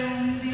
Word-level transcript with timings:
um 0.00 0.47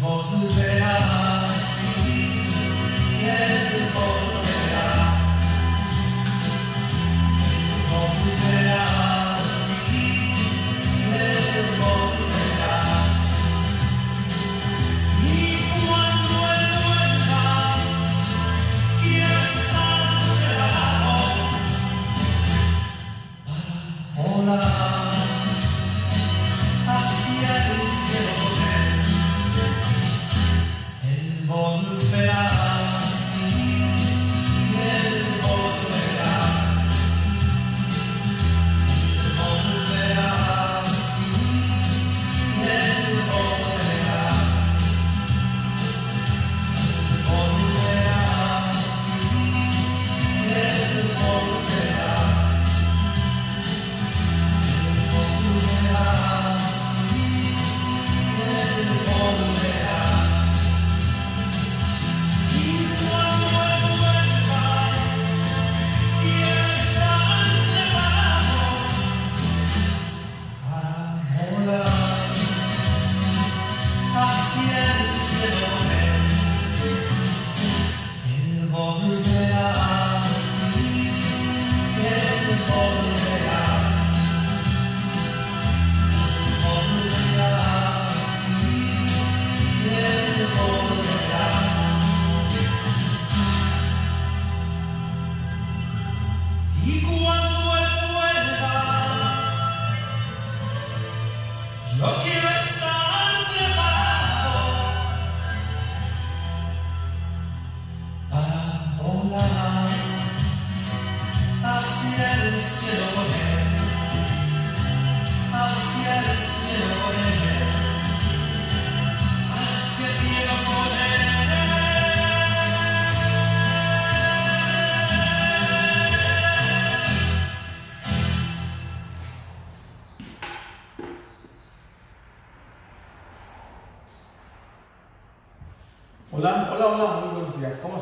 Él 0.00 0.06
volverá, 0.06 0.48
sí, 0.50 0.79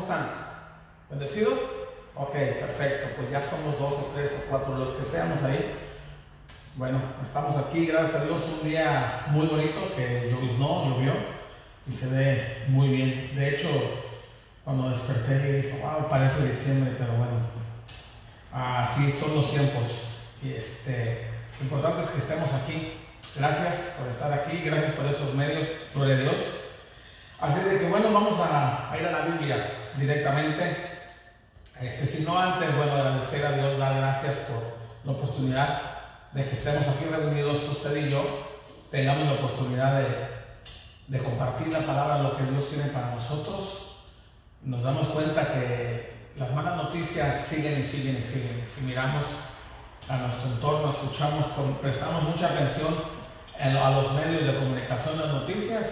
están? 0.09 0.27
¿Bendecidos? 1.11 1.59
Ok, 2.15 2.31
perfecto. 2.31 3.09
Pues 3.15 3.29
ya 3.29 3.41
somos 3.47 3.77
dos 3.77 3.93
o 3.93 4.11
tres 4.15 4.31
o 4.39 4.49
cuatro 4.49 4.75
los 4.75 4.89
que 4.89 5.11
seamos 5.11 5.43
ahí. 5.43 5.77
Bueno, 6.73 6.99
estamos 7.21 7.55
aquí, 7.57 7.85
gracias 7.85 8.15
a 8.15 8.25
Dios, 8.25 8.41
un 8.59 8.67
día 8.67 9.25
muy 9.27 9.45
bonito 9.45 9.93
que 9.95 10.31
lloviznó, 10.31 10.89
llovió 10.89 11.13
y 11.87 11.91
se 11.91 12.07
ve 12.07 12.65
muy 12.69 12.87
bien. 12.87 13.35
De 13.35 13.49
hecho, 13.49 13.69
cuando 14.65 14.89
desperté 14.89 15.61
dije, 15.61 15.79
wow, 15.79 16.09
parece 16.09 16.47
diciembre, 16.47 16.93
pero 16.97 17.13
bueno, 17.13 17.41
así 18.51 19.11
son 19.11 19.35
los 19.35 19.51
tiempos. 19.51 19.83
Y 20.41 20.53
este, 20.53 21.27
lo 21.59 21.65
importante 21.65 22.05
es 22.05 22.09
que 22.09 22.19
estemos 22.19 22.51
aquí. 22.53 22.93
Gracias 23.35 23.97
por 23.99 24.07
estar 24.07 24.33
aquí, 24.33 24.63
gracias 24.65 24.93
por 24.93 25.05
esos 25.05 25.35
medios, 25.35 25.67
gloria 25.93 26.15
a 26.15 26.19
Dios. 26.19 26.35
Así 27.39 27.59
de 27.69 27.77
que 27.77 27.89
bueno, 27.89 28.11
vamos 28.11 28.39
a, 28.39 28.91
a 28.91 28.97
ir 28.97 29.05
a 29.05 29.11
la 29.11 29.25
Biblia 29.25 29.78
directamente. 29.97 30.75
Este, 31.81 32.05
si 32.05 32.23
no 32.23 32.37
antes, 32.37 32.75
bueno, 32.75 32.91
agradecer 32.93 33.45
a 33.45 33.51
Dios, 33.53 33.77
dar 33.77 33.95
gracias 33.95 34.35
por 34.49 34.77
la 35.05 35.11
oportunidad 35.17 35.81
de 36.33 36.43
que 36.45 36.55
estemos 36.55 36.85
aquí 36.87 37.05
reunidos 37.09 37.63
usted 37.69 37.95
y 38.07 38.11
yo, 38.11 38.47
tengamos 38.91 39.25
la 39.25 39.33
oportunidad 39.33 40.01
de, 41.07 41.19
compartir 41.19 41.69
la 41.69 41.79
palabra, 41.79 42.19
lo 42.19 42.37
que 42.37 42.43
Dios 42.43 42.69
tiene 42.69 42.85
para 42.89 43.15
nosotros. 43.15 43.95
Nos 44.61 44.83
damos 44.83 45.07
cuenta 45.07 45.47
que 45.53 46.13
las 46.37 46.51
malas 46.53 46.75
noticias 46.75 47.45
siguen 47.45 47.79
y 47.79 47.83
siguen 47.83 48.17
y 48.17 48.21
siguen. 48.21 48.63
Si 48.67 48.81
miramos 48.81 49.25
a 50.07 50.17
nuestro 50.17 50.49
entorno, 50.51 50.91
escuchamos, 50.91 51.45
prestamos 51.81 52.23
mucha 52.23 52.47
atención 52.47 52.93
en- 53.57 53.77
a 53.77 53.89
los 53.91 54.13
medios 54.13 54.45
de 54.45 54.55
comunicación, 54.59 55.17
las 55.19 55.29
noticias, 55.29 55.85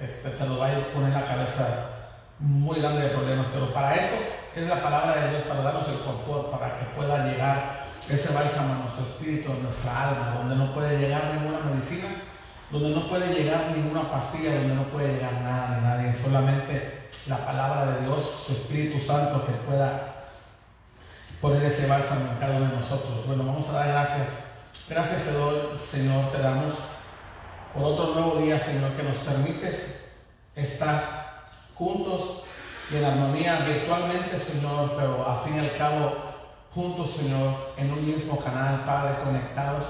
este, 0.00 0.36
se 0.36 0.46
nos 0.46 0.60
va 0.60 0.66
a 0.68 0.92
poner 0.92 1.12
la 1.12 1.24
cabeza 1.24 1.97
muy 2.38 2.80
grande 2.80 3.02
de 3.02 3.10
problemas, 3.10 3.46
pero 3.52 3.72
para 3.72 3.94
eso 3.94 4.16
es 4.54 4.68
la 4.68 4.82
palabra 4.82 5.16
de 5.16 5.30
Dios, 5.30 5.42
para 5.44 5.62
darnos 5.62 5.88
el 5.88 5.98
confort, 6.00 6.50
para 6.50 6.78
que 6.78 6.86
pueda 6.96 7.26
llegar 7.26 7.84
ese 8.08 8.32
bálsamo 8.32 8.74
a 8.74 8.78
nuestro 8.78 9.04
espíritu, 9.04 9.52
a 9.52 9.62
nuestra 9.62 10.08
alma, 10.08 10.34
donde 10.38 10.56
no 10.56 10.72
puede 10.72 10.98
llegar 10.98 11.34
ninguna 11.34 11.60
medicina, 11.60 12.08
donde 12.70 12.90
no 12.90 13.08
puede 13.08 13.34
llegar 13.34 13.72
ninguna 13.74 14.10
pastilla, 14.10 14.54
donde 14.54 14.74
no 14.74 14.84
puede 14.84 15.14
llegar 15.14 15.32
nada 15.42 15.76
de 15.76 15.82
nadie, 15.82 16.14
solamente 16.14 17.08
la 17.26 17.36
palabra 17.38 17.86
de 17.92 18.06
Dios, 18.06 18.44
su 18.46 18.52
Espíritu 18.52 19.00
Santo 19.00 19.44
que 19.46 19.52
pueda 19.52 20.14
poner 21.40 21.62
ese 21.64 21.86
bálsamo 21.86 22.32
en 22.32 22.38
cada 22.38 22.56
uno 22.56 22.70
de 22.70 22.76
nosotros. 22.76 23.26
Bueno, 23.26 23.44
vamos 23.44 23.68
a 23.68 23.72
dar 23.72 23.88
gracias. 23.88 24.28
Gracias, 24.88 25.22
Señor, 25.22 26.32
te 26.32 26.38
damos 26.40 26.74
por 27.74 27.84
otro 27.84 28.14
nuevo 28.14 28.36
día, 28.40 28.58
Señor, 28.58 28.92
que 28.92 29.02
nos 29.02 29.18
permites 29.18 30.08
estar 30.56 31.17
juntos 31.78 32.42
y 32.90 32.96
en 32.96 33.04
armonía 33.04 33.60
virtualmente, 33.60 34.38
Señor, 34.38 34.94
pero 34.96 35.26
a 35.26 35.42
fin 35.44 35.56
y 35.56 35.58
al 35.60 35.76
cabo 35.76 36.12
juntos, 36.74 37.12
Señor, 37.12 37.74
en 37.76 37.92
un 37.92 38.04
mismo 38.04 38.38
canal, 38.38 38.84
Padre, 38.84 39.22
conectados 39.24 39.84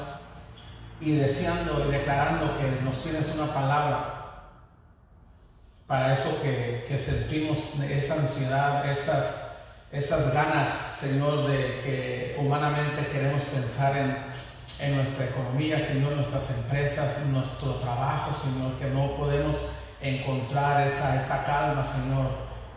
y 1.00 1.12
deseando 1.12 1.86
y 1.88 1.92
declarando 1.92 2.58
que 2.58 2.84
nos 2.84 3.02
tienes 3.02 3.34
una 3.34 3.52
palabra 3.52 4.14
para 5.86 6.12
eso 6.12 6.40
que, 6.42 6.84
que 6.86 6.98
sentimos, 6.98 7.58
esa 7.88 8.14
ansiedad, 8.14 8.88
esas 8.90 9.48
esas 9.90 10.34
ganas, 10.34 10.68
Señor, 11.00 11.48
de 11.48 11.80
que 11.82 12.36
humanamente 12.38 13.06
queremos 13.10 13.42
pensar 13.44 13.96
en, 13.96 14.16
en 14.80 14.96
nuestra 14.96 15.26
economía, 15.26 15.80
Señor, 15.80 16.12
nuestras 16.12 16.50
empresas, 16.50 17.24
nuestro 17.28 17.76
trabajo, 17.76 18.32
Señor, 18.34 18.72
que 18.74 18.90
no 18.90 19.16
podemos 19.16 19.56
encontrar 20.00 20.86
esa, 20.86 21.22
esa 21.22 21.44
calma, 21.44 21.84
Señor, 21.84 22.30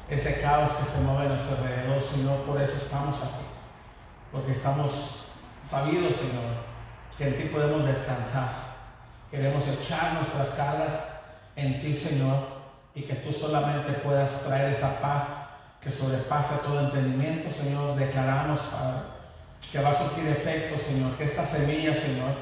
ese 0.09 0.41
caos 0.41 0.71
que 0.71 0.91
se 0.91 0.99
mueve 1.01 1.25
a 1.25 1.29
nuestro 1.29 1.57
alrededor, 1.57 2.01
Señor, 2.01 2.37
por 2.41 2.61
eso 2.61 2.75
estamos 2.75 3.15
aquí, 3.15 3.45
porque 4.31 4.51
estamos 4.51 4.91
sabidos, 5.69 6.15
Señor, 6.15 6.71
que 7.17 7.27
en 7.27 7.37
ti 7.37 7.43
podemos 7.49 7.85
descansar. 7.85 8.71
Queremos 9.29 9.65
echar 9.67 10.15
nuestras 10.15 10.49
cargas 10.49 10.91
en 11.55 11.81
ti, 11.81 11.93
Señor, 11.93 12.35
y 12.93 13.03
que 13.03 13.15
tú 13.15 13.31
solamente 13.31 13.93
puedas 13.93 14.43
traer 14.43 14.73
esa 14.73 14.99
paz 14.99 15.23
que 15.79 15.89
sobrepasa 15.89 16.57
todo 16.57 16.81
entendimiento, 16.81 17.49
Señor. 17.49 17.95
Declaramos, 17.97 18.59
que 19.71 19.81
va 19.81 19.89
a 19.89 19.95
surgir 19.95 20.27
efecto, 20.27 20.77
Señor, 20.77 21.15
que 21.15 21.23
esta 21.23 21.45
semilla, 21.45 21.93
Señor, 21.93 22.35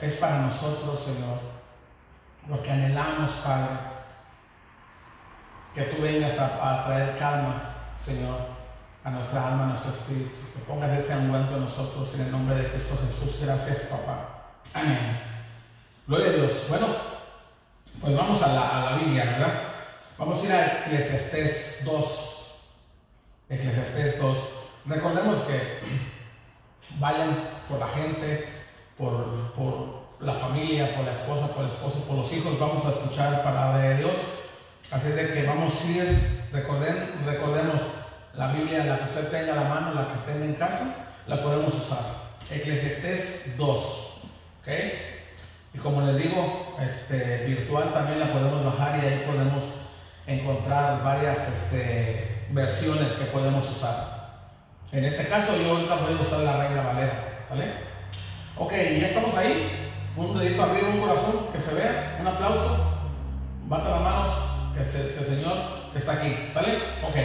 es 0.00 0.14
para 0.14 0.38
nosotros, 0.38 0.98
Señor. 1.04 1.38
Lo 2.48 2.62
que 2.62 2.70
anhelamos, 2.70 3.30
Padre, 3.44 3.89
que 5.74 5.82
tú 5.82 6.02
vengas 6.02 6.38
a, 6.38 6.84
traer 6.84 7.18
calma, 7.18 7.92
Señor, 8.02 8.38
a 9.04 9.10
nuestra 9.10 9.48
alma, 9.48 9.64
a 9.64 9.66
nuestro 9.68 9.90
espíritu. 9.90 10.30
Que 10.54 10.60
pongas 10.66 10.90
ese 10.90 11.16
ungüento 11.16 11.56
en 11.56 11.64
nosotros 11.64 12.14
en 12.14 12.22
el 12.22 12.32
nombre 12.32 12.56
de 12.56 12.70
Cristo 12.70 12.98
Jesús. 13.06 13.40
Gracias, 13.44 13.78
papá. 13.90 14.52
Amén. 14.74 15.20
Gloria 16.06 16.28
a 16.28 16.32
Dios. 16.32 16.52
Bueno, 16.68 16.86
pues 18.00 18.16
vamos 18.16 18.42
a 18.42 18.48
la, 18.52 18.68
a 18.68 18.90
la 18.90 18.96
Biblia, 18.98 19.24
¿verdad? 19.24 19.52
Vamos 20.18 20.42
a 20.42 20.46
ir 20.46 20.52
a 20.52 20.66
Eclesiastés 20.86 21.84
2. 21.84 22.56
Eclesiastés 23.48 24.20
2. 24.20 24.36
Recordemos 24.86 25.38
que 25.40 25.78
vayan 26.98 27.60
por 27.68 27.78
la 27.78 27.88
gente, 27.88 28.48
por, 28.96 29.52
por, 29.52 30.00
la 30.20 30.34
familia, 30.34 30.94
por 30.94 31.06
la 31.06 31.12
esposa, 31.12 31.48
por 31.48 31.64
el 31.64 31.70
esposo, 31.70 32.00
por 32.06 32.18
los 32.18 32.32
hijos, 32.32 32.58
vamos 32.58 32.84
a 32.84 32.90
escuchar 32.90 33.42
palabra 33.42 33.78
de 33.78 33.96
Dios. 33.96 34.16
Así 34.90 35.08
de 35.10 35.32
que 35.32 35.46
vamos 35.46 35.72
a 35.72 35.88
ir, 35.88 36.48
recorden, 36.52 36.96
recordemos 37.24 37.80
la 38.34 38.52
Biblia, 38.52 38.84
la 38.84 38.98
que 38.98 39.04
usted 39.04 39.28
tenga 39.28 39.52
a 39.52 39.56
la 39.62 39.68
mano, 39.68 39.94
la 39.94 40.08
que 40.08 40.14
esté 40.14 40.32
en 40.44 40.54
casa, 40.54 40.94
la 41.26 41.42
podemos 41.42 41.72
usar. 41.74 41.98
Eclesiastés 42.50 43.56
2. 43.56 43.78
¿ok? 44.60 44.68
Y 45.74 45.78
como 45.78 46.00
les 46.02 46.16
digo, 46.16 46.76
este, 46.80 47.44
virtual 47.46 47.92
también 47.92 48.18
la 48.18 48.32
podemos 48.32 48.64
bajar 48.64 48.98
y 49.02 49.06
ahí 49.06 49.24
podemos 49.24 49.62
encontrar 50.26 51.04
varias 51.04 51.38
este, 51.48 52.46
versiones 52.50 53.12
que 53.12 53.24
podemos 53.26 53.70
usar. 53.70 54.20
En 54.90 55.04
este 55.04 55.28
caso 55.28 55.52
yo 55.56 55.76
ahorita 55.76 55.94
voy 55.94 56.18
a 56.18 56.22
usar 56.22 56.40
la 56.40 56.56
Reina 56.56 56.82
Valera, 56.82 57.38
¿sale? 57.48 57.64
Ok, 58.56 58.72
ya 58.72 59.06
estamos 59.06 59.36
ahí. 59.36 59.92
Un 60.16 60.36
dedito 60.36 60.64
arriba, 60.64 60.88
un 60.88 61.00
corazón, 61.00 61.46
que 61.52 61.60
se 61.60 61.74
vea, 61.74 62.18
un 62.20 62.26
aplauso. 62.26 62.96
Bata 63.68 63.88
las 63.88 64.00
manos, 64.00 64.49
que, 64.74 64.80
el 64.80 65.26
Señor 65.26 65.56
está 65.94 66.12
aquí, 66.12 66.48
¿sale? 66.52 66.74
Ok, 67.02 67.16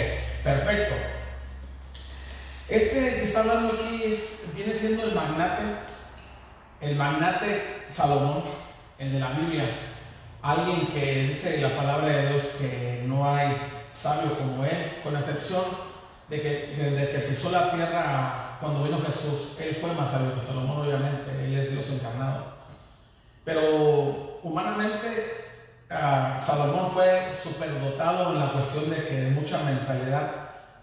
perfecto. 0.44 0.96
Este 2.68 3.16
que 3.16 3.24
está 3.24 3.42
hablando 3.42 3.74
aquí 3.74 4.04
es, 4.06 4.44
viene 4.56 4.74
siendo 4.74 5.04
el 5.04 5.16
magnate, 5.16 5.64
el 6.82 6.96
magnate 6.96 7.86
Salomón, 7.90 8.44
el 8.98 9.14
de 9.14 9.20
la 9.20 9.30
Biblia. 9.32 9.66
Alguien 10.42 10.88
que 10.88 11.28
dice 11.28 11.62
la 11.62 11.75
palabra 11.75 12.08
de 12.08 12.30
Dios 12.30 12.44
que 12.60 13.04
no 13.06 13.28
hay 13.28 13.56
sabio 13.92 14.38
como 14.38 14.66
él, 14.66 15.00
con 15.04 15.16
excepción 15.16 15.64
de 16.30 16.42
que 16.42 16.75
desde 16.78 17.12
que 17.12 17.28
pisó 17.28 17.52
la 17.52 17.72
tierra 17.72 18.58
cuando 18.60 18.84
vino 18.84 19.00
Jesús, 19.02 19.58
él 19.60 19.75
fue 19.80 19.94
más 19.94 20.12
sabio 20.12 20.36
que 20.36 20.42
Salomón, 20.42 20.88
obviamente, 20.88 21.32
él 21.44 21.58
es 21.58 21.72
Dios 21.72 21.86
encarnado. 21.92 22.56
Pero 23.44 24.40
humanamente, 24.42 25.45
uh, 25.92 26.46
Salomón 26.46 26.92
fue 26.92 27.34
superdotado 27.42 28.34
en 28.34 28.39
la 28.39 28.51
cuestión 28.51 28.89
de 28.89 29.08
que 29.08 29.32
mucha 29.32 29.63
mentalidad, 29.63 30.32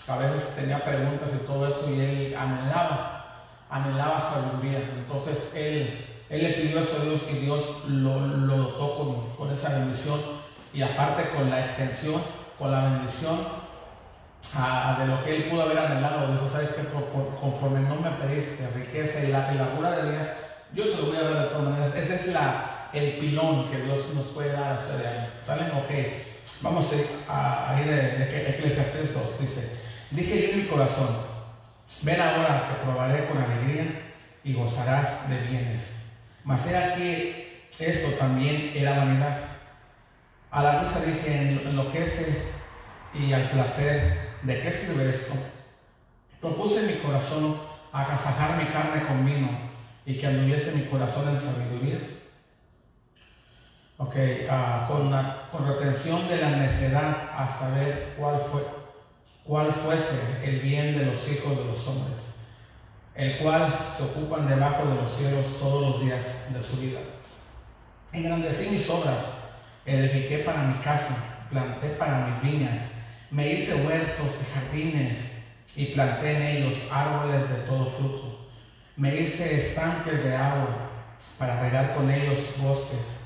a 0.09 0.17
veces 0.17 0.55
tenía 0.57 0.85
preguntas 0.85 1.31
y 1.35 1.47
todo 1.47 1.69
esto, 1.69 1.91
y 1.91 2.01
él 2.01 2.37
anhelaba, 2.37 3.45
anhelaba 3.71 4.21
sabiduría. 4.21 4.81
Entonces 4.99 5.53
él, 5.55 6.25
él 6.29 6.43
le 6.43 6.53
pidió 6.55 6.79
a 6.81 6.83
Dios 6.83 7.23
y 7.31 7.35
Dios 7.35 7.85
lo, 7.89 8.21
lo 8.21 8.57
dotó 8.57 8.97
con, 8.97 9.37
con 9.37 9.53
esa 9.53 9.71
bendición 9.71 10.21
y 10.75 10.83
aparte 10.83 11.29
con 11.37 11.51
la 11.51 11.61
extensión 11.61 12.23
con 12.63 12.71
la 12.71 12.85
bendición 12.85 13.39
de 14.99 15.07
lo 15.07 15.25
que 15.25 15.37
él 15.37 15.45
pudo 15.45 15.63
haber 15.63 15.79
anhelado. 15.79 16.33
Dijo, 16.33 16.49
sabes 16.49 16.71
que 16.71 16.83
conforme 17.41 17.81
no 17.81 17.97
me 17.97 18.11
pediste 18.13 18.69
riqueza 18.75 19.25
y 19.25 19.33
la, 19.33 19.53
largura 19.53 19.91
de 19.91 20.13
días, 20.13 20.29
yo 20.73 20.91
te 20.91 20.97
lo 20.97 21.07
voy 21.07 21.17
a 21.17 21.23
dar 21.23 21.43
de 21.43 21.49
todas 21.49 21.65
maneras. 21.65 21.97
Ese 21.97 22.15
es 22.15 22.27
la, 22.29 22.72
el 22.93 23.19
pilón 23.19 23.71
que 23.71 23.83
Dios 23.83 24.15
nos 24.15 24.27
puede 24.27 24.53
dar 24.53 24.73
a 24.73 24.77
usted 24.77 24.99
de 24.99 25.09
ahí. 25.09 25.33
¿Salen? 25.45 25.71
Ok. 25.73 25.91
Vamos 26.61 26.87
a, 27.29 27.81
ir 27.81 27.93
a 27.93 28.51
Eclesiastes 28.51 29.15
2. 29.15 29.41
Dice, 29.41 29.81
dije 30.11 30.43
yo 30.43 30.49
en 30.51 30.59
mi 30.59 30.67
corazón, 30.67 31.09
ven 32.03 32.21
ahora 32.21 32.69
que 32.69 32.85
probaré 32.85 33.27
con 33.27 33.39
alegría 33.39 34.13
y 34.45 34.55
gozarás 34.55 35.29
de 35.29 35.39
bienes. 35.49 36.07
Mas 36.45 36.67
era 36.67 36.95
que 36.95 37.69
esto 37.79 38.11
también 38.19 38.73
era 38.75 38.99
vanidad 38.99 39.53
a 40.53 40.63
la 40.63 40.83
risa 40.83 41.01
dije, 41.01 41.63
enloquece 41.65 42.43
y 43.15 43.33
al 43.33 43.51
placer, 43.51 44.37
¿de 44.43 44.61
qué 44.61 44.71
sirve 44.71 45.09
esto? 45.09 45.33
Propuse 46.43 46.81
en 46.81 46.87
mi 46.89 46.93
corazón 46.99 47.57
agasajar 47.91 48.59
mi 48.59 48.67
carne 48.67 49.03
con 49.07 49.25
vino 49.25 49.49
y 50.05 50.19
que 50.19 50.27
anduviese 50.27 50.73
mi 50.73 50.83
corazón 50.83 51.31
en 51.31 51.41
sabiduría. 51.41 51.99
Ok, 54.05 54.17
uh, 54.17 54.89
con, 54.89 55.13
con 55.53 55.69
retención 55.69 56.27
de 56.29 56.39
la 56.39 56.51
necedad 56.57 57.31
hasta 57.37 57.71
ver 57.71 58.15
cuál 58.19 58.41
fue, 58.41 58.63
cuál 59.45 59.73
fuese 59.73 60.41
el 60.43 60.59
bien 60.59 60.99
de 60.99 61.07
los 61.07 61.31
hijos 61.31 61.57
de 61.57 61.65
los 61.67 61.87
hombres, 61.87 62.19
el 63.15 63.39
cual 63.39 63.91
se 63.97 64.03
ocupan 64.03 64.49
debajo 64.49 64.87
de 64.87 64.97
los 64.97 65.17
cielos 65.17 65.47
todos 65.61 65.83
los 65.83 66.05
días 66.05 66.53
de 66.53 66.61
su 66.61 66.79
vida. 66.79 66.99
Engrandecí 68.13 68.71
mis 68.71 68.91
obras 68.91 69.19
edifiqué 69.87 70.39
para 70.39 70.65
mi 70.65 70.79
casa, 70.79 71.15
planté 71.49 71.91
para 71.91 72.27
mis 72.27 72.43
viñas, 72.43 72.81
me 73.31 73.53
hice 73.53 73.87
huertos 73.87 74.33
y 74.41 74.53
jardines 74.53 75.33
y 75.77 75.87
planté 75.95 76.37
en 76.37 76.43
ellos 76.43 76.77
árboles 76.91 77.49
de 77.49 77.57
todo 77.69 77.87
fruto. 77.87 78.49
Me 78.97 79.15
hice 79.15 79.69
estanques 79.69 80.25
de 80.25 80.35
agua 80.35 80.91
para 81.39 81.61
regar 81.61 81.95
con 81.95 82.11
ellos 82.11 82.41
bosques 82.59 83.22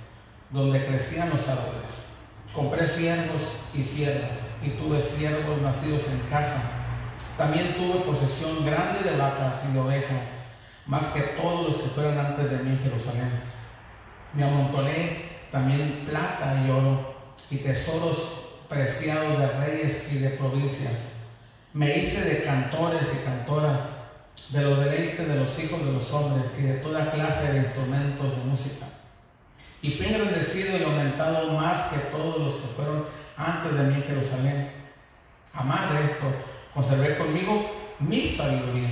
donde 0.51 0.87
crecían 0.87 1.31
los 1.31 1.49
árboles. 1.49 2.07
Compré 2.53 2.87
siervos 2.87 3.43
y 3.75 3.83
siervas 3.83 4.39
y 4.65 4.71
tuve 4.71 5.03
siervos 5.03 5.61
nacidos 5.61 6.03
en 6.09 6.21
casa. 6.31 6.63
También 7.37 7.75
tuve 7.75 8.01
posesión 8.01 8.65
grande 8.65 9.11
de 9.11 9.17
vacas 9.17 9.65
y 9.69 9.75
de 9.75 9.81
ovejas, 9.81 10.29
más 10.87 11.07
que 11.07 11.21
todos 11.21 11.69
los 11.69 11.77
que 11.77 11.89
fueron 11.91 12.19
antes 12.19 12.51
de 12.51 12.59
mí 12.59 12.71
en 12.71 12.79
Jerusalén. 12.79 13.31
Me 14.33 14.45
amontoné 14.45 15.37
también 15.53 16.05
plata 16.07 16.63
y 16.67 16.71
oro 16.71 17.15
y 17.51 17.59
tesoros 17.59 18.47
preciados 18.69 19.39
de 19.39 19.49
reyes 19.49 20.13
y 20.13 20.19
de 20.19 20.31
provincias. 20.31 20.95
Me 21.73 21.99
hice 21.99 22.23
de 22.23 22.43
cantores 22.43 23.07
y 23.13 23.25
cantoras, 23.25 23.81
de 24.51 24.63
los 24.63 24.79
deleites 24.79 25.27
de 25.27 25.35
los 25.35 25.59
hijos 25.59 25.85
de 25.85 25.93
los 25.93 26.11
hombres 26.13 26.47
y 26.59 26.63
de 26.63 26.75
toda 26.75 27.11
clase 27.11 27.53
de 27.53 27.59
instrumentos 27.59 28.37
de 28.37 28.45
música. 28.45 28.86
Y 29.83 29.91
fui 29.93 30.07
engrandecido 30.07 30.79
y 30.79 30.83
aumentado 30.83 31.53
más 31.53 31.93
que 31.93 31.99
todos 32.11 32.39
los 32.41 32.55
que 32.57 32.69
fueron 32.75 33.07
antes 33.37 33.75
de 33.75 33.83
mí 33.85 33.95
en 33.97 34.03
Jerusalén. 34.05 34.71
amar 35.53 36.03
esto, 36.03 36.27
conservé 36.75 37.17
conmigo 37.17 37.95
mi 38.01 38.35
sabiduría. 38.35 38.91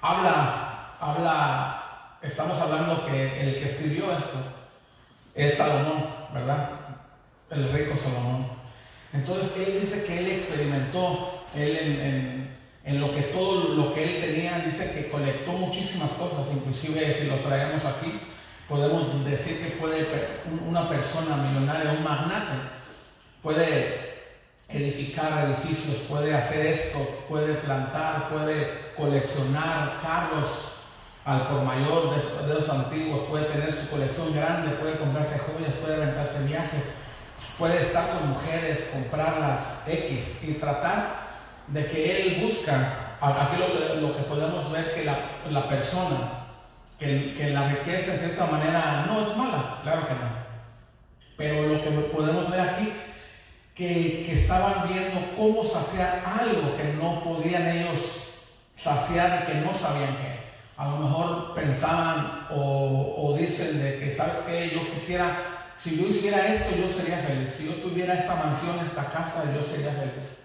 Habla, 0.00 0.96
habla, 1.00 2.16
estamos 2.22 2.60
hablando 2.60 3.04
que 3.06 3.40
el 3.42 3.54
que 3.56 3.64
escribió 3.64 4.12
esto 4.12 4.38
es 5.34 5.56
Salomón, 5.56 6.04
¿verdad? 6.32 6.70
El 7.50 7.72
rico 7.72 7.96
Salomón. 7.96 8.46
Entonces 9.12 9.52
él 9.66 9.80
dice 9.80 10.04
que 10.04 10.18
él 10.18 10.26
experimentó, 10.32 11.44
él 11.56 11.76
en, 11.76 12.00
en- 12.00 12.54
en 12.86 13.00
lo 13.00 13.14
que 13.14 13.22
todo 13.22 13.74
lo 13.74 13.94
que 13.94 14.04
él 14.04 14.20
tenía, 14.34 14.58
dice 14.58 14.92
que 14.92 15.08
colectó 15.10 15.52
muchísimas 15.52 16.10
cosas, 16.10 16.46
inclusive 16.52 17.14
si 17.18 17.28
lo 17.28 17.36
traemos 17.36 17.82
aquí, 17.84 18.20
podemos 18.68 19.24
decir 19.24 19.62
que 19.62 19.76
puede 19.76 20.06
una 20.66 20.88
persona 20.88 21.36
millonaria, 21.36 21.92
un 21.92 22.04
magnate, 22.04 22.56
puede 23.42 24.14
edificar 24.68 25.46
edificios, 25.46 26.06
puede 26.08 26.34
hacer 26.34 26.66
esto, 26.66 26.98
puede 27.28 27.54
plantar, 27.54 28.30
puede 28.30 28.92
coleccionar 28.96 30.00
carros 30.02 30.48
al 31.24 31.46
por 31.48 31.62
mayor 31.62 32.14
de, 32.14 32.46
de 32.46 32.54
los 32.54 32.68
antiguos, 32.68 33.28
puede 33.28 33.46
tener 33.46 33.72
su 33.72 33.88
colección 33.88 34.34
grande, 34.34 34.76
puede 34.76 34.98
comprarse 34.98 35.38
joyas, 35.38 35.74
puede 35.80 35.96
aventarse 35.96 36.44
viajes, 36.44 36.82
puede 37.58 37.80
estar 37.80 38.08
con 38.10 38.30
mujeres, 38.30 38.90
comprarlas 38.92 39.82
X 39.86 40.42
y 40.42 40.54
tratar 40.54 41.24
de 41.68 41.86
que 41.86 42.16
él 42.16 42.44
busca, 42.44 43.16
aquí 43.20 43.56
lo, 43.58 44.00
lo 44.00 44.16
que 44.16 44.22
podemos 44.24 44.70
ver 44.70 44.94
que 44.94 45.04
la, 45.04 45.18
la 45.50 45.68
persona, 45.68 46.43
que, 46.98 47.34
que 47.34 47.50
la 47.50 47.68
riqueza 47.68 48.14
en 48.14 48.20
cierta 48.20 48.46
manera 48.46 49.04
no 49.06 49.22
es 49.22 49.36
mala, 49.36 49.80
claro 49.82 50.06
que 50.06 50.14
no, 50.14 50.44
pero 51.36 51.66
lo 51.66 51.82
que 51.82 51.90
podemos 52.12 52.50
ver 52.50 52.60
aquí, 52.60 52.92
que, 53.74 54.24
que 54.26 54.32
estaban 54.32 54.88
viendo 54.88 55.34
cómo 55.36 55.64
saciar 55.64 56.22
algo 56.24 56.76
que 56.76 56.94
no 56.94 57.20
podían 57.24 57.66
ellos 57.68 58.24
saciar 58.76 59.46
que 59.46 59.54
no 59.54 59.72
sabían 59.72 60.16
qué. 60.16 60.44
A 60.76 60.88
lo 60.88 60.98
mejor 60.98 61.54
pensaban 61.54 62.46
o, 62.50 63.14
o 63.16 63.36
dicen 63.36 63.82
de 63.82 63.98
que, 63.98 64.14
¿sabes 64.14 64.42
qué? 64.46 64.72
Yo 64.74 64.92
quisiera, 64.92 65.72
si 65.78 65.96
yo 65.96 66.08
hiciera 66.08 66.52
esto, 66.52 66.76
yo 66.76 66.88
sería 66.88 67.18
feliz. 67.18 67.54
Si 67.56 67.66
yo 67.66 67.74
tuviera 67.74 68.14
esta 68.14 68.34
mansión, 68.34 68.84
esta 68.84 69.04
casa, 69.04 69.44
yo 69.54 69.62
sería 69.62 69.92
feliz. 69.92 70.44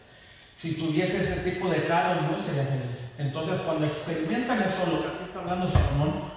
Si 0.55 0.73
tuviese 0.73 1.23
ese 1.23 1.49
tipo 1.49 1.69
de 1.69 1.83
carros, 1.85 2.23
yo 2.29 2.37
sería 2.41 2.63
feliz. 2.63 3.13
Entonces, 3.17 3.59
cuando 3.61 3.87
experimentan 3.87 4.59
eso, 4.61 4.91
lo 4.91 5.01
que 5.01 5.07
aquí 5.07 5.23
está 5.25 5.39
hablando 5.39 5.67
Salomón, 5.67 6.31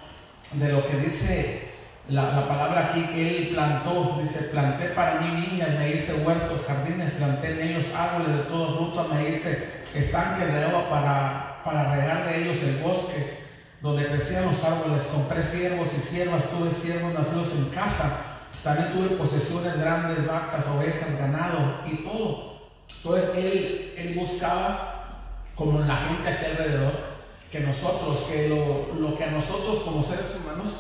de 0.55 0.73
lo 0.73 0.87
que 0.87 0.97
dice 0.97 1.73
la, 2.09 2.33
la 2.33 2.49
palabra 2.49 2.91
aquí 2.91 3.05
que 3.15 3.39
él 3.39 3.49
plantó, 3.55 4.19
dice, 4.21 4.45
planté 4.45 4.87
para 4.87 5.21
mí 5.21 5.47
viñas, 5.47 5.79
me 5.79 5.91
hice 5.91 6.15
huertos, 6.15 6.67
jardines, 6.67 7.13
planté 7.13 7.53
en 7.53 7.69
ellos 7.69 7.87
árboles 7.95 8.37
de 8.39 8.43
todo 8.45 8.77
fruto, 8.77 9.09
me 9.09 9.31
hice 9.31 9.83
estanques 9.95 10.53
de 10.53 10.65
agua 10.65 10.91
para, 10.91 11.63
para 11.65 11.95
regar 11.95 12.27
de 12.27 12.43
ellos 12.43 12.63
el 12.65 12.77
bosque, 12.79 13.43
donde 13.81 14.07
crecían 14.07 14.47
los 14.47 14.63
árboles, 14.65 15.03
compré 15.05 15.43
siervos 15.45 15.89
y 15.97 16.01
siervas, 16.01 16.43
tuve 16.51 16.73
siervos 16.73 17.15
nacidos 17.15 17.53
en 17.57 17.67
casa, 17.67 18.19
también 18.63 18.93
tuve 18.93 19.17
posesiones 19.17 19.79
grandes, 19.79 20.27
vacas, 20.27 20.67
ovejas, 20.69 21.19
ganado 21.19 21.83
y 21.87 21.97
todo. 21.97 22.53
Entonces 22.97 23.31
él, 23.37 23.95
él 23.97 24.15
buscaba, 24.15 25.39
como 25.55 25.81
la 25.81 25.97
gente 25.97 26.29
aquí 26.29 26.45
alrededor, 26.45 27.12
que 27.53 27.61
nosotros, 27.61 28.19
que 28.31 28.49
lo, 28.49 28.99
lo 28.99 29.15
que 29.17 29.25
a 29.25 29.31
nosotros 29.31 29.81
como 29.85 30.03
seres 30.03 30.35
humanos, 30.43 30.71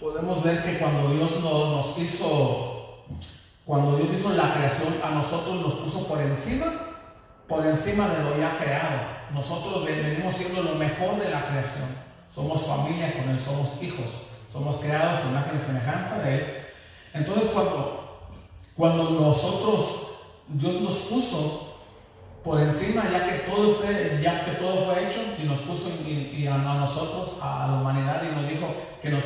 podemos 0.00 0.42
ver 0.44 0.62
que 0.62 0.78
cuando 0.78 1.12
Dios 1.12 1.30
no- 1.42 1.76
nos 1.76 1.98
hizo, 1.98 3.04
cuando 3.66 3.96
Dios 3.96 4.08
hizo 4.18 4.30
la 4.34 4.54
creación, 4.54 4.94
a 5.04 5.10
nosotros 5.10 5.56
nos 5.60 5.74
puso 5.74 6.06
por 6.06 6.20
encima, 6.20 6.66
por 7.48 7.66
encima 7.66 8.08
de 8.08 8.22
lo 8.22 8.38
ya 8.38 8.56
creado. 8.56 9.00
Nosotros 9.32 9.84
ve- 9.84 10.00
venimos 10.02 10.34
siendo 10.36 10.62
lo 10.62 10.76
mejor 10.76 11.16
de 11.20 11.28
la 11.30 11.44
creación. 11.44 11.88
Somos 12.32 12.62
familia 12.62 13.12
con 13.14 13.28
Él, 13.30 13.40
somos 13.40 13.82
hijos, 13.82 14.06
somos 14.52 14.76
creados 14.76 15.22
en 15.24 15.30
imagen 15.30 15.60
semejanza 15.60 16.18
de 16.18 16.34
Él. 16.34 16.56
Entonces 17.14 17.50
cuando, 17.52 18.28
cuando 18.76 19.10
nosotros, 19.10 19.84
Dios 20.48 20.80
nos 20.82 20.94
puso 20.94 21.63
por 22.44 22.60
encima, 22.60 23.04
ya 23.10 23.26
que 23.26 23.38
todo 23.50 23.72
esté, 23.72 24.20
ya 24.22 24.44
que 24.44 24.52
todo 24.52 24.84
fue 24.84 25.08
hecho, 25.08 25.20
y 25.42 25.44
nos 25.46 25.60
puso 25.60 25.88
y, 26.06 26.10
y 26.42 26.46
a, 26.46 26.58
nosotros, 26.58 27.38
a 27.42 27.66
la 27.68 27.74
humanidad, 27.80 28.22
y 28.22 28.34
nos 28.34 28.46
dijo 28.48 28.66
que 29.02 29.08
nos 29.08 29.24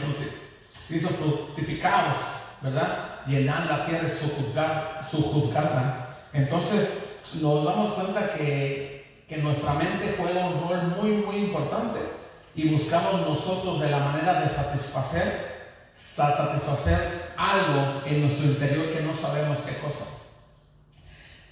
hizo 0.88 1.08
fructificados, 1.08 2.16
¿verdad? 2.62 3.26
Llenar 3.26 3.66
la 3.66 3.86
tierra 3.86 4.06
y 4.08 5.04
sujuzgarla. 5.04 6.16
Entonces 6.32 6.88
nos 7.40 7.64
damos 7.64 7.90
cuenta 7.92 8.34
que, 8.34 9.24
que 9.28 9.36
nuestra 9.38 9.74
mente 9.74 10.14
juega 10.16 10.46
un 10.46 10.68
rol 10.68 10.82
muy, 11.00 11.10
muy 11.18 11.36
importante 11.36 11.98
y 12.54 12.68
buscamos 12.68 13.20
nosotros 13.26 13.80
de 13.80 13.90
la 13.90 13.98
manera 13.98 14.40
de 14.40 14.48
satisfacer, 14.48 15.90
sa- 15.94 16.36
satisfacer 16.36 17.32
algo 17.36 18.02
en 18.06 18.22
nuestro 18.22 18.46
interior 18.46 18.86
que 18.92 19.00
no 19.02 19.12
sabemos 19.14 19.58
qué 19.60 19.74
cosa. 19.78 20.04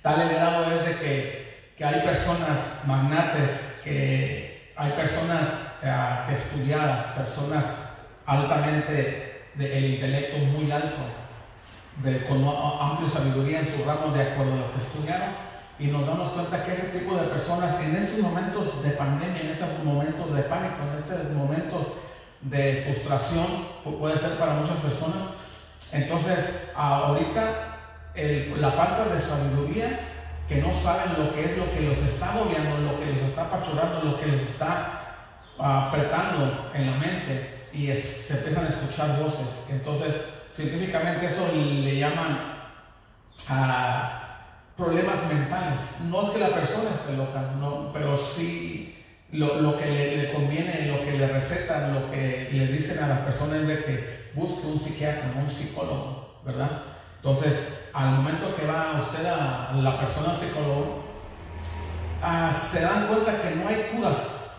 Tal 0.03 0.21
el 0.23 0.29
grado 0.31 0.65
es 0.73 0.87
de 0.87 0.97
que, 0.99 1.46
que 1.77 1.85
hay 1.85 2.01
personas 2.01 2.59
magnates, 2.87 3.81
que 3.85 4.73
hay 4.77 4.93
personas 4.93 5.43
eh, 5.83 6.35
estudiadas, 6.35 7.07
personas 7.13 7.65
altamente 8.27 9.51
de 9.55 9.79
el 9.79 9.85
intelecto 9.95 10.39
muy 10.39 10.71
alto, 10.71 10.97
de, 12.03 12.25
con 12.27 12.39
amplia 12.47 13.11
sabiduría 13.11 13.61
en 13.61 13.67
su 13.67 13.85
ramo 13.85 14.13
de 14.15 14.23
acuerdo 14.23 14.53
a 14.53 14.57
lo 14.57 14.73
que 14.73 14.79
estudiaron, 14.81 15.29
y 15.79 15.87
nos 15.89 16.07
damos 16.07 16.31
cuenta 16.31 16.65
que 16.65 16.73
ese 16.73 16.89
tipo 16.99 17.15
de 17.17 17.27
personas 17.29 17.79
en 17.81 17.97
estos 17.97 18.19
momentos 18.21 18.83
de 18.83 18.91
pandemia, 18.91 19.43
en 19.43 19.51
estos 19.51 19.69
momentos 19.85 20.35
de 20.35 20.43
pánico, 20.43 20.77
en 20.91 20.99
estos 20.99 21.33
momentos 21.35 21.87
de 22.41 22.83
frustración, 22.87 23.47
pu- 23.85 23.99
puede 23.99 24.19
ser 24.19 24.33
para 24.33 24.55
muchas 24.55 24.77
personas, 24.79 25.23
entonces 25.93 26.71
ahorita 26.75 27.43
la 28.59 28.71
falta 28.71 29.15
de 29.15 29.21
sabiduría, 29.21 30.16
que 30.49 30.57
no 30.57 30.73
saben 30.73 31.15
lo 31.19 31.35
que 31.35 31.45
es 31.45 31.59
lo 31.59 31.71
que 31.73 31.81
los 31.81 31.99
está 31.99 32.33
agobiando, 32.33 32.79
lo 32.79 32.99
que 33.01 33.07
los 33.07 33.23
está 33.23 33.43
apachurrando, 33.43 34.05
lo 34.05 34.21
que 34.21 34.27
los 34.27 34.41
está 34.41 35.17
ah, 35.59 35.89
apretando 35.89 36.71
en 36.75 36.91
la 36.91 36.97
mente 36.99 37.67
y 37.73 37.87
se 37.97 38.39
empiezan 38.39 38.67
a 38.67 38.69
escuchar 38.69 39.21
voces. 39.21 39.67
Entonces, 39.71 40.15
científicamente 40.55 41.27
eso 41.27 41.49
le 41.53 41.99
llaman 41.99 42.39
a 43.49 44.23
problemas 44.77 45.19
mentales. 45.33 45.81
No 46.09 46.27
es 46.27 46.31
que 46.31 46.39
la 46.39 46.49
persona 46.49 46.91
esté 46.95 47.17
loca, 47.17 47.53
no, 47.59 47.93
pero 47.93 48.17
sí 48.17 49.05
lo, 49.33 49.61
lo 49.61 49.77
que 49.77 49.87
le, 49.87 50.17
le 50.17 50.33
conviene, 50.33 50.93
lo 50.93 51.05
que 51.05 51.19
le 51.19 51.27
recetan, 51.27 51.93
lo 51.93 52.11
que 52.11 52.51
le 52.53 52.67
dicen 52.69 53.03
a 53.03 53.09
las 53.09 53.19
personas 53.21 53.63
es 53.63 53.67
de 53.67 53.85
que 53.85 54.31
busque 54.35 54.67
un 54.67 54.79
psiquiatra, 54.79 55.33
un 55.43 55.51
psicólogo, 55.51 56.41
¿verdad? 56.45 56.96
Entonces, 57.17 57.89
al 57.93 58.11
momento 58.11 58.55
que 58.55 58.67
va 58.67 59.01
usted 59.01 59.25
a 59.25 59.73
la 59.75 60.01
persona 60.01 60.33
al 60.33 60.39
psicólogo, 60.39 61.05
ah, 62.23 62.53
se 62.53 62.83
dan 62.83 63.07
cuenta 63.07 63.41
que 63.41 63.57
no 63.57 63.69
hay 63.69 63.91
cura. 63.93 64.11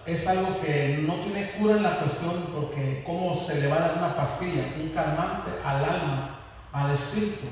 Es 0.06 0.26
algo 0.26 0.60
que 0.62 1.04
no 1.06 1.16
tiene 1.16 1.52
cura 1.52 1.76
en 1.76 1.84
la 1.84 2.00
cuestión 2.00 2.48
porque 2.56 3.04
cómo 3.06 3.36
se 3.36 3.62
le 3.62 3.68
va 3.68 3.76
a 3.76 3.80
dar 3.80 3.98
una 3.98 4.16
pastilla, 4.16 4.64
un 4.82 4.90
calmante 4.90 5.52
al 5.64 5.84
alma, 5.84 6.40
al 6.72 6.92
espíritu. 6.92 7.46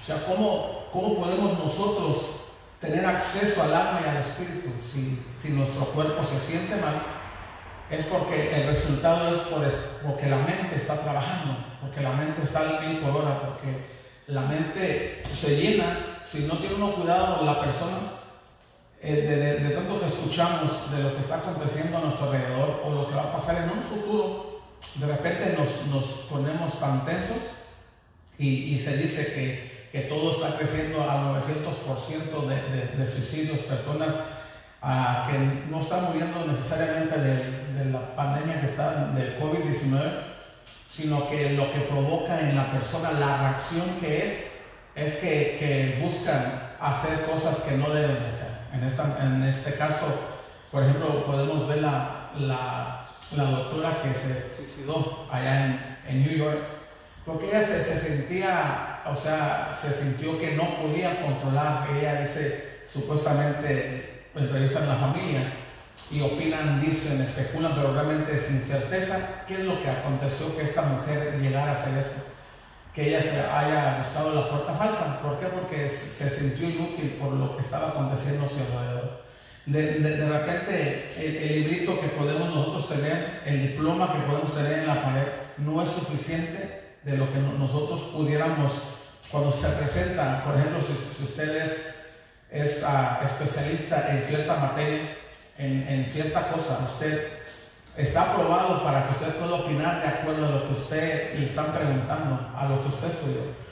O 0.00 0.04
sea, 0.04 0.24
cómo, 0.26 0.84
cómo 0.92 1.16
podemos 1.16 1.58
nosotros 1.58 2.42
tener 2.80 3.06
acceso 3.06 3.62
al 3.62 3.74
alma 3.74 4.00
y 4.04 4.08
al 4.08 4.16
espíritu 4.18 4.70
si, 4.80 5.18
si 5.40 5.50
nuestro 5.54 5.86
cuerpo 5.86 6.22
se 6.22 6.38
siente 6.38 6.76
mal. 6.76 7.02
Es 7.90 8.06
porque 8.06 8.54
el 8.54 8.68
resultado 8.68 9.34
es 9.34 9.42
por 9.42 9.62
porque 10.06 10.28
la 10.28 10.38
mente 10.38 10.76
está 10.76 10.96
trabajando, 10.96 11.56
porque 11.80 12.00
la 12.00 12.12
mente 12.12 12.42
está 12.42 12.60
al 12.60 12.86
mil 12.86 13.00
porque 13.00 13.91
la 14.28 14.42
mente 14.42 15.20
se 15.24 15.56
llena, 15.60 16.20
si 16.24 16.40
no 16.46 16.54
tiene 16.58 16.76
uno 16.76 16.94
cuidado 16.94 17.44
la 17.44 17.60
persona, 17.60 17.98
eh, 19.00 19.14
de, 19.14 19.36
de- 19.36 19.58
de 19.68 19.74
tanto 19.74 20.00
que 20.00 20.06
escuchamos 20.06 20.90
de 20.92 21.02
lo 21.02 21.14
que 21.16 21.20
está 21.22 21.36
aconteciendo 21.38 21.98
a 21.98 22.00
nuestro 22.02 22.26
alrededor 22.30 22.82
o 22.84 22.90
lo 22.92 23.08
que 23.08 23.14
va 23.16 23.22
a 23.24 23.32
pasar 23.36 23.56
en 23.56 23.70
un 23.76 23.82
futuro, 23.82 24.60
de 24.94 25.06
repente 25.06 25.56
nos, 25.58 25.86
nos 25.92 26.04
ponemos 26.30 26.78
tan 26.78 27.04
tensos 27.04 27.38
y, 28.38 28.74
y 28.74 28.78
se 28.78 28.96
dice 28.96 29.26
que, 29.34 29.88
que 29.92 30.06
todo 30.08 30.32
está 30.32 30.56
creciendo 30.56 31.02
al 31.10 31.34
900% 31.34 32.46
de, 32.46 33.04
de, 33.04 33.10
suicidios, 33.10 33.60
personas 33.60 34.08
ah, 34.80 35.28
que 35.30 35.68
no 35.70 35.80
están 35.80 36.04
muriendo 36.04 36.46
necesariamente 36.46 37.18
de 37.18 37.84
la 37.90 38.14
pandemia 38.14 38.60
que 38.60 38.66
está 38.66 39.06
del 39.14 39.38
COVID-19, 39.38 40.31
sino 40.94 41.28
que 41.28 41.50
lo 41.50 41.72
que 41.72 41.80
provoca 41.80 42.38
en 42.40 42.54
la 42.54 42.70
persona, 42.70 43.12
la 43.12 43.38
reacción 43.38 43.98
que 44.00 44.26
es, 44.26 44.32
es 44.94 45.14
que, 45.16 45.56
que 45.58 46.00
buscan 46.02 46.74
hacer 46.80 47.24
cosas 47.24 47.60
que 47.60 47.76
no 47.76 47.90
deben 47.90 48.22
de 48.22 48.28
hacer. 48.28 48.52
En, 48.74 48.84
esta, 48.84 49.18
en 49.22 49.42
este 49.42 49.74
caso, 49.74 50.06
por 50.70 50.82
ejemplo, 50.82 51.24
podemos 51.24 51.66
ver 51.66 51.78
la, 51.78 52.30
la, 52.36 53.08
la 53.34 53.44
doctora 53.44 54.02
que 54.02 54.12
se 54.12 54.54
suicidó 54.54 55.28
allá 55.30 55.66
en, 55.66 55.98
en 56.08 56.22
New 56.24 56.36
York, 56.36 56.60
porque 57.24 57.48
ella 57.48 57.64
se, 57.64 57.82
se 57.82 58.00
sentía, 58.00 59.02
o 59.06 59.16
sea, 59.16 59.70
se 59.80 59.92
sintió 59.92 60.38
que 60.38 60.56
no 60.56 60.76
podía 60.76 61.22
controlar. 61.22 61.88
Ella 61.96 62.20
dice, 62.20 62.82
supuestamente 62.86 64.26
entrevistan 64.34 64.84
a 64.84 64.86
la 64.86 64.96
familia 64.96 65.52
y 66.10 66.20
opinan, 66.20 66.80
dicen, 66.80 67.20
especulan, 67.20 67.74
pero 67.74 67.94
realmente 67.94 68.38
sin 68.38 68.60
certeza, 68.62 69.44
¿qué 69.46 69.54
es 69.54 69.60
lo 69.60 69.82
que 69.82 69.88
aconteció 69.88 70.54
que 70.56 70.64
esta 70.64 70.82
mujer 70.82 71.38
llegara 71.40 71.72
a 71.72 71.74
hacer 71.74 71.96
eso? 71.98 72.26
Que 72.94 73.08
ella 73.08 73.22
se 73.22 73.40
haya 73.40 73.98
buscado 73.98 74.34
la 74.34 74.50
puerta 74.50 74.74
falsa. 74.74 75.22
¿Por 75.22 75.40
qué? 75.40 75.46
Porque 75.46 75.88
se 75.88 76.28
sintió 76.28 76.68
inútil 76.68 77.16
por 77.18 77.32
lo 77.32 77.56
que 77.56 77.62
estaba 77.62 77.88
aconteciendo 77.88 78.44
a 78.44 78.48
su 78.48 78.56
alrededor. 78.56 79.22
De, 79.64 80.00
de, 80.00 80.16
de 80.16 80.28
repente, 80.28 81.08
el, 81.16 81.36
el, 81.36 81.62
librito 81.62 82.00
que 82.00 82.08
podemos 82.08 82.54
nosotros 82.54 82.88
tener, 82.88 83.42
el 83.46 83.68
diploma 83.68 84.12
que 84.12 84.18
podemos 84.20 84.54
tener 84.54 84.80
en 84.80 84.86
la 84.88 85.02
pared, 85.02 85.28
no 85.58 85.80
es 85.82 85.88
suficiente 85.88 86.96
de 87.04 87.16
lo 87.16 87.32
que 87.32 87.38
nosotros 87.38 88.00
pudiéramos, 88.12 88.72
cuando 89.30 89.52
se 89.52 89.68
presenta, 89.68 90.44
por 90.44 90.56
ejemplo, 90.56 90.80
si, 90.80 91.16
si 91.16 91.24
usted 91.24 91.64
es, 91.64 91.94
es 92.50 92.82
uh, 92.82 93.24
especialista 93.24 94.08
en 94.10 94.24
cierta 94.24 94.56
materia, 94.56 95.16
en, 95.62 95.86
en, 95.88 96.10
cierta 96.10 96.48
cosa, 96.48 96.88
usted 96.92 97.28
está 97.96 98.32
aprobado 98.32 98.82
para 98.82 99.06
que 99.06 99.12
usted 99.12 99.36
pueda 99.36 99.54
opinar 99.54 100.02
de 100.02 100.08
acuerdo 100.08 100.46
a 100.46 100.50
lo 100.50 100.66
que 100.66 100.72
usted 100.74 101.38
le 101.38 101.46
están 101.46 101.66
preguntando, 101.66 102.50
a 102.56 102.66
lo 102.66 102.82
que 102.82 102.88
usted 102.88 103.08
estudió. 103.08 103.62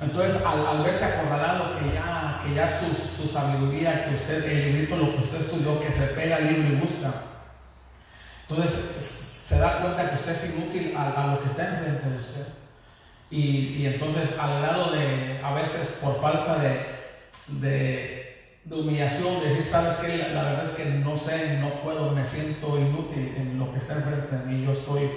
Entonces, 0.00 0.42
al, 0.44 0.82
verse 0.84 1.04
acorralado 1.04 1.78
que 1.78 1.92
ya, 1.92 2.40
que 2.44 2.54
ya 2.54 2.68
su, 2.68 3.26
sabiduría, 3.28 4.06
que 4.06 4.14
usted, 4.14 4.44
el 4.44 4.72
librito, 4.72 4.96
lo 4.96 5.14
que 5.14 5.22
usted 5.22 5.40
estudió, 5.40 5.80
que 5.80 5.92
se 5.92 6.06
pega 6.08 6.36
al 6.36 6.46
libro 6.46 6.68
y 6.68 6.76
busca, 6.76 7.12
entonces 8.48 8.72
se 9.48 9.58
da 9.58 9.80
cuenta 9.80 10.08
que 10.08 10.16
usted 10.16 10.36
es 10.36 10.54
inútil 10.54 10.96
a, 10.96 11.10
a 11.10 11.34
lo 11.34 11.42
que 11.42 11.48
está 11.48 11.68
enfrente 11.68 12.08
de 12.08 12.18
usted. 12.18 12.46
Y, 13.30 13.76
y, 13.78 13.86
entonces, 13.86 14.38
al 14.38 14.62
lado 14.62 14.92
de, 14.92 15.40
a 15.42 15.52
veces 15.54 15.98
por 16.00 16.20
falta 16.20 16.58
de, 16.58 18.19
de 18.64 18.74
humillación, 18.74 19.40
de 19.40 19.50
decir, 19.50 19.64
sabes 19.64 19.96
que 19.98 20.18
la, 20.18 20.42
verdad 20.42 20.66
es 20.66 20.72
que 20.72 20.84
no 20.84 21.16
sé, 21.16 21.58
no 21.60 21.70
puedo, 21.82 22.12
me 22.12 22.24
siento 22.24 22.78
inútil 22.78 23.34
en 23.36 23.58
lo 23.58 23.72
que 23.72 23.78
está 23.78 23.94
enfrente 23.94 24.36
de 24.36 24.44
mí, 24.44 24.64
yo 24.64 24.72
estoy, 24.72 25.10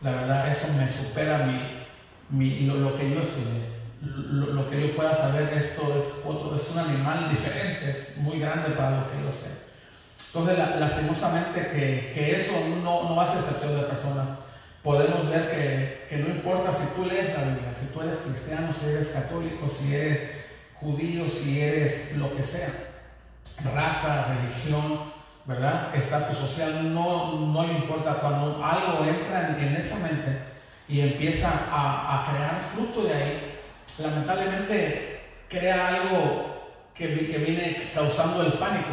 la 0.00 0.10
verdad, 0.12 0.48
eso 0.48 0.66
me 0.76 0.88
supera 0.90 1.38
mi, 1.38 1.86
mi, 2.30 2.60
lo, 2.66 2.74
lo 2.74 2.96
que 2.96 3.10
yo 3.10 3.22
estudié 3.22 3.72
lo, 4.04 4.46
lo, 4.46 4.70
que 4.70 4.80
yo 4.80 4.96
pueda 4.96 5.14
saber, 5.14 5.52
esto 5.54 5.82
es 5.96 6.26
otro, 6.26 6.56
es 6.56 6.68
un 6.70 6.78
animal 6.78 7.30
diferente, 7.30 7.90
es 7.90 8.16
muy 8.18 8.40
grande 8.40 8.70
para 8.70 8.98
lo 8.98 9.10
que 9.10 9.22
yo 9.22 9.30
sé. 9.30 9.50
Entonces, 10.26 10.58
la, 10.58 10.76
lastimosamente, 10.76 11.60
que, 11.68 12.12
que, 12.14 12.36
eso 12.36 12.52
no, 12.82 13.08
no 13.08 13.20
hace 13.20 13.38
excepción 13.38 13.76
de 13.76 13.86
personas. 13.86 14.28
Podemos 14.82 15.30
ver 15.30 15.50
que, 15.50 16.06
que, 16.08 16.22
no 16.22 16.34
importa 16.34 16.72
si 16.72 16.86
tú 16.96 17.06
lees 17.06 17.32
la 17.34 17.44
Biblia, 17.44 17.72
si 17.78 17.86
tú 17.92 18.02
eres 18.02 18.18
cristiano, 18.18 18.68
si 18.72 18.90
eres 18.90 19.08
católico, 19.08 19.68
si 19.68 19.94
eres 19.94 20.41
judío, 20.82 21.28
si 21.28 21.60
eres 21.60 22.16
lo 22.16 22.34
que 22.36 22.42
sea, 22.42 22.68
raza, 23.74 24.26
religión, 24.34 25.12
¿verdad? 25.44 25.94
Estatus 25.94 26.38
social, 26.38 26.92
no, 26.92 27.38
no 27.38 27.66
le 27.66 27.74
importa. 27.74 28.14
Cuando 28.14 28.64
algo 28.64 29.04
entra 29.04 29.56
en, 29.58 29.76
esa 29.76 29.96
mente 29.96 30.38
y 30.88 31.00
empieza 31.00 31.48
a, 31.70 32.26
crear 32.30 32.60
fruto 32.74 33.04
de 33.04 33.14
ahí, 33.14 33.60
lamentablemente 33.98 35.20
crea 35.48 35.88
algo 35.88 36.72
que, 36.94 37.06
viene 37.06 37.90
causando 37.94 38.42
el 38.42 38.54
pánico, 38.54 38.90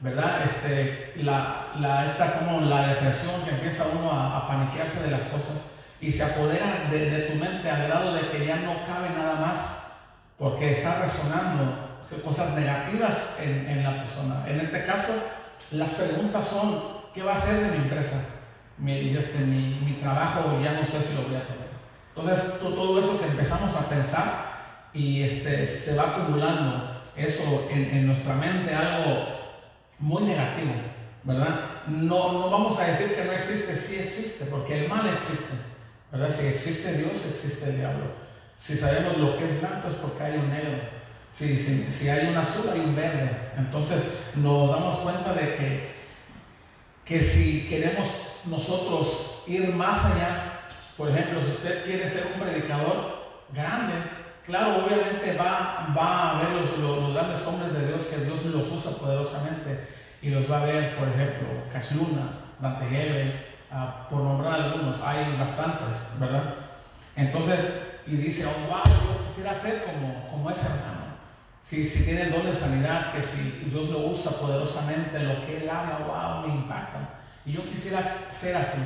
¿verdad? 0.00 0.42
Este, 0.44 1.12
la, 1.16 1.68
la, 1.78 2.06
esta 2.06 2.38
como 2.38 2.60
la 2.62 2.88
depresión 2.88 3.42
que 3.44 3.50
empieza 3.50 3.84
uno 3.98 4.10
a, 4.12 4.38
a 4.38 4.48
paniquearse 4.48 5.04
de 5.04 5.10
las 5.10 5.22
cosas 5.22 5.56
y 6.00 6.12
se 6.12 6.22
apodera 6.22 6.88
de, 6.90 7.10
de, 7.10 7.18
tu 7.22 7.34
mente 7.36 7.70
al 7.70 7.88
grado 7.88 8.14
de 8.14 8.28
que 8.28 8.46
ya 8.46 8.56
no 8.56 8.74
cabe 8.86 9.10
nada 9.16 9.34
más 9.36 9.85
porque 10.38 10.72
está 10.72 11.02
resonando 11.02 11.86
cosas 12.24 12.54
negativas 12.54 13.36
en, 13.40 13.68
en 13.68 13.84
la 13.84 14.04
persona. 14.04 14.44
En 14.46 14.60
este 14.60 14.84
caso, 14.84 15.12
las 15.72 15.90
preguntas 15.90 16.46
son, 16.46 16.80
¿qué 17.14 17.22
va 17.22 17.32
a 17.32 17.36
hacer 17.36 17.60
de 17.60 17.70
mi 17.70 17.84
empresa? 17.84 18.16
Mi, 18.78 19.16
este, 19.16 19.38
mi, 19.38 19.80
mi 19.84 19.92
trabajo 19.94 20.60
ya 20.62 20.72
no 20.72 20.84
sé 20.84 21.00
si 21.00 21.14
lo 21.14 21.22
voy 21.22 21.36
a 21.36 21.46
tener. 21.46 21.66
Entonces, 22.14 22.60
todo 22.60 22.98
eso 22.98 23.18
que 23.18 23.26
empezamos 23.26 23.74
a 23.74 23.88
pensar 23.88 24.90
y 24.92 25.22
este, 25.22 25.66
se 25.66 25.96
va 25.96 26.04
acumulando 26.04 27.02
eso 27.16 27.68
en, 27.70 27.90
en, 27.90 28.06
nuestra 28.06 28.34
mente, 28.34 28.74
algo 28.74 29.26
muy 29.98 30.24
negativo, 30.24 30.72
¿verdad? 31.24 31.60
No, 31.86 32.32
no 32.32 32.50
vamos 32.50 32.78
a 32.78 32.86
decir 32.86 33.14
que 33.14 33.24
no 33.24 33.32
existe, 33.32 33.76
sí 33.76 33.96
existe, 33.96 34.44
porque 34.46 34.84
el 34.84 34.88
mal 34.88 35.06
existe, 35.06 35.54
¿verdad? 36.12 36.34
Si 36.34 36.46
existe 36.46 36.92
Dios, 36.94 37.12
existe 37.30 37.70
el 37.70 37.78
diablo. 37.78 38.25
Si 38.58 38.76
sabemos 38.76 39.18
lo 39.18 39.36
que 39.36 39.44
es 39.44 39.60
blanco 39.60 39.88
es 39.88 39.96
porque 39.96 40.22
hay 40.22 40.38
un 40.38 40.50
negro. 40.50 40.78
Si, 41.30 41.56
si, 41.56 41.84
si 41.92 42.08
hay 42.08 42.28
un 42.28 42.36
azul, 42.36 42.70
hay 42.72 42.80
un 42.80 42.96
verde. 42.96 43.30
Entonces, 43.58 44.02
nos 44.36 44.70
damos 44.70 44.98
cuenta 44.98 45.34
de 45.34 45.56
que, 45.56 45.94
que 47.04 47.22
si 47.22 47.66
queremos 47.68 48.06
nosotros 48.46 49.42
ir 49.46 49.72
más 49.74 50.04
allá, 50.04 50.62
por 50.96 51.10
ejemplo, 51.10 51.40
si 51.42 51.50
usted 51.50 51.84
quiere 51.84 52.08
ser 52.08 52.32
un 52.34 52.40
predicador 52.40 53.44
grande, 53.52 53.94
claro, 54.46 54.84
obviamente 54.84 55.36
va, 55.36 55.94
va 55.96 56.30
a 56.30 56.42
ver 56.42 56.62
los, 56.62 56.78
los, 56.78 57.14
grandes 57.14 57.46
hombres 57.46 57.72
de 57.74 57.88
Dios 57.88 58.02
que 58.06 58.24
Dios 58.24 58.44
los 58.46 58.72
usa 58.72 58.92
poderosamente 58.92 59.88
y 60.22 60.30
los 60.30 60.50
va 60.50 60.62
a 60.62 60.66
ver, 60.66 60.96
por 60.96 61.08
ejemplo, 61.08 61.48
Cash 61.72 61.92
Luna, 61.92 62.40
Dante 62.60 62.86
Gebel, 62.86 63.46
uh, 63.70 64.10
por 64.10 64.22
nombrar 64.22 64.60
algunos, 64.60 65.00
hay 65.02 65.36
bastantes, 65.38 66.18
¿verdad? 66.18 66.54
Entonces, 67.14 67.58
y 68.06 68.16
dice, 68.16 68.44
oh, 68.46 68.68
wow, 68.68 68.82
yo 68.84 69.26
quisiera 69.28 69.54
ser 69.58 69.84
como, 69.84 70.28
como 70.30 70.50
ese 70.50 70.66
hermano. 70.66 71.16
Si, 71.62 71.84
si 71.88 72.04
tiene 72.04 72.22
el 72.22 72.32
don 72.32 72.46
de 72.46 72.54
sanidad, 72.54 73.12
que 73.12 73.22
si 73.22 73.68
Dios 73.70 73.88
lo 73.88 74.06
usa 74.06 74.32
poderosamente, 74.32 75.18
lo 75.18 75.44
que 75.44 75.58
él 75.58 75.70
habla, 75.70 76.06
wow, 76.06 76.46
me 76.46 76.54
impacta. 76.54 77.20
Y 77.44 77.52
yo 77.52 77.64
quisiera 77.64 78.28
ser 78.30 78.56
así. 78.56 78.78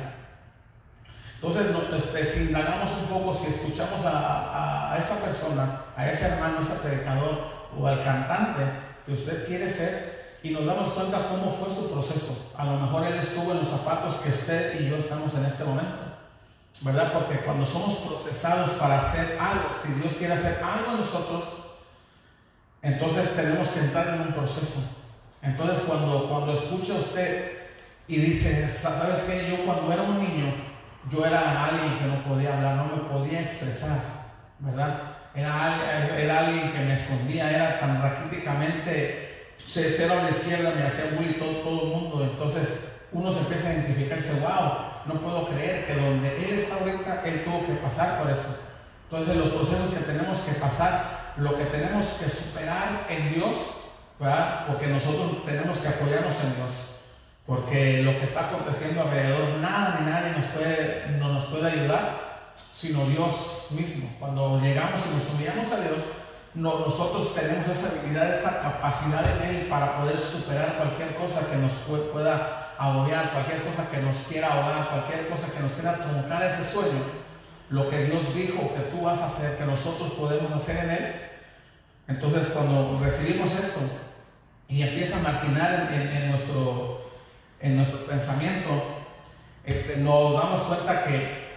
Entonces, 1.35 1.67
este, 1.95 2.25
si 2.25 2.43
indagamos 2.45 2.89
un 3.01 3.05
poco, 3.07 3.33
si 3.33 3.51
escuchamos 3.51 4.05
a, 4.05 4.11
a, 4.11 4.93
a, 4.93 4.97
esa 4.97 5.15
persona, 5.15 5.81
a 5.95 6.09
ese 6.09 6.25
hermano, 6.25 6.59
a 6.59 6.61
ese 6.61 6.73
predicador 6.75 7.39
o 7.77 7.87
al 7.87 8.03
cantante 8.03 8.61
que 9.05 9.13
usted 9.13 9.47
quiere 9.47 9.71
ser, 9.71 10.21
y 10.43 10.49
nos 10.49 10.65
damos 10.65 10.89
cuenta 10.89 11.29
cómo 11.29 11.51
fue 11.51 11.73
su 11.73 11.91
proceso. 11.91 12.51
A 12.57 12.65
lo 12.65 12.79
mejor 12.79 13.05
él 13.05 13.15
estuvo 13.15 13.51
en 13.51 13.59
los 13.59 13.69
zapatos 13.69 14.15
que 14.15 14.29
usted 14.29 14.81
y 14.81 14.89
yo 14.89 14.97
estamos 14.97 15.33
en 15.35 15.45
este 15.45 15.63
momento. 15.63 16.00
¿Verdad? 16.79 17.13
Porque 17.13 17.39
cuando 17.39 17.65
somos 17.65 17.99
procesados 17.99 18.71
para 18.71 18.99
hacer 18.99 19.37
algo, 19.39 19.75
si 19.83 19.91
Dios 19.93 20.13
quiere 20.17 20.33
hacer 20.33 20.59
algo 20.63 20.91
en 20.91 21.01
nosotros, 21.01 21.43
entonces 22.81 23.35
tenemos 23.35 23.67
que 23.67 23.81
entrar 23.81 24.07
en 24.07 24.21
un 24.21 24.33
proceso. 24.33 24.81
Entonces 25.43 25.83
cuando, 25.85 26.27
cuando 26.29 26.53
escucha 26.53 26.93
usted 26.93 27.59
y 28.07 28.17
dice, 28.17 28.67
¿sabes 28.67 29.23
qué? 29.27 29.49
Yo 29.51 29.65
cuando 29.65 29.91
era 29.93 30.03
un 30.03 30.19
niño, 30.19 30.53
yo 31.11 31.25
era 31.25 31.65
alguien 31.65 31.99
que 31.99 32.05
no 32.05 32.23
podía 32.23 32.57
hablar, 32.57 32.75
no 32.75 32.95
me 32.95 33.03
podía 33.03 33.41
expresar, 33.41 33.99
¿verdad? 34.59 34.95
Era, 35.35 36.17
era 36.17 36.39
alguien 36.39 36.71
que 36.71 36.79
me 36.79 36.93
escondía, 36.93 37.49
era 37.49 37.79
tan 37.79 38.01
raquíticamente 38.01 39.31
cero 39.57 40.15
a 40.19 40.23
la 40.23 40.29
izquierda, 40.31 40.73
me 40.75 40.83
hacía 40.83 41.15
bullying 41.15 41.39
todo, 41.39 41.57
todo 41.59 41.81
el 41.83 41.87
mundo. 41.89 42.23
Entonces 42.23 42.97
uno 43.11 43.31
se 43.31 43.39
empieza 43.39 43.69
a 43.69 43.73
identificar 43.73 44.17
y 44.17 44.21
dice, 44.21 44.39
wow, 44.41 44.90
no 45.05 45.15
puedo 45.15 45.47
creer 45.47 45.85
que 45.85 45.95
donde 45.95 46.45
él 46.45 46.59
está 46.59 46.75
ahorita, 46.75 47.23
él 47.25 47.43
tuvo 47.43 47.65
que 47.65 47.73
pasar 47.73 48.21
por 48.21 48.31
eso. 48.31 48.57
Entonces 49.09 49.35
los 49.35 49.49
procesos 49.49 49.93
que 49.93 50.05
tenemos 50.05 50.39
que 50.39 50.53
pasar, 50.53 51.33
lo 51.37 51.57
que 51.57 51.65
tenemos 51.65 52.05
que 52.05 52.29
superar 52.29 53.07
en 53.09 53.33
Dios, 53.33 53.55
¿verdad? 54.19 54.67
Porque 54.67 54.87
nosotros 54.87 55.45
tenemos 55.45 55.77
que 55.77 55.87
apoyarnos 55.87 56.35
en 56.43 56.55
Dios. 56.55 56.71
Porque 57.45 58.03
lo 58.03 58.11
que 58.11 58.23
está 58.23 58.47
aconteciendo 58.47 59.01
alrededor, 59.01 59.57
nada 59.59 59.97
ni 59.99 60.09
nadie 60.09 60.31
nos 60.37 60.45
puede, 60.51 61.17
no 61.19 61.33
nos 61.33 61.45
puede 61.45 61.71
ayudar, 61.71 62.53
sino 62.73 63.05
Dios 63.05 63.67
mismo. 63.71 64.09
Cuando 64.19 64.59
llegamos 64.61 65.01
y 65.05 65.15
nos 65.15 65.29
humillamos 65.33 65.71
a 65.73 65.81
Dios, 65.81 65.99
no, 66.53 66.79
nosotros 66.79 67.33
tenemos 67.33 67.67
esa 67.67 67.89
habilidad, 67.89 68.33
esta 68.33 68.61
capacidad 68.61 69.25
en 69.37 69.49
Él 69.55 69.67
para 69.67 69.97
poder 69.97 70.17
superar 70.17 70.75
cualquier 70.77 71.15
cosa 71.15 71.49
que 71.49 71.57
nos 71.57 71.71
pueda 72.11 72.70
agobiar, 72.81 73.31
cualquier 73.31 73.61
cosa 73.63 73.89
que 73.91 73.97
nos 73.97 74.17
quiera 74.27 74.47
ahogar, 74.47 74.89
cualquier 74.89 75.29
cosa 75.29 75.53
que 75.53 75.59
nos 75.59 75.71
quiera 75.73 75.99
truncar 75.99 76.41
ese 76.41 76.65
sueño. 76.65 77.03
Lo 77.69 77.89
que 77.89 78.05
Dios 78.05 78.33
dijo 78.33 78.73
que 78.73 78.81
tú 78.91 79.03
vas 79.03 79.19
a 79.19 79.27
hacer, 79.27 79.57
que 79.57 79.65
nosotros 79.65 80.13
podemos 80.13 80.51
hacer 80.51 80.85
en 80.85 80.89
Él. 80.89 81.15
Entonces, 82.07 82.47
cuando 82.47 82.99
recibimos 82.99 83.51
esto 83.51 83.79
y 84.67 84.81
empieza 84.81 85.17
a 85.17 85.21
maquinar 85.21 85.89
en, 85.93 86.31
nuestro 86.31 87.11
en 87.59 87.77
nuestro 87.77 87.99
pensamiento, 88.07 88.71
este, 89.63 89.97
nos 89.97 90.33
damos 90.33 90.61
cuenta 90.63 91.03
que, 91.03 91.51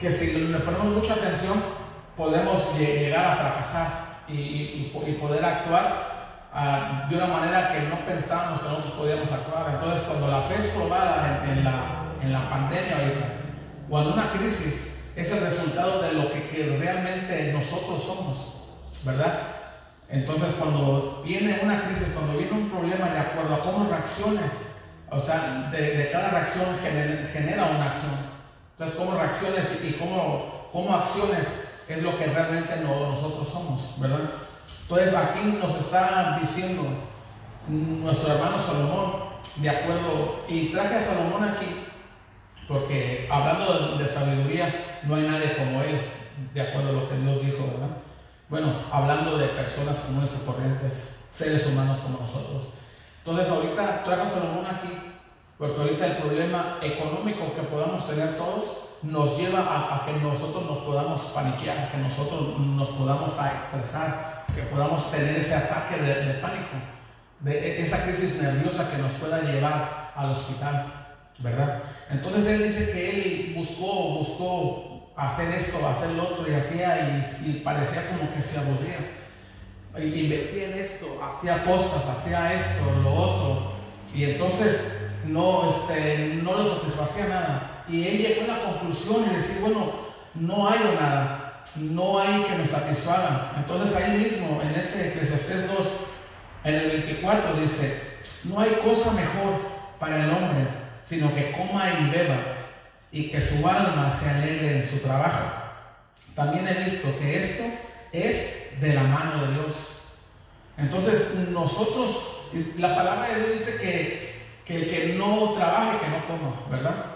que 0.00 0.10
si 0.10 0.32
le 0.32 0.58
ponemos 0.58 0.86
mucha 0.86 1.14
atención, 1.14 1.62
podemos 2.16 2.76
llegar 2.76 3.24
a 3.24 3.36
fracasar 3.36 4.06
y 4.28 5.16
poder 5.20 5.44
actuar 5.44 6.15
uh, 6.56 7.08
de 7.08 7.16
una 7.16 7.26
manera 7.26 7.72
que 7.72 7.80
no 7.88 7.96
pensábamos 8.06 8.60
que 8.60 8.68
nosotros 8.68 8.94
podíamos 8.94 9.30
actuar. 9.30 9.74
Entonces, 9.74 10.02
cuando 10.08 10.28
la 10.28 10.40
fe 10.42 10.54
es 10.58 10.72
probada 10.72 11.44
en, 11.46 11.64
la, 11.64 12.06
en 12.22 12.32
la 12.32 12.48
pandemia 12.50 12.96
ahorita, 12.96 13.26
cuando 13.88 14.14
una 14.14 14.30
crisis 14.32 14.94
es 15.14 15.30
el 15.32 15.40
resultado 15.40 16.02
de 16.02 16.12
lo 16.14 16.32
que, 16.32 16.76
realmente 16.80 17.52
nosotros 17.52 18.02
somos, 18.02 18.36
¿verdad? 19.04 19.38
Entonces, 20.08 20.56
cuando 20.58 21.22
viene 21.24 21.60
una 21.62 21.82
crisis, 21.82 22.12
cuando 22.14 22.38
viene 22.38 22.52
un 22.52 22.70
problema, 22.70 23.08
de 23.10 23.18
acuerdo 23.18 23.54
a 23.54 23.60
cómo 23.60 23.88
reacciones, 23.88 24.50
o 25.10 25.20
sea, 25.20 25.68
de, 25.70 25.96
de 25.96 26.10
cada 26.10 26.30
reacción 26.30 26.66
genera, 26.82 27.28
genera 27.32 27.64
una 27.64 27.86
acción. 27.90 28.12
Entonces, 28.72 28.98
cómo 28.98 29.18
reacciones 29.18 29.64
y 29.82 29.92
cómo, 29.92 30.68
cómo 30.72 30.94
acciones 30.96 31.46
es 31.88 32.02
lo 32.02 32.18
que 32.18 32.26
realmente 32.26 32.76
no- 32.82 33.10
nosotros 33.10 33.48
somos, 33.48 34.00
¿verdad? 34.00 34.30
Entonces, 34.88 35.14
aquí 35.14 35.58
nos 35.60 35.74
está 35.74 36.38
diciendo 36.40 36.82
nuestro 37.68 38.34
hermano 38.34 38.58
Salomón, 38.60 39.12
de 39.56 39.70
acuerdo, 39.70 40.44
y 40.48 40.66
traje 40.68 40.96
a 40.96 41.02
Salomón 41.02 41.44
aquí 41.44 41.86
porque 42.68 43.28
hablando 43.30 43.96
de, 43.96 44.08
sabiduría, 44.08 45.00
no 45.04 45.14
hay 45.14 45.22
nadie 45.22 45.56
como 45.56 45.82
él, 45.82 46.00
de 46.52 46.60
acuerdo 46.60 46.88
a 46.88 46.92
lo 46.92 47.08
que 47.08 47.16
Dios 47.16 47.40
dijo, 47.44 47.64
¿verdad? 47.72 47.96
Bueno, 48.48 48.72
hablando 48.90 49.38
de 49.38 49.48
personas 49.48 49.98
comunes 49.98 50.30
y 50.34 50.46
corrientes, 50.46 51.28
seres 51.32 51.66
humanos 51.68 51.98
como 51.98 52.20
nosotros. 52.20 52.68
Entonces, 53.24 53.48
ahorita 53.48 54.02
trajo 54.04 54.22
a 54.22 54.30
Salomón 54.30 54.66
aquí, 54.66 54.88
porque 55.58 55.80
ahorita 55.80 56.06
el 56.06 56.16
problema 56.16 56.78
económico 56.82 57.54
que 57.54 57.62
podamos 57.62 58.06
tener 58.06 58.36
todos 58.36 58.64
nos 59.02 59.38
lleva 59.38 59.60
a, 59.60 60.04
que 60.04 60.12
nosotros 60.14 60.64
nos 60.66 60.78
podamos 60.78 61.20
paniquear, 61.20 61.78
a 61.78 61.90
que 61.92 61.98
nosotros 61.98 62.58
nos 62.58 62.88
podamos 62.90 63.38
a 63.38 63.48
estresar, 63.48 64.35
que 64.56 64.62
podamos 64.62 65.10
tener 65.10 65.36
ese 65.36 65.54
ataque 65.54 66.00
de, 66.00 66.34
pánico, 66.40 66.76
de 67.40 67.52
e- 67.52 67.82
esa 67.82 68.02
crisis 68.02 68.40
nerviosa 68.40 68.90
que 68.90 68.96
nos 68.96 69.12
pueda 69.12 69.42
llevar 69.42 70.12
al 70.16 70.30
hospital, 70.30 71.16
¿verdad? 71.40 71.82
Entonces 72.10 72.46
él 72.46 72.64
dice 72.64 72.90
que 72.90 73.10
él 73.10 73.54
buscó, 73.54 74.18
buscó 74.18 75.12
hacer 75.14 75.52
esto, 75.54 75.86
hacer 75.86 76.10
lo 76.10 76.30
otro 76.30 76.50
y 76.50 76.54
hacía 76.54 77.22
y, 77.44 77.50
y 77.50 77.52
parecía 77.60 78.08
como 78.08 78.34
que 78.34 78.42
se 78.42 78.58
aburría. 78.58 78.96
Y 79.98 80.24
invertía 80.24 80.64
en 80.64 80.78
esto, 80.78 81.20
hacía 81.22 81.64
cosas, 81.64 82.06
hacía 82.08 82.54
esto, 82.54 83.00
lo 83.02 83.12
otro. 83.12 83.72
Y 84.14 84.24
entonces 84.24 84.98
no, 85.26 85.70
este, 85.70 86.40
no 86.42 86.54
lo 86.54 86.64
satisfacía 86.64 87.28
nada. 87.28 87.84
Y 87.88 88.06
él 88.06 88.18
llegó 88.18 88.44
a 88.44 88.56
la 88.56 88.64
conclusión 88.64 89.24
y 89.24 89.36
decir, 89.36 89.58
bueno, 89.60 89.92
no 90.34 90.68
hay 90.68 90.80
nada, 91.00 91.45
no 91.74 92.20
hay 92.20 92.42
que 92.44 92.56
me 92.56 92.66
satisfaga. 92.66 93.52
Entonces 93.56 93.96
ahí 93.96 94.18
mismo, 94.18 94.62
en 94.62 94.78
ese 94.78 95.08
Eclesiastés 95.08 95.68
2, 95.68 95.78
en 96.64 96.74
el 96.74 96.90
24 96.90 97.60
dice, 97.60 98.02
no 98.44 98.60
hay 98.60 98.70
cosa 98.84 99.12
mejor 99.12 99.60
para 99.98 100.24
el 100.24 100.30
hombre, 100.30 100.68
sino 101.04 101.34
que 101.34 101.52
coma 101.52 101.90
y 102.00 102.10
beba 102.10 102.38
y 103.12 103.28
que 103.28 103.40
su 103.40 103.66
alma 103.66 104.10
se 104.10 104.28
alegre 104.28 104.78
en 104.78 104.88
su 104.88 104.98
trabajo. 104.98 105.44
También 106.34 106.68
he 106.68 106.84
visto 106.84 107.08
que 107.18 107.38
esto 107.38 107.64
es 108.12 108.80
de 108.80 108.94
la 108.94 109.04
mano 109.04 109.46
de 109.46 109.52
Dios. 109.54 109.74
Entonces 110.76 111.34
nosotros, 111.50 112.46
la 112.78 112.94
palabra 112.94 113.28
de 113.28 113.46
Dios 113.46 113.58
dice 113.60 113.76
que, 113.78 114.42
que 114.64 114.76
el 114.76 114.90
que 114.90 115.14
no 115.14 115.54
trabaje, 115.54 115.98
que 115.98 116.08
no 116.08 116.26
coma, 116.26 116.66
¿verdad? 116.70 117.15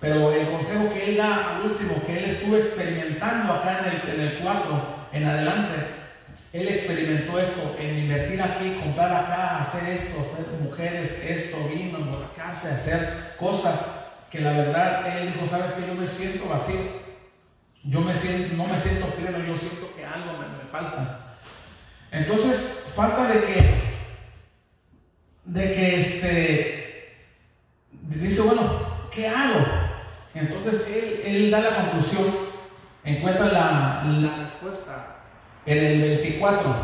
Pero 0.00 0.32
el 0.32 0.48
consejo 0.48 0.92
que 0.94 1.10
él 1.10 1.16
da 1.18 1.56
al 1.56 1.70
último, 1.70 2.02
que 2.06 2.18
él 2.18 2.30
estuvo 2.30 2.56
experimentando 2.56 3.52
acá 3.52 3.80
en 3.80 4.10
el, 4.10 4.20
en 4.20 4.26
el 4.28 4.38
4, 4.38 4.96
en 5.12 5.26
adelante, 5.26 5.76
él 6.52 6.68
experimentó 6.68 7.38
esto, 7.38 7.76
en 7.78 7.98
invertir 7.98 8.42
aquí, 8.42 8.76
comprar 8.82 9.24
acá, 9.24 9.62
hacer 9.62 9.88
esto, 9.90 10.20
hacer 10.20 10.46
mujeres, 10.60 11.22
esto, 11.24 11.68
vino, 11.68 11.98
emborracharse, 11.98 12.70
hacer 12.70 13.34
cosas 13.38 13.78
que 14.30 14.40
la 14.40 14.52
verdad 14.52 15.18
él 15.18 15.32
dijo, 15.32 15.46
sabes 15.46 15.72
que 15.72 15.86
yo 15.86 15.94
me 15.94 16.06
siento 16.06 16.48
vacío. 16.48 17.10
Yo 17.82 18.00
me 18.00 18.14
siento, 18.16 18.56
no 18.56 18.66
me 18.66 18.78
siento 18.78 19.06
pleno, 19.06 19.38
yo 19.38 19.56
siento 19.56 19.94
que 19.96 20.04
algo 20.04 20.32
me, 20.32 20.48
me 20.48 20.70
falta. 20.70 21.36
Entonces, 22.10 22.86
falta 22.94 23.28
de 23.28 23.40
que, 23.40 23.64
de 25.44 25.74
que 25.74 26.00
este, 26.00 27.16
dice, 28.02 28.42
bueno, 28.42 29.08
¿qué 29.10 29.28
hago? 29.28 29.89
Entonces 30.34 30.86
él, 30.88 31.22
él 31.24 31.50
da 31.50 31.60
la 31.60 31.74
conclusión, 31.76 32.24
encuentra 33.04 33.46
la, 33.46 34.02
la 34.06 34.36
respuesta 34.44 35.16
en 35.66 35.78
el 35.78 36.00
24. 36.00 36.74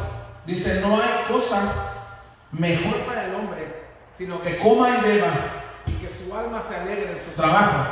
Dice, 0.46 0.80
no 0.80 0.96
hay 0.96 1.24
cosa 1.32 1.72
mejor 2.52 2.98
para 3.06 3.26
el 3.26 3.34
hombre, 3.34 3.84
sino 4.16 4.42
que 4.42 4.58
coma 4.58 4.98
y 4.98 5.00
beba 5.08 5.30
y 5.86 5.92
que 5.92 6.08
su 6.08 6.34
alma 6.36 6.62
se 6.68 6.76
alegre 6.76 7.12
en 7.12 7.24
su 7.24 7.30
trabajo. 7.32 7.86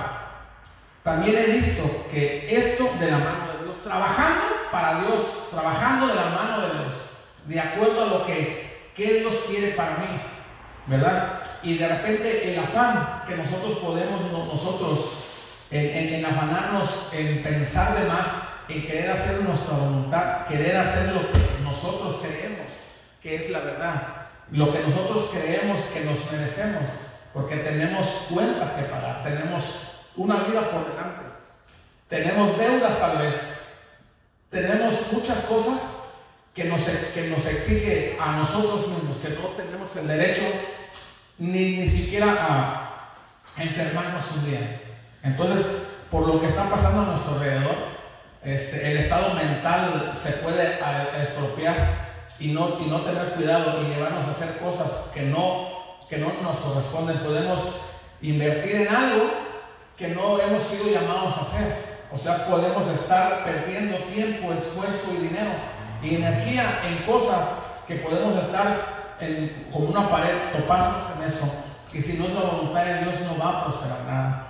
También 1.03 1.37
he 1.37 1.53
visto 1.53 2.07
que 2.11 2.57
esto 2.57 2.89
de 2.99 3.11
la 3.11 3.19
mano 3.19 3.53
de 3.59 3.65
Dios, 3.65 3.83
trabajando 3.85 4.43
para 4.73 5.01
Dios, 5.01 5.51
trabajando 5.51 6.07
de 6.09 6.15
la 6.15 6.25
mano 6.31 6.61
de 6.63 6.73
Dios, 6.79 6.95
de 7.47 7.61
acuerdo 7.61 8.03
a 8.03 8.07
lo 8.07 8.27
que, 8.27 8.91
que 8.97 9.21
Dios 9.21 9.35
quiere 9.49 9.73
para 9.73 9.99
mí, 9.99 10.07
¿verdad? 10.87 11.43
Y 11.63 11.77
de 11.77 11.89
repente 11.89 12.53
el 12.55 12.59
afán 12.59 13.23
que 13.27 13.37
nosotros 13.37 13.79
podemos, 13.79 14.21
no- 14.33 14.47
nosotros, 14.47 15.24
en, 15.79 15.87
en- 15.99 16.15
en 16.15 16.25
afanarnos, 16.27 17.09
en 17.13 17.43
pensar 17.43 17.99
de 17.99 18.07
más, 18.09 18.27
en 18.69 18.87
querer 18.87 19.11
hacer 19.11 19.41
nuestra 19.43 19.77
voluntad, 19.77 20.47
querer 20.47 20.77
hacer 20.77 21.13
lo 21.13 21.21
que 21.33 21.39
nosotros 21.63 22.21
creemos 22.23 22.71
que 23.23 23.37
es 23.37 23.51
la 23.51 23.61
verdad, 23.61 24.03
lo 24.51 24.73
que 24.73 24.81
nosotros 24.81 25.31
creemos 25.33 25.81
que 25.93 26.01
nos 26.05 26.31
merecemos, 26.31 26.83
porque 27.33 27.57
tenemos 27.57 28.07
cuentas 28.31 28.71
que 28.73 28.83
pagar, 28.85 29.23
tenemos 29.25 29.65
una 30.17 30.37
vida 30.45 30.61
por 30.71 30.87
delante, 30.91 31.25
tenemos 32.09 32.57
deudas 32.59 32.99
tal 32.99 33.19
vez, 33.19 33.35
tenemos 34.51 34.95
muchas 35.13 35.39
cosas 35.47 35.81
que 36.55 36.65
nos, 36.65 36.83
que 36.83 37.29
nos 37.29 37.45
exige 37.47 38.17
a 38.21 38.37
nosotros 38.37 38.87
mismos, 38.89 39.17
que 39.17 39.31
no 39.31 39.49
tenemos 39.57 39.89
el 39.97 40.07
derecho 40.07 40.43
ni, 41.39 41.79
ni 41.79 41.89
siquiera 41.89 42.27
a, 42.49 43.61
enfermarnos 43.61 44.25
un 44.37 44.47
día. 44.51 44.81
Entonces, 45.25 45.67
por 46.11 46.27
lo 46.29 46.41
que 46.41 46.47
está 46.47 46.65
pasando 46.69 47.01
a 47.03 47.05
nuestro 47.07 47.35
alrededor, 47.35 47.75
este, 48.45 48.91
el 48.93 48.99
estado 48.99 49.33
mental 49.35 50.13
se 50.23 50.33
puede 50.33 50.79
estropear 51.23 51.77
y 52.39 52.49
no, 52.53 52.79
y 52.79 52.89
no 52.91 53.01
tener 53.01 53.31
cuidado 53.35 53.83
y 53.83 53.87
llevarnos 53.95 54.27
a 54.27 54.31
hacer 54.33 54.59
cosas 54.59 55.11
que 55.15 55.23
no, 55.23 55.69
que 56.11 56.19
no 56.19 56.31
nos 56.43 56.59
corresponden. 56.59 57.19
Podemos 57.19 57.61
invertir 58.21 58.83
en 58.83 58.95
algo 58.95 59.25
que 59.97 60.09
no 60.09 60.39
hemos 60.41 60.63
sido 60.63 60.91
llamados 60.91 61.35
a 61.39 61.41
hacer. 61.43 61.95
O 62.13 62.19
sea, 62.19 62.47
podemos 62.47 62.87
estar 62.89 63.45
perdiendo 63.45 63.97
tiempo, 64.13 64.53
esfuerzo 64.53 65.11
y 65.19 65.23
dinero 65.29 65.51
y 66.03 66.17
energía 66.17 66.81
en 66.87 66.99
cosas 67.11 67.41
que 67.89 67.97
podemos 67.97 68.39
estar 68.45 69.17
en- 69.21 69.69
como 69.73 69.87
una 69.89 70.09
pared 70.11 70.35
topándonos 70.53 71.05
en 71.17 71.23
eso. 71.29 71.51
Y 71.93 72.03
si 72.03 72.19
no 72.19 72.27
es 72.27 72.35
la 72.35 72.41
voluntad 72.41 72.85
de 72.85 72.99
Dios, 73.05 73.15
no 73.21 73.43
va 73.43 73.51
a 73.61 73.65
prosperar 73.65 74.01
nada. 74.07 74.44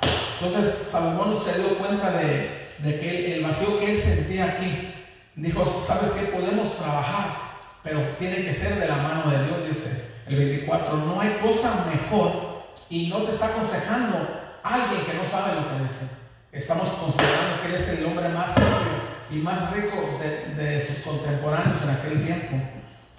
Entonces, 0.45 0.89
Salomón 0.91 1.39
se 1.43 1.59
dio 1.59 1.79
cuenta 1.79 2.11
de, 2.11 2.69
que 2.83 3.09
el, 3.09 3.33
el 3.33 3.45
vacío 3.45 3.81
que 3.81 3.93
él 3.93 4.01
sentía 4.01 4.45
aquí, 4.45 4.93
dijo, 5.37 5.85
¿sabes 5.87 6.11
qué? 6.13 6.27
Podemos 6.27 6.77
trabajar, 6.77 7.55
pero 7.83 8.01
tiene 8.19 8.45
que 8.45 8.53
ser 8.53 8.79
de 8.79 8.87
la 8.87 8.97
mano 8.97 9.31
de 9.31 9.47
Dios, 9.47 9.69
dice 9.69 10.11
el 10.27 10.37
24. 10.37 10.97
No 10.99 11.19
hay 11.19 11.39
cosa 11.41 11.87
mejor 11.91 12.65
y 12.91 13.09
no 13.09 13.23
te 13.23 13.33
está 13.33 13.47
aconsejando 13.47 14.19
alguien 14.63 15.07
que 15.07 15.15
no 15.15 15.25
sabe 15.25 15.55
lo 15.55 15.69
que 15.71 15.85
dice. 15.85 16.09
Estamos 16.53 16.91
considerando 16.91 17.63
que 17.63 17.69
él 17.69 17.75
es 17.77 17.89
el 17.89 18.05
hombre 18.05 18.29
más 18.29 18.53
sabio 18.53 19.15
y 19.31 19.37
más 19.37 19.73
rico 19.73 20.19
de, 20.21 20.63
de 20.63 20.87
sus 20.87 20.99
contemporáneos 20.99 21.79
en 21.83 21.91
aquel 21.91 22.23
tiempo. 22.23 22.57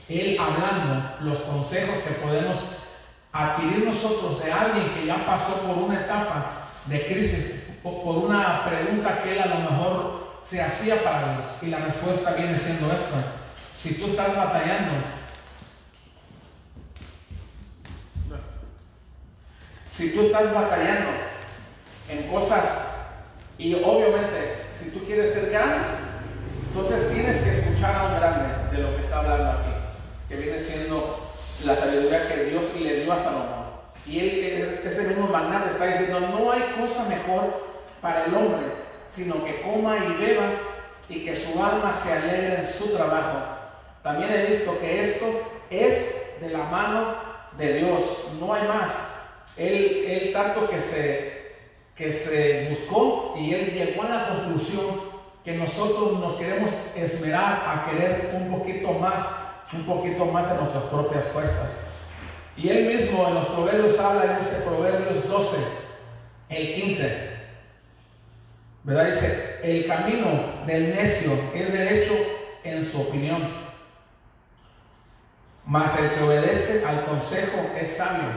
Él 0.10 0.38
hablando 0.40 1.16
los 1.22 1.40
consejos 1.40 1.98
que 2.08 2.14
podemos 2.24 2.60
adquirir 3.34 3.84
nosotros 3.84 4.44
de 4.44 4.52
alguien 4.52 4.94
que 4.94 5.08
ya 5.08 5.26
pasó 5.26 5.56
por 5.62 5.78
una 5.80 6.02
etapa 6.02 6.65
de 6.86 7.06
crisis, 7.06 7.64
por 7.84 8.18
una 8.18 8.66
pregunta 8.66 9.22
que 9.24 9.34
él 9.34 9.42
a 9.42 9.48
lo 9.48 9.60
mejor 9.60 10.26
se 10.48 10.62
hacía 10.62 11.04
para 11.04 11.34
Dios. 11.34 11.46
Y 11.62 11.68
la 11.68 11.80
respuesta 11.80 12.34
viene 12.34 12.58
siendo 12.58 12.88
esta. 12.88 13.18
Si 13.76 13.96
tú 13.96 14.08
estás 14.08 14.36
batallando, 14.36 14.94
si 19.96 20.12
tú 20.12 20.22
estás 20.24 20.54
batallando 20.54 21.12
en 22.10 22.28
cosas 22.28 22.64
y 23.58 23.74
obviamente 23.76 24.66
si 24.78 24.90
tú 24.90 25.06
quieres 25.06 25.34
ser 25.34 25.50
grande, 25.50 25.78
entonces 26.68 27.14
tienes 27.14 27.42
que 27.42 27.58
escuchar 27.58 27.96
a 27.96 28.04
un 28.08 28.16
grande 28.16 28.76
de 28.76 28.84
lo 28.84 28.96
que 28.96 29.04
está 29.04 29.20
hablando 29.20 29.52
aquí, 29.52 29.72
que 30.28 30.36
viene 30.36 30.60
siendo 30.60 31.32
la 31.64 31.76
sabiduría 31.76 32.28
que 32.28 32.44
Dios 32.46 32.66
le 32.80 33.02
dio 33.02 33.14
a 33.14 33.24
Salomón. 33.24 33.65
Y 34.06 34.20
él, 34.20 34.80
este 34.84 35.02
mismo 35.02 35.28
magnate 35.28 35.72
está 35.72 35.88
diciendo, 35.88 36.20
no 36.20 36.52
hay 36.52 36.62
cosa 36.80 37.06
mejor 37.06 37.66
para 38.02 38.26
el 38.26 38.36
hombre, 38.36 38.68
sino 39.12 39.44
que 39.44 39.62
coma 39.62 39.98
y 39.98 40.14
beba 40.24 40.50
y 41.10 41.26
que 41.26 41.36
su 41.36 41.52
alma 41.64 41.94
se 42.04 42.14
alegre 42.14 42.60
en 42.62 42.74
su 42.74 42.90
trabajo. 42.96 43.40
También 44.04 44.32
he 44.32 44.46
visto 44.46 44.80
que 44.80 45.12
esto 45.12 45.26
es 45.70 46.40
de 46.40 46.50
la 46.50 46.66
mano 46.66 47.16
de 47.58 47.74
Dios, 47.80 48.02
no 48.40 48.54
hay 48.54 48.68
más. 48.68 48.92
Él, 49.58 50.06
él 50.08 50.34
tanto 50.34 50.70
que 50.70 50.80
se, 50.82 51.56
que 51.96 52.12
se 52.12 52.68
buscó 52.70 53.36
y 53.38 53.54
él 53.54 53.74
llegó 53.74 54.04
a 54.04 54.10
la 54.10 54.28
conclusión 54.28 55.16
que 55.44 55.54
nosotros 55.54 56.20
nos 56.20 56.36
queremos 56.36 56.72
esmerar 56.96 57.64
a 57.66 57.90
querer 57.90 58.32
un 58.34 58.52
poquito 58.52 58.92
más 58.94 59.26
un 59.74 59.84
poquito 59.84 60.26
más 60.26 60.50
en 60.52 60.58
nuestras 60.58 60.84
propias 60.86 61.26
fuerzas. 61.26 61.85
Y 62.58 62.70
él 62.70 62.86
mismo 62.86 63.28
en 63.28 63.36
los 63.36 63.46
proverbios 63.48 64.00
habla 64.00 64.24
en 64.24 64.46
ese 64.46 64.62
Proverbios 64.62 65.28
12, 65.28 65.58
el 66.50 66.74
15. 66.76 67.36
¿Verdad? 68.84 69.14
Dice, 69.14 69.60
el 69.64 69.88
camino 69.88 70.28
del 70.66 70.96
necio 70.96 71.34
es 71.54 71.74
derecho 71.74 72.14
en 72.64 72.90
su 72.90 73.02
opinión, 73.02 73.52
mas 75.66 76.00
el 76.00 76.12
que 76.12 76.24
obedece 76.24 76.86
al 76.86 77.04
consejo 77.06 77.72
es 77.80 77.98
sabio. 77.98 78.30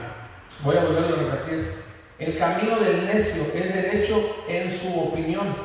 Voy 0.63 0.75
a 0.75 0.83
volverlo 0.83 1.15
a 1.15 1.35
repetir. 1.35 1.83
El 2.17 2.37
camino 2.37 2.79
del 2.79 3.05
necio 3.05 3.43
es 3.53 3.73
derecho 3.73 4.43
en 4.49 4.77
su 4.77 4.99
opinión, 4.99 5.55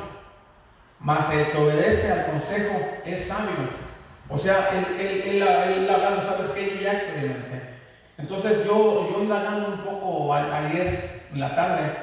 mas 0.99 1.33
el 1.33 1.47
que 1.47 1.57
obedece 1.57 2.11
al 2.11 2.25
consejo 2.27 2.79
es 3.05 3.27
sabio. 3.27 3.85
O 4.29 4.37
sea, 4.37 4.69
él, 4.71 4.99
él, 4.99 5.41
él, 5.41 5.89
hablando, 5.89 6.21
¿sabes 6.21 6.51
qué? 6.51 6.75
Yo 6.75 6.81
ya 6.81 6.93
experimenté. 6.93 7.74
Entonces 8.17 8.65
yo, 8.65 9.09
yo 9.11 9.23
indagando 9.23 9.67
un 9.69 9.77
poco 9.79 10.33
a- 10.33 10.57
ayer 10.57 11.23
en 11.33 11.39
la 11.39 11.55
tarde, 11.55 11.93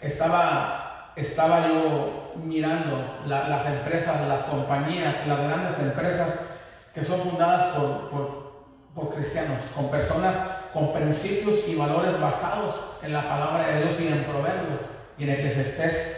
estaba, 0.00 1.12
estaba 1.16 1.68
yo 1.68 2.32
mirando 2.44 3.18
la- 3.26 3.48
las 3.48 3.66
empresas, 3.66 4.20
las 4.28 4.42
compañías, 4.42 5.14
las 5.26 5.38
grandes 5.40 5.78
empresas 5.78 6.28
que 6.94 7.04
son 7.04 7.20
fundadas 7.20 7.76
por, 7.76 8.08
por, 8.94 9.14
cristianos, 9.14 9.58
con 9.74 9.90
personas 9.90 10.34
con 10.72 10.92
principios 10.92 11.66
y 11.66 11.74
valores 11.74 12.20
basados 12.20 12.74
en 13.02 13.12
la 13.12 13.22
palabra 13.28 13.66
de 13.66 13.82
Dios 13.82 14.00
y 14.00 14.08
en 14.08 14.24
proverbios 14.24 14.80
y 15.18 15.24
en 15.24 15.30
Eclesiastés. 15.30 16.16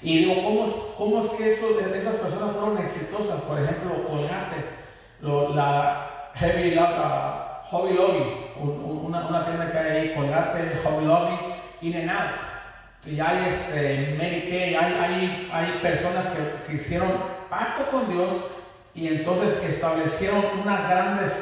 Y 0.00 0.18
digo, 0.24 0.42
¿cómo 0.44 0.64
es, 0.64 0.70
cómo 0.96 1.24
es 1.24 1.30
que 1.32 1.54
eso, 1.54 1.66
esas 1.80 2.14
personas 2.14 2.52
fueron 2.56 2.78
exitosas? 2.78 3.42
Por 3.42 3.60
ejemplo, 3.60 4.06
Colgate, 4.06 4.64
la 5.54 6.30
Heavy 6.34 6.78
ah, 6.78 7.47
Hobby 7.70 7.94
Lobby, 7.94 8.46
un- 8.56 8.68
un- 8.84 9.04
una, 9.06 9.44
tienda 9.44 9.70
que 9.70 9.78
hay 9.78 9.90
ahí, 9.96 10.14
Colgate, 10.14 10.80
Hobby 10.84 11.04
Lobby, 11.06 11.34
In 11.82 11.96
and 11.96 12.10
Out. 12.10 12.30
Y 13.06 13.20
hay 13.20 13.46
este, 13.48 14.14
Mary 14.18 14.74
hay, 14.74 14.94
hay, 15.00 15.50
hay 15.52 15.78
personas 15.80 16.26
que, 16.26 16.66
que 16.66 16.74
hicieron 16.74 17.08
pacto 17.48 17.90
con 17.90 18.12
Dios 18.12 18.28
y 18.94 19.08
entonces 19.08 19.62
establecieron 19.62 20.42
unas 20.62 20.88
grandes 20.88 21.32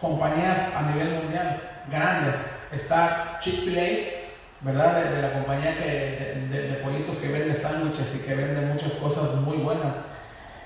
compañías 0.00 0.58
a 0.76 0.82
nivel 0.92 1.22
mundial, 1.22 1.60
grandes. 1.90 2.36
Está 2.72 3.38
Chick-fil-A, 3.40 4.62
¿verdad? 4.62 5.02
De, 5.10 5.22
la 5.22 5.32
compañía 5.32 5.76
que, 5.76 6.46
de, 6.50 6.62
de- 6.68 6.72
pollitos 6.82 7.16
que 7.16 7.28
vende 7.28 7.54
sándwiches 7.54 8.14
y 8.14 8.18
que 8.26 8.34
vende 8.34 8.60
muchas 8.66 8.92
cosas 8.92 9.34
muy 9.36 9.58
buenas. 9.58 9.96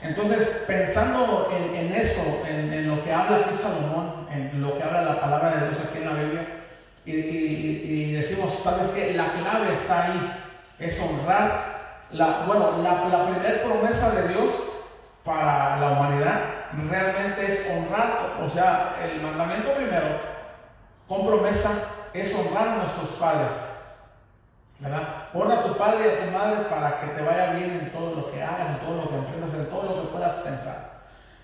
Entonces, 0.03 0.65
pensando 0.67 1.51
en, 1.57 1.75
en 1.75 1.93
eso, 1.95 2.43
en, 2.49 2.73
en 2.73 2.89
lo 2.89 3.03
que 3.03 3.13
habla 3.13 3.39
aquí 3.39 3.55
Salomón, 3.55 4.26
lo 4.55 4.77
que 4.77 4.83
habla 4.83 5.03
la 5.03 5.21
palabra 5.21 5.51
de 5.51 5.69
Dios 5.69 5.81
aquí 5.81 5.99
en 5.99 6.05
la 6.05 6.23
Biblia, 6.23 6.47
y, 7.05 8.13
decimos, 8.13 8.59
¿sabes 8.63 8.89
qué? 8.89 9.15
La 9.15 9.33
clave 9.33 9.73
está 9.73 10.05
ahí, 10.05 10.33
es 10.79 11.01
honrar. 11.01 11.77
La, 12.11 12.45
bueno, 12.47 12.83
la, 12.83 13.09
la 13.09 13.31
primera 13.31 13.63
promesa 13.65 14.11
de 14.11 14.29
Dios 14.29 14.51
para 15.25 15.79
la 15.79 15.91
humanidad 15.91 16.41
realmente 16.89 17.53
es 17.53 17.67
honrar, 17.71 18.37
o 18.43 18.49
sea, 18.49 18.97
el 19.05 19.21
mandamiento 19.21 19.75
primero, 19.75 20.07
con 21.09 21.27
promesa, 21.27 21.71
es 22.13 22.35
honrar 22.35 22.69
a 22.69 22.77
nuestros 22.77 23.09
padres. 23.21 23.53
¿verdad? 24.79 25.29
Honra 25.33 25.61
a 25.61 25.63
tu 25.63 25.77
padre 25.77 26.05
y 26.05 26.09
a 26.09 26.27
tu 26.27 26.33
madre 26.33 26.57
para 26.69 27.01
que 27.01 27.07
te 27.09 27.23
vaya 27.23 27.53
bien 27.53 27.71
en 27.71 27.93
todo 27.93 28.15
lo 28.15 28.31
que 28.31 28.43
hagas, 28.43 28.71
en 28.71 28.87
todo 28.87 28.97
lo 28.97 29.09
que 29.09 29.17
emprendas, 29.17 29.55
en 29.55 29.67
todo 29.71 29.83
lo 29.85 30.03
que 30.03 30.09
puedas 30.09 30.33
pensar. 30.39 30.96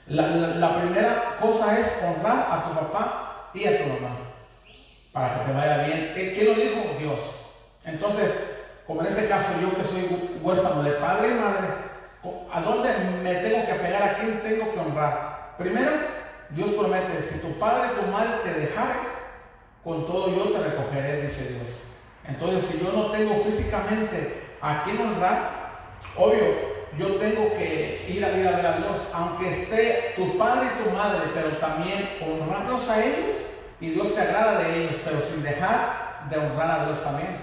La, 0.06 0.80
primera 0.80 1.36
cosa 1.40 1.78
es 1.78 1.86
honrar 2.02 2.48
a 2.50 2.64
tu 2.64 2.74
papá 2.74 3.50
y 3.54 3.66
a 3.66 3.82
tu 3.82 3.88
mamá 3.88 4.16
para 5.12 5.38
que 5.38 5.44
te 5.44 5.52
vaya 5.52 5.84
bien. 5.84 6.12
¿Qué, 6.14 6.34
qué 6.34 6.44
lo 6.44 6.54
dijo 6.54 6.98
Dios? 6.98 7.20
Entonces, 7.84 8.32
como 8.86 9.02
en 9.02 9.08
este 9.08 9.28
caso 9.28 9.52
yo 9.60 9.76
que 9.76 9.84
soy 9.84 10.40
huérfano 10.42 10.82
de 10.82 10.92
padre 10.92 11.28
y 11.28 11.34
madre, 11.34 11.68
¿a 12.52 12.60
dónde 12.60 12.90
me 13.22 13.34
tengo 13.36 13.64
que 13.66 13.74
pegar? 13.74 14.02
¿A 14.02 14.14
quién 14.18 14.40
tengo 14.40 14.72
que 14.72 14.80
honrar? 14.80 15.54
Primero, 15.58 15.92
Dios 16.50 16.70
promete, 16.70 17.22
si 17.22 17.38
tu 17.38 17.58
padre 17.58 17.90
y 17.92 18.00
tu 18.04 18.10
madre 18.10 18.30
te 18.44 18.60
dejaren, 18.60 19.12
con 19.84 20.06
todo 20.06 20.34
yo 20.34 20.50
te 20.50 20.68
recogeré, 20.68 21.22
dice 21.22 21.48
Dios. 21.48 21.78
Entonces, 22.26 22.64
si 22.66 22.84
yo 22.84 22.92
no 22.92 23.10
tengo 23.10 23.36
físicamente 23.44 24.56
a 24.60 24.84
quien 24.84 24.98
honrar, 24.98 25.50
obvio, 26.16 26.71
yo 26.98 27.16
tengo 27.16 27.48
que 27.56 28.06
ir 28.08 28.24
a 28.24 28.36
ir 28.36 28.46
a 28.46 28.56
ver 28.56 28.66
a 28.66 28.76
Dios, 28.78 28.98
aunque 29.14 29.48
esté 29.48 30.12
tu 30.14 30.36
padre 30.36 30.66
y 30.66 30.84
tu 30.84 30.90
madre, 30.90 31.20
pero 31.34 31.56
también 31.56 32.18
honrarlos 32.20 32.88
a 32.88 33.02
ellos 33.02 33.36
y 33.80 33.90
Dios 33.90 34.14
te 34.14 34.20
agrada 34.20 34.58
de 34.58 34.84
ellos, 34.84 34.96
pero 35.04 35.20
sin 35.20 35.42
dejar 35.42 36.28
de 36.28 36.36
honrar 36.36 36.80
a 36.80 36.86
Dios 36.86 37.02
también. 37.02 37.36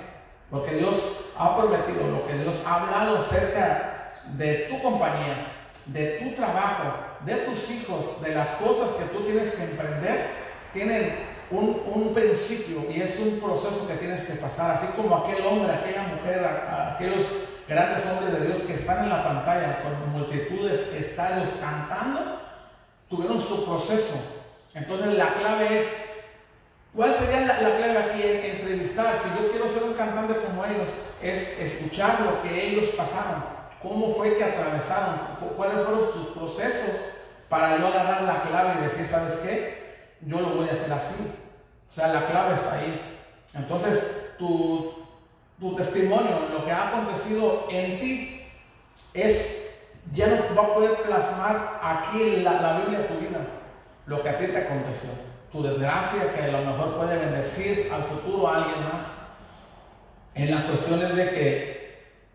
Porque 0.52 0.76
Dios 0.76 0.96
ha 1.38 1.58
prometido, 1.58 2.08
lo 2.10 2.28
que 2.28 2.36
Dios 2.36 2.56
ha 2.66 2.76
hablado 2.76 3.18
acerca 3.18 4.12
de 4.38 4.68
tu 4.70 4.82
compañía, 4.82 5.54
de 5.88 6.20
tu 6.20 6.36
trabajo, 6.36 6.84
de 7.26 7.36
tus 7.36 7.72
hijos, 7.72 8.22
de 8.22 8.36
las 8.36 8.50
cosas 8.50 8.90
que 8.96 9.06
tú 9.06 9.24
tienes 9.24 9.54
que 9.54 9.64
emprender, 9.64 10.28
tienen 10.74 11.16
un, 11.50 11.82
un 11.86 12.14
principio 12.14 12.86
y 12.92 13.02
es 13.02 13.20
un 13.20 13.40
proceso 13.40 13.88
que 13.88 13.96
tienes 13.96 14.26
que 14.26 14.34
pasar, 14.34 14.76
así 14.76 14.88
como 14.96 15.16
aquel 15.16 15.44
hombre, 15.46 15.74
aquella 15.74 16.04
mujer, 16.04 16.46
aquellos 16.96 17.26
grandes 17.70 18.04
hombres 18.08 18.34
de 18.34 18.48
Dios 18.48 18.60
que 18.62 18.74
están 18.74 19.04
en 19.04 19.10
la 19.12 19.24
pantalla 19.24 19.84
con 19.84 20.12
multitudes, 20.12 20.92
estadios 20.92 21.50
cantando, 21.62 22.42
tuvieron 23.08 23.40
su 23.40 23.64
proceso. 23.64 24.16
Entonces 24.74 25.14
la 25.14 25.36
clave 25.36 25.80
es, 25.80 25.88
¿cuál 26.96 27.14
sería 27.14 27.42
la, 27.42 27.62
la 27.62 27.78
clave 27.78 27.98
aquí 27.98 28.22
en 28.24 28.56
entrevistar? 28.56 29.20
Si 29.22 29.30
yo 29.40 29.52
quiero 29.52 29.68
ser 29.68 29.84
un 29.84 29.94
cantante 29.94 30.34
como 30.48 30.66
ellos, 30.66 30.90
es 31.22 31.60
escuchar 31.60 32.22
lo 32.22 32.42
que 32.42 32.70
ellos 32.70 32.90
pasaron, 32.98 33.44
cómo 33.84 34.16
fue 34.16 34.36
que 34.36 34.44
atravesaron, 34.44 35.20
cuáles 35.56 35.86
fueron 35.86 36.12
sus 36.12 36.28
procesos 36.30 36.96
para 37.50 37.78
yo 37.78 37.88
agarrar 37.88 38.24
la 38.24 38.42
clave 38.42 38.74
y 38.80 38.84
decir, 38.84 39.06
¿sabes 39.06 39.36
qué? 39.44 40.16
Yo 40.22 40.40
lo 40.40 40.50
voy 40.50 40.70
a 40.70 40.74
hacer 40.74 40.92
así. 40.92 41.16
O 41.88 41.92
sea, 41.92 42.08
la 42.08 42.26
clave 42.26 42.56
está 42.56 42.74
ahí. 42.74 43.20
Entonces, 43.54 44.36
tu, 44.38 44.99
tu 45.60 45.76
testimonio, 45.76 46.48
lo 46.54 46.65
que 46.65 46.72
ha 46.72 46.88
acontecido 46.89 47.67
en 47.69 48.00
ti, 48.00 48.45
es, 49.13 49.72
ya 50.13 50.28
no 50.28 50.56
va 50.56 50.67
a 50.67 50.74
poder 50.74 50.93
plasmar 51.04 51.80
aquí 51.82 52.22
en 52.22 52.43
la, 52.43 52.62
la 52.62 52.78
Biblia 52.80 53.08
tu 53.08 53.15
vida, 53.15 53.39
lo 54.06 54.22
que 54.22 54.30
a 54.30 54.38
ti 54.38 54.48
te 54.48 54.58
aconteció. 54.58 55.10
Tu 55.52 55.63
desgracia 55.63 56.34
que 56.36 56.43
a 56.43 56.48
lo 56.60 56.72
mejor 56.72 56.95
puede 56.95 57.17
bendecir 57.17 57.89
al 57.91 58.04
futuro 58.04 58.48
a 58.48 58.58
alguien 58.58 58.84
más. 58.84 59.04
En 60.36 60.52
las 60.52 60.65
cuestiones 60.65 61.15
de 61.15 61.30
que 61.32 61.80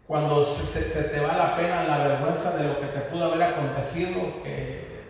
cuando 0.06 0.44
se, 0.44 0.66
se- 0.66 0.92
se 0.92 1.02
te 1.04 1.20
va 1.20 1.32
la 1.34 1.56
pena, 1.56 1.84
la 1.84 1.98
vergüenza 2.06 2.56
de 2.56 2.64
lo 2.68 2.80
que 2.80 2.86
te 2.88 3.00
pudo 3.00 3.26
haber 3.32 3.42
acontecido, 3.44 4.20
que, 4.42 5.04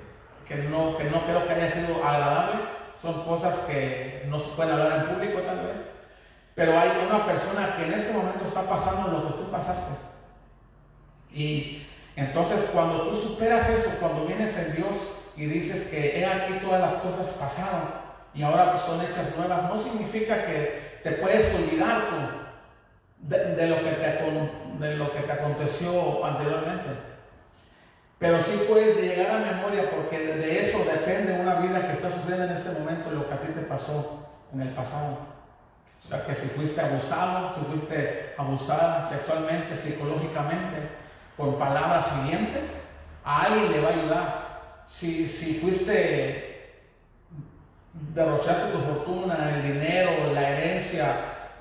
que 0.47 0.55
no, 0.69 0.97
que 0.97 1.05
no 1.05 1.21
creo 1.23 1.47
que 1.47 1.53
haya 1.55 1.73
sido 1.73 2.05
agradable, 2.05 2.61
son 3.01 3.25
cosas 3.25 3.55
que 3.67 4.25
no 4.29 4.39
se 4.39 4.51
pueden 4.55 4.73
hablar 4.75 5.01
en 5.01 5.15
público 5.15 5.41
tal 5.41 5.57
vez, 5.59 5.77
pero 6.55 6.79
hay 6.79 6.91
una 7.07 7.27
persona 7.27 7.75
que 7.77 7.85
en 7.87 7.95
este 7.95 8.13
momento 8.13 8.45
está 8.47 8.63
pasando 8.63 9.09
lo 9.09 9.27
que 9.27 9.43
tú 9.43 9.51
pasaste. 9.51 9.93
Y 11.33 11.87
entonces 12.17 12.71
cuando 12.73 13.09
tú 13.09 13.17
superas 13.17 13.69
eso, 13.69 13.91
cuando 13.99 14.27
vienes 14.27 14.57
en 14.57 14.77
Dios 14.77 14.95
y 15.37 15.47
dices 15.47 15.89
que 15.89 16.21
he 16.21 16.27
aquí 16.27 16.55
todas 16.63 16.81
las 16.81 16.95
cosas 16.95 17.27
pasaron 17.39 18.05
y 18.35 18.43
ahora 18.43 18.73
pues 18.73 18.83
son 18.83 19.01
hechas 19.01 19.37
nuevas, 19.37 19.65
no 19.65 19.79
significa 19.79 20.47
que 20.47 21.01
te 21.03 21.13
puedes 21.13 21.55
olvidar 21.55 22.03
tú 22.09 22.45
de, 23.29 23.67
lo, 23.67 23.77
que 23.77 23.91
te, 23.91 24.87
de 24.87 24.97
lo 24.97 25.13
que 25.13 25.21
te 25.21 25.33
aconteció 25.33 26.25
anteriormente. 26.25 26.91
Pero 28.19 28.41
sí 28.41 28.65
puedes 28.69 28.97
llegar 29.01 29.31
a 29.33 29.53
memoria 29.53 29.91
porque 29.91 30.19
de, 30.19 30.61
eso 30.61 30.79
depende 30.85 31.41
una 31.41 31.57
vida 31.57 31.87
que 31.87 31.93
está 31.95 32.11
sufriendo 32.11 32.45
en 32.45 32.53
este 32.53 32.71
momento 32.71 33.11
lo 33.11 33.29
que 33.29 33.35
a 33.35 33.41
ti 33.41 33.53
te 33.53 33.63
pasó 33.63 34.29
en 34.53 34.63
el 34.63 34.69
pasado. 34.69 35.34
O 36.05 36.09
sea, 36.09 36.27
que 36.27 36.35
si 36.35 36.49
fuiste 36.49 36.81
abusado, 36.81 37.55
si 37.55 37.65
fuiste 37.65 38.35
abusada 38.37 39.09
sexualmente, 39.09 39.77
psicológicamente, 39.77 40.89
por 41.37 41.59
palabras 41.59 42.07
hirientes, 42.19 42.65
a 43.25 43.43
alguien 43.45 43.73
le 43.73 43.81
va 43.81 43.89
a 43.89 43.93
ayudar. 43.93 44.85
Si, 44.87 45.27
si 45.27 45.55
fuiste, 45.55 46.83
derrochaste 47.93 48.73
tu 48.73 48.79
fortuna, 48.79 49.55
el 49.57 49.73
dinero, 49.73 50.33
la 50.33 50.51
herencia, 50.51 51.07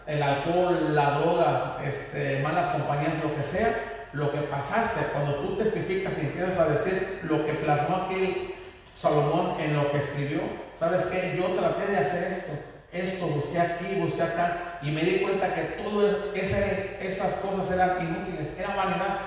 el 0.06 0.22
alcohol, 0.22 0.94
la 0.94 1.20
droga, 1.20 1.78
este, 1.86 2.42
malas 2.42 2.68
compañías, 2.68 3.14
lo 3.24 3.36
que 3.36 3.44
sea, 3.44 4.10
lo 4.14 4.32
que 4.32 4.40
pasaste, 4.42 5.08
cuando 5.14 5.36
tú 5.38 5.58
testificas 5.58 6.14
y 6.18 6.28
empiezas 6.28 6.60
a 6.60 6.70
decir 6.70 7.22
lo 7.24 7.46
que 7.46 7.54
plasmó 7.54 8.06
aquí 8.06 8.54
Salomón 8.98 9.60
en 9.60 9.76
lo 9.76 9.92
que 9.92 9.98
escribió, 9.98 10.42
¿sabes 10.78 11.06
qué? 11.06 11.36
Yo 11.38 11.48
traté 11.60 11.92
de 11.92 11.98
hacer 11.98 12.32
esto, 12.32 12.52
esto, 12.94 13.26
busqué 13.28 13.60
aquí, 13.60 13.96
busqué 14.00 14.22
acá, 14.22 14.80
y 14.82 14.92
me 14.92 15.04
di 15.04 15.20
cuenta 15.20 15.54
que 15.54 15.84
todas 15.84 16.16
esas 16.36 17.34
cosas 17.36 17.72
eran 17.72 18.06
inútiles, 18.06 18.58
era 18.58 18.76
vanidad. 18.76 19.20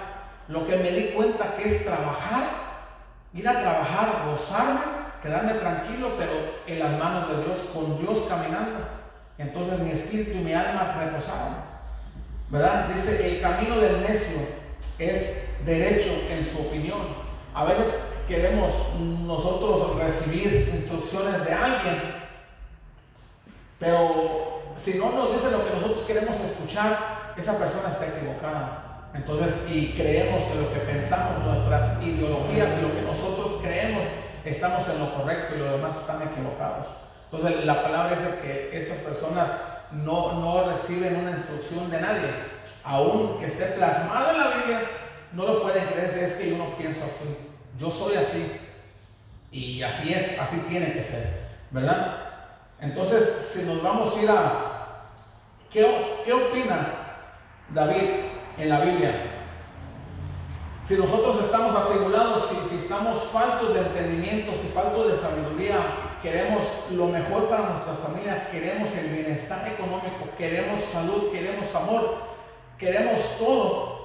Lo 0.49 0.67
que 0.67 0.77
me 0.77 0.91
di 0.91 1.09
cuenta 1.09 1.57
que 1.57 1.65
es 1.67 1.85
trabajar, 1.85 2.45
ir 3.35 3.49
a 3.49 3.61
trabajar, 3.61 4.23
gozarme, 4.31 4.81
quedarme 5.21 5.55
tranquilo, 5.55 6.13
pero 6.17 6.33
en 6.67 6.79
las 6.79 6.99
manos 6.99 7.29
de 7.29 7.45
Dios, 7.45 7.59
con 7.75 7.99
Dios 7.99 8.27
caminando. 8.29 8.87
Entonces 9.39 9.81
mi 9.81 9.91
espíritu 9.91 10.39
y 10.39 10.45
mi 10.45 10.53
alma 10.55 10.95
reposaron. 10.99 11.57
¿Verdad? 12.49 12.89
Dice, 12.95 13.29
el 13.29 13.41
camino 13.41 13.79
del 13.79 14.03
necio 14.03 14.39
es 15.01 15.49
derecho 15.65 16.11
en 16.31 16.45
su 16.45 16.61
opinión. 16.61 17.27
A 17.53 17.65
veces 17.65 17.87
queremos 18.29 18.71
nosotros 19.01 19.99
recibir 19.99 20.71
instrucciones 20.73 21.45
de 21.45 21.53
alguien, 21.53 22.16
pero 23.79 24.63
si 24.77 24.99
no 24.99 25.11
nos 25.13 25.33
dice 25.33 25.51
lo 25.51 25.65
que 25.65 25.75
nosotros 25.75 26.05
queremos 26.05 26.39
escuchar, 26.41 27.35
esa 27.37 27.59
persona 27.59 27.91
está 27.91 28.07
equivocada. 28.07 29.11
Entonces, 29.15 29.67
y 29.71 29.93
creemos 29.93 30.43
que 30.45 30.61
lo 30.61 30.73
que 30.73 30.81
pensamos, 30.81 31.45
nuestras 31.45 32.03
ideologías 32.03 32.71
y 32.79 32.83
lo 32.83 32.95
que 32.95 33.03
nosotros 33.03 33.61
creemos, 33.63 34.05
estamos 34.45 34.89
en 34.89 35.01
lo 35.01 35.15
correcto 35.15 35.55
y 35.55 35.59
los 35.59 35.73
demás 35.73 35.97
están 35.97 36.23
equivocados. 36.23 36.87
Entonces, 37.31 37.65
la 37.65 37.83
palabra 37.83 38.17
dice 38.17 38.41
que 38.43 38.79
esas 38.79 38.99
personas 38.99 39.51
no, 39.93 40.35
no 40.35 40.71
reciben 40.71 41.17
una 41.17 41.31
instrucción 41.31 41.91
de 41.91 42.01
nadie, 42.01 42.31
aún 42.85 43.39
que 43.39 43.47
esté 43.47 43.65
plasmado 43.67 44.33
en 44.33 44.39
la 44.39 44.57
Biblia, 44.57 44.83
no 45.33 45.45
lo 45.45 45.63
pueden 45.63 45.85
creer 45.87 46.11
es 46.11 46.33
que 46.35 46.51
yo 46.51 46.59
no 46.59 46.77
pienso 46.77 47.05
así. 47.05 47.37
Yo 47.79 47.91
soy 47.91 48.17
así. 48.17 48.53
Y 49.51 49.83
así 49.83 50.13
es, 50.13 50.39
así 50.39 50.59
tiene 50.69 50.93
que 50.93 51.03
ser. 51.03 51.47
¿Verdad? 51.71 52.26
Entonces, 52.81 53.51
si 53.53 53.63
nos 53.63 53.83
vamos 53.83 54.17
a 54.17 54.23
ir 54.23 54.31
a... 54.31 54.73
¿Qué, 55.73 56.33
opina 56.33 56.95
David 57.71 58.03
en 58.59 58.69
la 58.69 58.81
Biblia? 58.81 59.33
Si 60.87 60.95
nosotros 60.95 61.45
estamos 61.45 61.75
atribulados, 61.75 62.49
si, 62.49 62.69
si 62.69 62.83
estamos 62.83 63.25
faltos 63.25 63.75
de 63.75 63.81
entendimiento, 63.81 64.53
si 64.53 64.69
faltos 64.69 65.11
de 65.11 65.19
sabiduría, 65.19 65.79
queremos 66.23 66.65
lo 66.91 67.07
mejor 67.07 67.49
para 67.49 67.71
nuestras 67.71 67.99
familias, 67.99 68.47
queremos 68.51 68.95
el 68.95 69.09
bienestar 69.09 69.67
económico, 69.69 70.29
queremos 70.39 70.81
salud, 70.81 71.33
queremos 71.33 71.75
amor, 71.75 72.19
queremos 72.79 73.21
todo. 73.39 73.97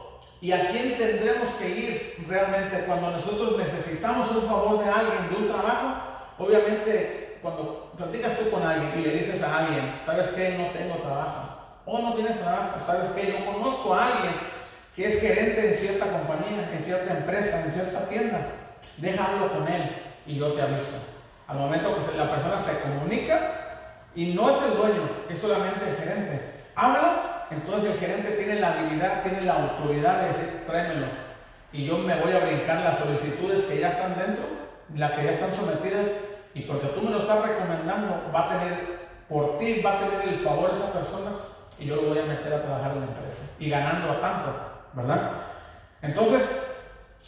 ¿Y 0.41 0.51
a 0.53 0.69
quién 0.69 0.97
tendremos 0.97 1.49
que 1.51 1.69
ir 1.69 2.25
realmente 2.27 2.85
cuando 2.87 3.11
nosotros 3.11 3.57
necesitamos 3.59 4.31
un 4.31 4.41
favor 4.41 4.83
de 4.83 4.89
alguien, 4.89 5.29
de 5.29 5.35
un 5.35 5.47
trabajo? 5.47 5.97
Obviamente, 6.39 7.37
cuando 7.43 7.90
platicas 8.01 8.37
tú 8.37 8.49
con 8.49 8.63
alguien 8.63 8.91
y 8.97 9.01
le 9.01 9.17
dices 9.17 9.43
a 9.43 9.59
alguien, 9.59 9.99
¿sabes 10.05 10.27
qué? 10.29 10.57
No 10.57 10.67
tengo 10.77 10.95
trabajo. 10.95 11.57
O 11.85 11.99
no 11.99 12.13
tienes 12.13 12.39
trabajo, 12.39 12.79
¿sabes 12.85 13.11
qué? 13.11 13.31
Yo 13.31 13.45
conozco 13.45 13.93
a 13.93 14.07
alguien 14.07 14.33
que 14.95 15.07
es 15.07 15.21
gerente 15.21 15.71
en 15.71 15.77
cierta 15.77 16.05
compañía, 16.07 16.69
en 16.73 16.83
cierta 16.83 17.17
empresa, 17.17 17.63
en 17.63 17.71
cierta 17.71 18.07
tienda. 18.09 18.39
Deja 18.97 19.25
hablo 19.25 19.51
con 19.51 19.67
él 19.67 19.95
y 20.25 20.37
yo 20.37 20.53
te 20.53 20.61
aviso. 20.61 20.97
Al 21.47 21.57
momento 21.57 21.95
que 21.95 22.17
la 22.17 22.31
persona 22.31 22.57
se 22.59 22.79
comunica 22.79 23.39
y 24.15 24.33
no 24.33 24.49
es 24.49 24.57
el 24.63 24.77
dueño, 24.77 25.09
es 25.29 25.39
solamente 25.39 25.89
el 25.89 25.95
gerente. 25.97 26.65
Habla, 26.75 27.47
entonces 27.51 27.91
el 27.91 27.99
gerente 27.99 28.31
tiene 28.31 28.59
la 28.59 28.73
habilidad, 28.73 29.23
tiene 29.23 29.41
la 29.41 29.53
autoridad 29.53 30.21
de 30.21 30.27
decir, 30.27 30.63
tráemelo. 30.65 31.07
Y 31.73 31.85
yo 31.85 31.97
me 31.99 32.19
voy 32.19 32.31
a 32.33 32.39
brincar 32.39 32.81
las 32.81 32.99
solicitudes 32.99 33.65
que 33.65 33.79
ya 33.79 33.89
están 33.89 34.17
dentro, 34.17 34.43
las 34.95 35.11
que 35.11 35.23
ya 35.23 35.31
están 35.31 35.53
sometidas, 35.53 36.05
y 36.53 36.61
porque 36.61 36.87
tú 36.87 37.01
me 37.01 37.11
lo 37.11 37.19
estás 37.19 37.41
recomendando, 37.41 38.31
va 38.33 38.45
a 38.45 38.59
tener, 38.59 38.99
por 39.29 39.57
ti 39.57 39.81
va 39.81 39.93
a 39.93 39.99
tener 39.99 40.27
el 40.27 40.39
favor 40.39 40.71
esa 40.73 40.91
persona, 40.91 41.31
y 41.79 41.85
yo 41.85 41.95
lo 41.95 42.09
voy 42.09 42.19
a 42.19 42.25
meter 42.25 42.53
a 42.53 42.61
trabajar 42.61 42.91
en 42.91 42.99
la 42.99 43.07
empresa. 43.07 43.43
Y 43.59 43.69
ganando 43.69 44.11
a 44.11 44.21
tanto, 44.21 44.53
¿verdad? 44.93 45.31
Entonces, 46.01 46.41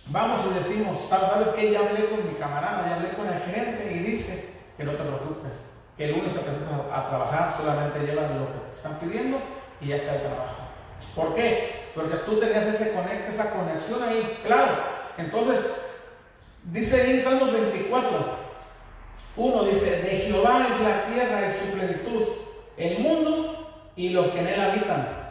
vamos 0.07 0.41
y 0.45 0.53
decimos, 0.59 0.97
¿sabes 1.09 1.47
qué? 1.55 1.71
Ya 1.71 1.79
hablé 1.79 2.09
con 2.09 2.27
mi 2.27 2.35
camarada, 2.35 2.87
ya 2.87 2.95
hablé 2.95 3.13
con 3.13 3.27
el 3.27 3.39
gerente 3.41 3.93
y 3.93 3.99
dice 3.99 4.53
que 4.77 4.83
no 4.83 4.91
te 4.91 5.03
preocupes, 5.03 5.73
que 5.97 6.05
el 6.05 6.11
lunes 6.11 6.33
te 6.33 6.39
presentas 6.39 6.81
a 6.91 7.09
trabajar, 7.09 7.53
solamente 7.57 7.99
llevan 7.99 8.39
lo 8.39 8.47
que 8.47 8.59
te 8.59 8.75
están 8.75 8.99
pidiendo 8.99 9.37
y 9.81 9.87
ya 9.87 9.95
está 9.95 10.15
el 10.15 10.21
trabajo. 10.21 10.61
¿Por 11.15 11.35
qué? 11.35 11.91
Porque 11.95 12.15
tú 12.17 12.39
tenías 12.39 12.65
ese 12.65 12.93
conecte, 12.93 13.33
esa 13.33 13.51
conexión 13.51 14.03
ahí, 14.03 14.39
claro. 14.45 14.73
Entonces, 15.17 15.59
dice 16.63 17.01
ahí 17.01 17.11
en 17.17 17.23
Salmos 17.23 17.53
24, 17.53 18.42
uno 19.35 19.63
dice, 19.63 20.01
de 20.01 20.09
Jehová 20.09 20.67
es 20.69 20.79
la 20.81 21.05
tierra 21.05 21.47
y 21.47 21.51
su 21.51 21.77
plenitud, 21.77 22.23
el 22.77 22.99
mundo 22.99 23.91
y 23.95 24.09
los 24.09 24.27
que 24.27 24.39
en 24.39 24.47
él 24.47 24.61
habitan 24.61 25.23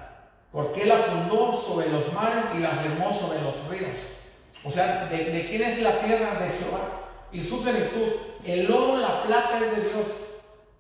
porque 0.52 0.82
Él 0.82 0.88
la 0.90 0.98
fundó 0.98 1.60
sobre 1.66 1.88
los 1.88 2.12
mares 2.12 2.44
y 2.54 2.58
la 2.58 2.70
firmó 2.70 3.10
sobre 3.12 3.40
los 3.40 3.54
ríos. 3.70 3.96
O 4.64 4.70
sea, 4.70 5.06
de, 5.10 5.46
quién 5.48 5.62
es 5.62 5.80
la 5.80 5.98
tierra 6.00 6.38
de 6.38 6.50
Jehová 6.50 7.08
y 7.32 7.42
su 7.42 7.62
plenitud. 7.62 8.12
El 8.44 8.70
oro, 8.70 8.98
la 8.98 9.22
plata 9.22 9.58
es 9.58 9.76
de 9.76 9.88
Dios. 9.88 10.06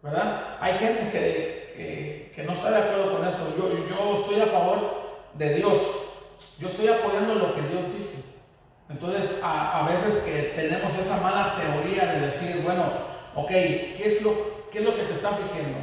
¿Verdad? 0.02 0.58
Hay 0.60 0.74
gente 0.74 1.10
que, 1.10 1.72
que, 1.76 2.32
que 2.34 2.42
no 2.42 2.52
está 2.52 2.70
de 2.70 2.78
acuerdo 2.78 3.16
con 3.16 3.26
eso. 3.26 3.54
Yo, 3.56 3.70
yo 3.88 4.20
estoy 4.20 4.40
a 4.42 4.46
favor 4.46 4.78
de 5.34 5.54
Dios. 5.54 5.78
Yo 6.58 6.68
estoy 6.68 6.88
apoyando 6.88 7.34
lo 7.36 7.54
que 7.54 7.62
Dios 7.62 7.82
dice. 7.96 8.24
Entonces, 8.90 9.38
a, 9.42 9.80
a, 9.80 9.88
veces 9.88 10.22
que 10.22 10.52
tenemos 10.54 10.92
esa 10.98 11.16
mala 11.16 11.56
teoría 11.56 12.12
de 12.12 12.26
decir, 12.26 12.60
bueno, 12.62 12.84
ok, 13.34 13.48
¿qué 13.48 14.02
es 14.04 14.22
lo, 14.22 14.32
qué 14.70 14.78
es 14.78 14.84
lo 14.84 14.94
que 14.94 15.02
te 15.02 15.12
está 15.14 15.30
fijando? 15.30 15.78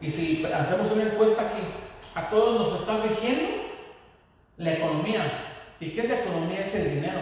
Y 0.00 0.10
si 0.10 0.44
hacemos 0.44 0.90
una 0.92 1.04
encuesta 1.04 1.42
aquí, 1.42 1.62
a 2.14 2.28
todos 2.28 2.60
nos 2.60 2.80
está 2.80 3.02
rigiendo 3.02 3.64
la 4.56 4.72
economía. 4.74 5.22
¿Y 5.80 5.90
qué 5.90 6.02
es 6.02 6.08
la 6.08 6.20
economía? 6.20 6.60
Es 6.60 6.74
el 6.74 6.94
dinero. 6.94 7.20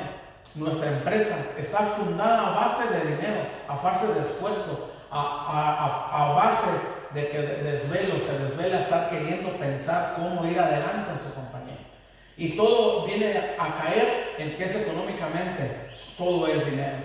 Nuestra 0.55 0.89
empresa 0.91 1.37
está 1.59 1.79
fundada 1.79 2.49
a 2.49 2.67
base 2.67 2.89
de 2.93 3.17
dinero, 3.17 3.41
a 3.69 3.77
base 3.77 4.07
de 4.13 4.21
esfuerzo, 4.21 4.93
a, 5.11 5.21
a, 5.21 6.31
a 6.31 6.35
base 6.35 6.71
de 7.15 7.29
que 7.29 7.39
desvelo, 7.41 8.19
se 8.19 8.39
desvela 8.39 8.81
estar 8.81 9.11
queriendo 9.11 9.57
pensar 9.57 10.15
cómo 10.17 10.45
ir 10.47 10.59
adelante 10.59 11.13
en 11.13 11.19
su 11.19 11.35
compañía. 11.35 11.79
Y 12.37 12.51
todo 12.51 13.07
viene 13.07 13.55
a 13.59 13.83
caer 13.83 14.35
en 14.39 14.57
que 14.57 14.65
es 14.65 14.75
económicamente, 14.75 15.91
todo 16.17 16.47
es 16.49 16.65
dinero. 16.67 16.99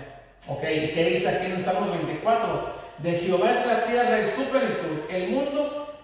¿Ok? 0.46 0.60
¿Qué 0.60 1.10
dice 1.14 1.28
aquí 1.28 1.46
en 1.46 1.52
el 1.52 1.64
Salmo 1.64 1.90
24? 1.90 2.78
De 2.98 3.12
Jehová 3.12 3.50
es 3.52 3.66
la 3.66 3.84
tierra 3.84 4.20
y 4.20 4.30
su 4.30 4.48
plenitud, 4.50 5.10
el 5.10 5.30
mundo 5.30 5.94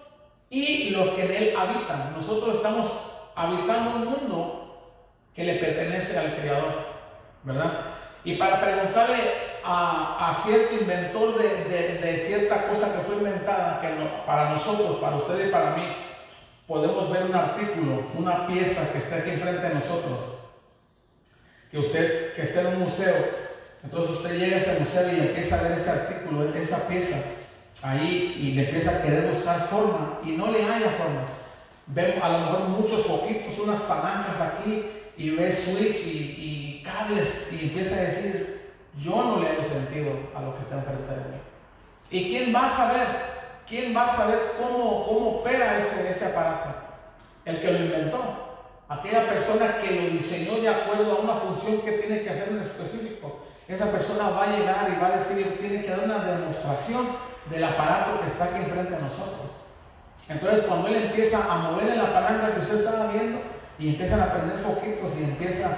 y 0.49 0.91
los 0.91 1.09
que 1.09 1.25
en 1.25 1.31
él 1.31 1.55
habitan. 1.57 2.13
Nosotros 2.13 2.57
estamos 2.57 2.91
habitando 3.35 3.95
un 3.95 4.05
mundo 4.05 4.65
que 5.35 5.43
le 5.43 5.55
pertenece 5.55 6.17
al 6.17 6.35
Creador, 6.35 6.85
¿verdad? 7.43 7.81
Y 8.23 8.35
para 8.35 8.61
preguntarle 8.61 9.17
a, 9.63 10.41
cierto 10.43 10.75
inventor 10.75 11.37
de, 11.37 11.65
de, 11.65 11.97
de, 11.99 12.17
cierta 12.25 12.67
cosa 12.67 12.93
que 12.93 12.99
fue 12.99 13.15
inventada, 13.17 13.81
que 13.81 13.87
para 14.25 14.51
nosotros, 14.51 14.97
para 14.97 15.17
usted 15.17 15.47
y 15.47 15.51
para 15.51 15.71
mí, 15.71 15.83
podemos 16.67 17.11
ver 17.11 17.23
un 17.23 17.35
artículo, 17.35 18.07
una 18.15 18.47
pieza 18.47 18.91
que 18.91 18.99
está 18.99 19.17
aquí 19.17 19.31
enfrente 19.31 19.67
de 19.67 19.75
nosotros, 19.75 20.19
que 21.71 21.79
usted, 21.79 22.33
que 22.33 22.43
esté 22.43 22.61
en 22.61 22.67
un 22.67 22.79
museo, 22.79 23.13
entonces 23.85 24.17
usted 24.17 24.39
llega 24.39 24.57
a 24.57 24.59
ese 24.59 24.79
museo 24.79 25.13
y 25.13 25.19
empieza 25.27 25.59
a 25.59 25.61
ver 25.61 25.71
ese 25.73 25.89
artículo, 25.91 26.55
esa 26.55 26.87
pieza, 26.87 27.17
ahí 27.83 28.35
y 28.41 28.51
le 28.53 28.65
empieza 28.65 28.89
a 28.89 29.01
querer 29.03 29.31
buscar 29.31 29.67
forma 29.67 30.19
y 30.25 30.31
no 30.31 30.51
le 30.51 30.63
haya 30.63 30.89
forma. 30.97 31.25
Ve 31.87 32.19
a 32.21 32.29
lo 32.29 32.39
mejor 32.39 32.59
muchos 32.69 33.05
foquitos, 33.05 33.59
unas 33.59 33.79
palancas 33.81 34.41
aquí 34.41 34.85
y 35.17 35.29
ve 35.29 35.53
switch 35.53 36.07
y, 36.07 36.81
cables 36.83 37.49
y 37.51 37.65
empieza 37.65 37.95
a 37.95 38.03
decir, 38.03 38.73
yo 39.01 39.11
no 39.11 39.39
le 39.41 39.49
hago 39.49 39.63
sentido 39.63 40.11
a 40.35 40.41
lo 40.41 40.55
que 40.55 40.61
está 40.61 40.75
enfrente 40.75 41.11
de 41.11 41.17
mí. 41.17 41.41
¿Y 42.11 42.29
quién 42.29 42.53
va 42.53 42.67
a 42.67 42.69
saber? 42.69 43.07
¿Quién 43.67 43.95
va 43.95 44.05
a 44.05 44.15
saber 44.15 44.39
cómo, 44.59 45.05
cómo 45.07 45.29
opera 45.39 45.79
ese 45.79 46.25
aparato? 46.25 46.75
El 47.43 47.59
que 47.59 47.71
lo 47.71 47.79
inventó. 47.79 48.21
Aquella 48.87 49.27
persona 49.27 49.77
que 49.81 49.95
lo 49.95 50.09
diseñó 50.09 50.61
de 50.61 50.69
acuerdo 50.69 51.11
a 51.11 51.21
una 51.21 51.33
función 51.33 51.81
que 51.81 51.93
tiene 51.93 52.21
que 52.21 52.29
hacer 52.29 52.49
en 52.49 52.61
específico. 52.61 53.44
Esa 53.67 53.85
persona 53.91 54.29
va 54.29 54.43
a 54.43 54.55
llegar 54.55 54.87
y 54.89 55.01
va 55.01 55.07
a 55.07 55.17
decir, 55.17 55.57
tiene 55.59 55.81
que 55.83 55.89
dar 55.89 56.01
una 56.05 56.23
demostración 56.23 57.07
del 57.49 57.63
aparato 57.63 58.21
que 58.21 58.27
está 58.27 58.45
aquí 58.45 58.57
enfrente 58.57 58.93
de 58.93 59.01
nosotros. 59.01 59.51
Entonces 60.29 60.65
cuando 60.65 60.87
él 60.87 60.95
empieza 60.95 61.39
a 61.51 61.57
mover 61.57 61.89
en 61.89 61.97
la 61.97 62.13
palanca 62.13 62.53
que 62.53 62.61
usted 62.61 62.79
estaba 62.79 63.11
viendo 63.11 63.41
y 63.77 63.89
empiezan 63.89 64.21
a 64.21 64.33
prender 64.33 64.57
foquitos 64.59 65.17
y 65.19 65.23
empieza 65.23 65.69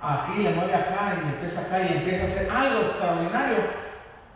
aquí, 0.00 0.42
le 0.42 0.50
mueve 0.50 0.74
acá 0.74 1.16
y 1.16 1.28
empieza 1.28 1.60
acá 1.60 1.80
y 1.80 1.98
empieza 1.98 2.24
a 2.24 2.28
hacer 2.28 2.50
algo 2.50 2.80
extraordinario, 2.82 3.56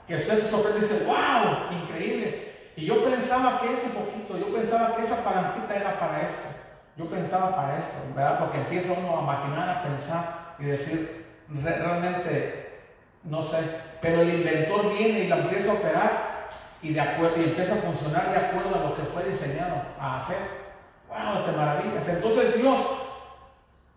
que 0.06 0.16
usted 0.16 0.38
se 0.38 0.50
sorprende 0.50 0.78
y 0.78 0.82
dice, 0.82 1.04
wow, 1.06 1.72
increíble. 1.72 2.72
Y 2.76 2.86
yo 2.86 3.04
pensaba 3.04 3.60
que 3.60 3.72
ese 3.72 3.88
foquito, 3.88 4.36
yo 4.38 4.54
pensaba 4.54 4.94
que 4.96 5.02
esa 5.02 5.24
palanquita 5.24 5.76
era 5.76 5.98
para 5.98 6.22
esto. 6.22 6.48
Yo 6.96 7.06
pensaba 7.06 7.56
para 7.56 7.78
esto, 7.78 7.94
¿verdad? 8.14 8.38
Porque 8.38 8.58
empieza 8.58 8.92
uno 8.92 9.18
a 9.18 9.22
maquinar, 9.22 9.68
a 9.68 9.82
pensar 9.82 10.54
y 10.58 10.64
decir, 10.64 11.26
realmente, 11.48 12.63
no 13.24 13.42
sé, 13.42 13.58
pero 14.00 14.20
el 14.22 14.34
inventor 14.34 14.92
viene 14.96 15.20
y 15.20 15.28
la 15.28 15.38
empieza 15.38 15.70
a 15.70 15.74
operar 15.74 16.48
y, 16.82 16.92
de 16.92 17.00
acuerdo, 17.00 17.40
y 17.40 17.44
empieza 17.44 17.74
a 17.74 17.78
funcionar 17.78 18.30
de 18.30 18.36
acuerdo 18.38 18.74
a 18.74 18.88
lo 18.88 18.94
que 18.94 19.02
fue 19.02 19.24
diseñado 19.24 19.76
a 19.98 20.18
hacer. 20.18 20.36
¡Wow! 21.08 21.44
¡Qué 21.46 21.52
maravillas! 21.56 22.08
Entonces 22.08 22.56
Dios, 22.56 22.76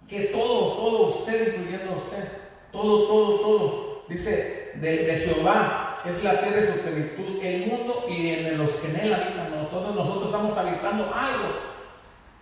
que 0.08 0.20
todo, 0.26 0.74
todo 0.74 1.08
usted, 1.08 1.56
incluyendo 1.58 1.94
usted, 1.98 2.24
todo, 2.72 3.08
todo, 3.08 3.40
todo, 3.42 4.04
dice 4.08 4.72
de, 4.76 4.98
de 5.06 5.18
Jehová 5.20 5.98
es 6.06 6.24
la 6.24 6.40
tierra 6.40 6.62
y 6.62 6.68
su 6.72 6.80
plenitud, 6.80 7.44
el 7.44 7.68
mundo 7.68 8.06
y 8.10 8.30
en 8.30 8.58
los 8.58 8.70
que 8.70 8.88
en 8.90 8.96
él 9.02 9.14
habitan. 9.14 9.54
Entonces 9.60 9.94
nosotros 9.94 10.26
estamos 10.28 10.58
habitando 10.58 11.04
algo 11.14 11.50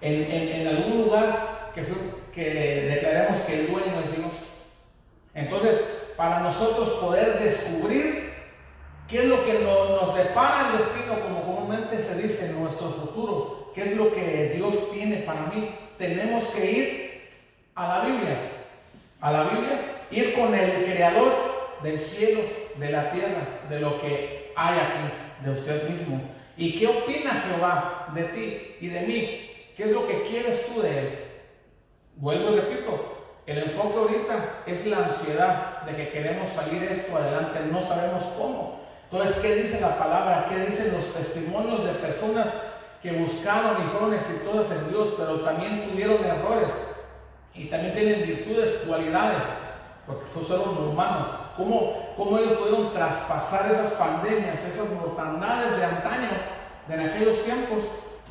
en, 0.02 0.14
en- 0.32 0.62
en 0.62 0.68
algún 0.68 1.06
lugar 1.06 1.72
que, 1.74 1.82
fue- 1.84 1.96
que 2.34 2.44
declaremos 2.94 3.40
que 3.42 3.60
el 3.62 3.68
dueño 3.72 3.94
es 4.06 4.16
Dios. 4.18 4.34
Entonces, 5.34 5.82
para 6.18 6.40
nosotros 6.40 6.90
poder 7.02 7.40
descubrir 7.40 8.34
qué 9.08 9.20
es 9.20 9.26
lo 9.26 9.44
que 9.46 9.60
no- 9.60 9.96
nos 10.02 10.16
depara 10.16 10.72
el 10.72 10.78
destino, 10.80 11.20
como 11.22 11.42
comúnmente 11.44 12.00
se 12.00 12.16
dice, 12.22 12.54
nuestro 12.54 12.90
futuro, 12.92 13.72
qué 13.76 13.84
es 13.84 13.96
lo 13.98 14.14
que 14.14 14.54
Dios 14.56 14.92
tiene 14.92 15.18
para 15.18 15.42
mí, 15.48 15.76
tenemos 15.98 16.44
que 16.46 16.72
ir 16.72 17.30
a 17.76 17.88
la 17.88 18.06
Biblia, 18.06 18.38
a 19.22 19.32
la 19.32 19.44
Biblia, 19.44 20.06
ir 20.12 20.34
con 20.34 20.54
el 20.56 20.86
creador 20.86 21.34
del 21.84 22.00
cielo, 22.00 22.42
de 22.78 22.90
la 22.90 23.12
tierra, 23.12 23.48
de 23.70 23.80
lo 23.80 24.02
que 24.02 24.52
hay 24.56 24.74
aquí, 24.80 25.46
de 25.46 25.52
usted 25.52 25.90
mismo. 25.90 26.22
¿Y 26.58 26.80
qué 26.80 26.88
opina 26.88 27.44
Jehová 27.48 28.08
de 28.14 28.24
ti 28.24 28.76
y 28.82 28.88
de 28.88 29.02
mí? 29.02 29.52
¿Qué 29.76 29.84
es 29.84 29.92
lo 29.92 30.08
que 30.08 30.24
quieres 30.24 30.66
tú 30.68 30.82
de 30.82 31.00
él? 31.00 31.20
Vuelvo 32.16 32.52
y 32.54 32.56
repito, 32.56 33.14
el 33.46 33.58
enfoque 33.58 33.98
ahorita 33.98 34.64
es 34.66 34.86
la 34.86 34.98
ansiedad 35.00 35.75
de 35.86 35.96
que 35.96 36.10
queremos 36.10 36.50
salir 36.50 36.84
esto 36.84 37.16
adelante, 37.16 37.60
no 37.72 37.82
sabemos 37.82 38.24
cómo. 38.38 38.86
Entonces, 39.12 39.38
¿qué 39.38 39.56
dice 39.56 39.80
la 39.80 39.98
palabra? 39.98 40.48
¿Qué 40.50 40.58
dicen 40.66 40.94
los 40.94 41.14
testimonios 41.14 41.86
de 41.86 41.92
personas 41.94 42.48
que 43.02 43.12
buscaron 43.12 43.84
y 43.84 43.90
fueron 43.92 44.14
exitosas 44.14 44.72
en 44.72 44.90
Dios, 44.90 45.14
pero 45.18 45.42
también 45.42 45.90
tuvieron 45.90 46.24
errores 46.24 46.70
y 47.54 47.66
también 47.66 47.94
tienen 47.94 48.26
virtudes, 48.26 48.82
cualidades, 48.88 49.44
porque 50.08 50.26
fueron 50.26 50.90
humanos? 50.90 51.28
¿Cómo, 51.56 52.14
cómo 52.18 52.38
ellos 52.38 52.58
pudieron 52.58 52.94
traspasar 52.94 53.72
esas 53.72 53.94
pandemias, 53.94 54.58
esas 54.66 54.90
mortandades 54.90 55.78
de 55.78 55.86
antaño, 55.86 56.30
de 56.88 56.94
en 56.96 57.00
aquellos 57.02 57.44
tiempos, 57.44 57.84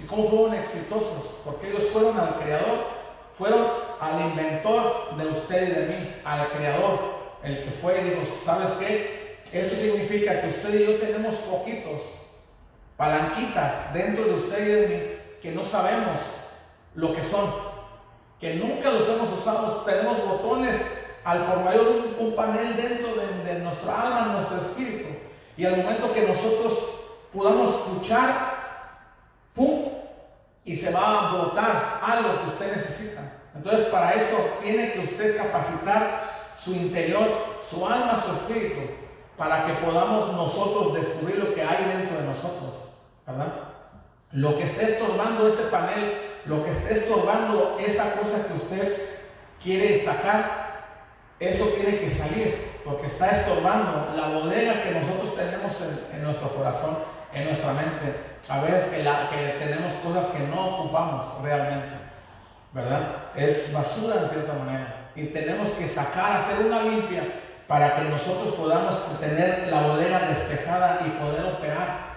y 0.03 0.07
cómo 0.07 0.29
fueron 0.29 0.55
exitosos? 0.55 1.37
Porque 1.45 1.71
ellos 1.71 1.85
fueron 1.91 2.19
al 2.19 2.35
Creador, 2.41 3.05
fueron 3.33 3.67
al 4.01 4.21
inventor 4.21 5.17
de 5.17 5.27
usted 5.29 5.69
y 5.69 5.71
de 5.71 5.87
mí, 5.87 6.17
al 6.25 6.49
Creador, 6.51 7.14
el 7.45 7.65
que 7.65 7.71
fue 7.73 8.03
dijo, 8.03 8.23
¿sabes 8.45 8.73
qué? 8.81 9.39
Eso 9.53 9.77
significa 9.77 10.41
que 10.41 10.49
usted 10.49 10.75
y 10.75 10.87
yo 10.87 10.99
tenemos 10.99 11.37
foquitos, 11.37 12.01
palanquitas 12.97 13.93
dentro 13.93 14.25
de 14.25 14.35
usted 14.35 14.67
y 14.67 14.73
de 14.73 14.89
mí, 14.89 15.41
que 15.43 15.53
no 15.53 15.63
sabemos 15.63 16.21
lo 16.95 17.15
que 17.15 17.23
son, 17.23 17.53
que 18.41 18.55
nunca 18.55 18.91
los 18.91 19.09
hemos 19.09 19.31
usado, 19.39 19.83
tenemos 19.85 20.25
botones 20.27 20.81
al 21.25 21.47
por 21.47 21.61
mayor 21.61 22.17
un, 22.19 22.35
panel 22.35 22.77
dentro 22.77 23.15
de, 23.15 23.53
de 23.53 23.61
nuestra 23.61 24.03
alma, 24.03 24.33
nuestro 24.33 24.59
espíritu, 24.59 25.09
y 25.57 25.67
al 25.67 25.77
momento 25.77 26.13
que 26.13 26.27
nosotros 26.27 26.79
podamos 27.33 27.75
escuchar, 27.75 28.55
¡pum! 29.55 29.91
y 30.65 30.77
se 30.77 30.91
va 30.91 31.29
a 31.29 31.33
brotar 31.33 32.01
algo 32.03 32.41
que 32.41 32.49
usted 32.49 32.77
necesita. 32.77 33.21
Entonces, 33.55 33.87
para 33.89 34.13
eso 34.13 34.37
tiene 34.63 34.93
que 34.93 35.01
usted 35.01 35.37
capacitar 35.37 36.34
su 36.63 36.73
interior, 36.73 37.27
su 37.69 37.87
alma, 37.87 38.23
su 38.25 38.33
espíritu, 38.33 38.81
para 39.37 39.67
que 39.67 39.73
podamos 39.75 40.33
nosotros 40.33 40.95
descubrir 40.95 41.39
lo 41.39 41.55
que 41.55 41.63
hay 41.63 41.85
dentro 41.85 42.21
de 42.21 42.27
nosotros, 42.27 42.91
¿verdad? 43.27 43.53
Lo 44.31 44.57
que 44.57 44.65
esté 44.65 44.93
estorbando 44.93 45.49
ese 45.49 45.65
panel, 45.65 46.41
lo 46.47 46.65
que 46.65 46.71
esté 46.71 46.95
estorbando 46.95 47.79
esa 47.79 48.13
cosa 48.13 48.47
que 48.47 48.55
usted 48.55 49.15
quiere 49.63 50.05
sacar, 50.05 50.65
eso 51.41 51.65
tiene 51.69 51.99
que 51.99 52.11
salir, 52.11 52.81
porque 52.85 53.07
está 53.07 53.31
estorbando 53.31 54.15
la 54.17 54.29
bodega 54.29 54.83
que 54.83 54.93
nosotros 54.93 55.35
tenemos 55.35 55.73
en, 56.13 56.23
nuestro 56.23 56.49
corazón, 56.51 56.99
en 57.33 57.45
nuestra 57.47 57.73
mente. 57.73 58.35
A 58.49 58.61
veces 58.61 58.91
que, 58.91 59.03
que 59.03 59.65
tenemos 59.65 59.95
cosas 59.95 60.27
que 60.27 60.47
no 60.49 60.79
ocupamos 60.79 61.43
realmente, 61.43 61.97
¿verdad? 62.73 63.33
Es 63.35 63.73
basura 63.73 64.23
en 64.23 64.31
cierta 64.31 64.53
manera. 64.53 64.94
Y 65.17 65.27
tenemos 65.27 65.69
que 65.71 65.89
sacar, 65.89 66.39
hacer 66.39 66.67
una 66.67 66.83
limpia 66.83 67.23
para 67.67 67.97
que 67.97 68.03
nosotros 68.03 68.55
podamos 68.55 69.21
tener 69.21 69.69
la 69.71 69.83
bodega 69.83 70.29
despejada 70.29 71.01
y 71.07 71.11
poder 71.11 71.45
operar. 71.55 72.15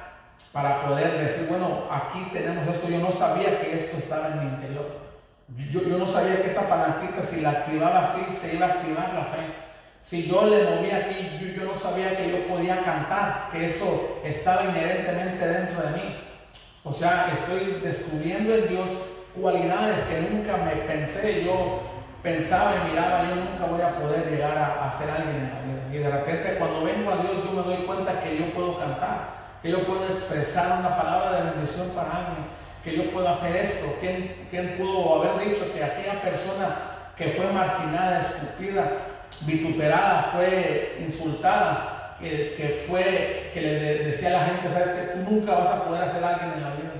Para 0.52 0.84
poder 0.84 1.20
decir, 1.20 1.48
bueno, 1.50 1.84
aquí 1.92 2.30
tenemos 2.34 2.68
esto. 2.68 2.90
Yo 2.90 3.00
no 3.00 3.12
sabía 3.12 3.60
que 3.62 3.76
esto 3.76 3.98
estaba 3.98 4.30
en 4.30 4.40
mi 4.40 4.46
interior. 4.46 5.08
Yo, 5.72 5.82
yo 5.84 5.98
no 5.98 6.08
sabía 6.08 6.42
que 6.42 6.48
esta 6.48 6.68
palanquita, 6.68 7.22
si 7.22 7.42
la 7.42 7.52
activaba 7.52 8.04
así, 8.04 8.22
se 8.40 8.56
iba 8.56 8.66
a 8.66 8.70
activar 8.70 9.14
la 9.14 9.26
fe. 9.26 9.68
Si 10.04 10.28
yo 10.28 10.46
le 10.46 10.64
movía 10.64 10.98
aquí, 10.98 11.38
yo, 11.40 11.48
yo, 11.48 11.64
no 11.66 11.76
sabía 11.76 12.16
que 12.18 12.32
yo 12.32 12.48
podía 12.48 12.82
cantar, 12.82 13.50
que 13.52 13.68
eso 13.68 14.20
estaba 14.24 14.64
inherentemente 14.64 15.46
dentro 15.48 15.84
de 15.84 15.90
mí. 15.92 16.18
O 16.84 16.94
sea, 16.94 17.30
estoy 17.34 17.82
descubriendo 17.82 18.56
en 18.56 18.70
Dios 18.70 18.90
cualidades 19.40 20.00
que 20.06 20.22
nunca 20.22 20.58
me 20.58 20.72
pensé, 20.84 21.44
yo 21.44 21.82
pensaba 22.24 22.74
y 22.76 22.90
miraba, 22.90 23.30
yo 23.30 23.36
nunca 23.36 23.66
voy 23.66 23.82
a 23.82 24.00
poder 24.00 24.30
llegar 24.30 24.58
a, 24.58 24.88
a 24.88 24.98
ser 24.98 25.10
alguien 25.10 25.36
en 25.36 25.50
la 25.50 25.62
vida. 25.62 25.78
Y 25.94 25.98
de 25.98 26.10
repente 26.10 26.56
cuando 26.58 26.84
vengo 26.84 27.12
a 27.12 27.18
Dios, 27.18 27.46
yo 27.46 27.52
me 27.52 27.64
doy 27.64 27.86
cuenta 27.86 28.22
que 28.22 28.38
yo 28.38 28.54
puedo 28.54 28.78
cantar, 28.78 29.38
que 29.62 29.72
yo 29.72 29.86
puedo 29.86 30.06
expresar 30.06 30.80
una 30.80 30.98
palabra 30.98 31.38
de 31.38 31.52
bendición 31.52 31.90
para 31.90 32.12
alguien, 32.12 32.48
que 32.84 32.96
yo 32.96 33.12
puedo 33.12 33.30
hacer 33.30 33.56
esto. 33.56 33.96
¿Quién, 34.00 34.48
quién 34.50 34.78
pudo 34.78 35.24
haber 35.24 35.50
dicho 35.50 35.74
que 35.74 35.84
aquella 35.84 36.22
persona 36.22 36.68
que 37.18 37.30
fue 37.30 37.52
marginada, 37.52 38.22
escupida, 38.22 38.84
vituperada, 39.42 40.30
fue 40.34 40.98
insultada, 41.00 42.16
que, 42.20 42.56
que, 42.56 42.86
fue, 42.88 43.52
que 43.54 43.62
le 43.62 44.04
decía 44.06 44.30
a 44.30 44.32
la 44.34 44.46
gente, 44.46 44.70
sabes 44.72 44.90
que 44.90 45.08
tú 45.14 45.32
nunca 45.32 45.56
vas 45.56 45.70
a 45.70 45.84
poder 45.84 46.04
hacer 46.04 46.24
alguien 46.24 46.54
en 46.54 46.64
la 46.64 46.76
vida. 46.76 46.92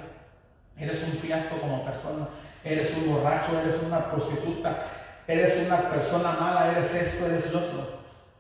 Eres 0.80 1.04
un 1.04 1.14
fiasco 1.14 1.58
como 1.58 1.84
persona, 1.84 2.28
eres 2.64 2.96
un 2.98 3.14
borracho, 3.14 3.60
eres 3.60 3.82
una 3.84 4.12
prostituta, 4.12 4.84
eres 5.28 5.68
una 5.68 5.78
persona 5.90 6.32
mala, 6.40 6.72
eres 6.72 6.94
esto, 6.94 7.26
eres 7.26 7.52
lo 7.52 7.60
otro. 7.60 7.98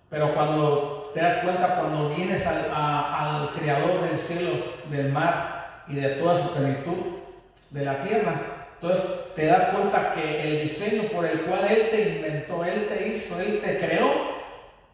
Pero 0.09 0.33
cuando 0.33 1.11
te 1.13 1.21
das 1.21 1.43
cuenta, 1.43 1.75
cuando 1.75 2.15
vienes 2.15 2.45
al, 2.47 2.71
al 2.73 3.53
creador 3.53 4.01
del 4.01 4.17
cielo, 4.17 4.51
del 4.89 5.11
mar 5.11 5.83
y 5.87 5.95
de 5.95 6.09
toda 6.11 6.41
su 6.41 6.53
plenitud, 6.53 7.17
de 7.69 7.83
la 7.83 8.01
tierra, 8.03 8.33
entonces 8.79 9.33
te 9.35 9.47
das 9.47 9.69
cuenta 9.69 10.13
que 10.13 10.47
el 10.47 10.61
diseño 10.63 11.03
por 11.09 11.25
el 11.25 11.41
cual 11.41 11.65
Él 11.69 11.89
te 11.89 12.15
inventó, 12.15 12.63
Él 12.63 12.87
te 12.87 13.07
hizo, 13.07 13.39
Él 13.39 13.59
te 13.61 13.79
creó, 13.79 14.09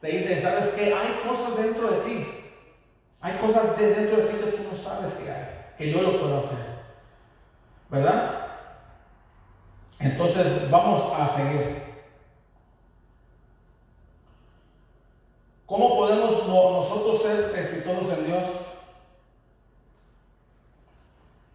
te 0.01 0.07
dice, 0.07 0.41
¿sabes 0.41 0.69
qué? 0.69 0.93
Hay 0.93 1.21
cosas 1.27 1.57
dentro 1.61 1.89
de 1.89 1.97
ti. 2.01 2.27
Hay 3.21 3.37
cosas 3.37 3.77
de 3.77 3.93
dentro 3.93 4.17
de 4.17 4.23
ti 4.23 4.37
que 4.37 4.51
tú 4.51 4.63
no 4.69 4.75
sabes 4.75 5.13
que 5.13 5.31
hay, 5.31 5.47
que 5.77 5.91
yo 5.91 6.01
lo 6.01 6.19
puedo 6.19 6.39
hacer. 6.39 6.59
¿Verdad? 7.89 8.47
Entonces 9.99 10.69
vamos 10.69 11.13
a 11.17 11.29
seguir. 11.35 11.82
¿Cómo 15.73 15.95
podemos 15.95 16.47
no, 16.47 16.69
nosotros 16.69 17.23
ser 17.23 17.57
exitosos 17.57 18.15
en 18.15 18.27
Dios? 18.27 18.43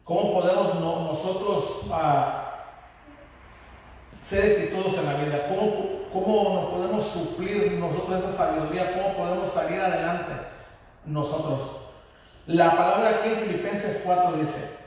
¿Cómo 0.02 0.40
podemos 0.40 0.74
no, 0.80 1.04
nosotros 1.04 1.82
uh, 1.88 2.24
ser 4.20 4.44
exitosos 4.46 4.98
en 4.98 5.06
la 5.06 5.14
vida? 5.22 5.46
¿Cómo, 5.46 5.70
¿Cómo 6.12 6.52
nos 6.52 6.64
podemos 6.64 7.04
suplir 7.04 7.74
nosotros 7.74 8.18
esa 8.18 8.36
sabiduría? 8.36 8.92
¿Cómo 8.94 9.14
podemos 9.18 9.52
salir 9.52 9.80
adelante 9.80 10.32
nosotros? 11.04 11.60
La 12.48 12.72
palabra 12.72 13.20
aquí 13.20 13.28
en 13.28 13.36
Filipenses 13.36 14.02
4 14.04 14.32
dice, 14.32 14.78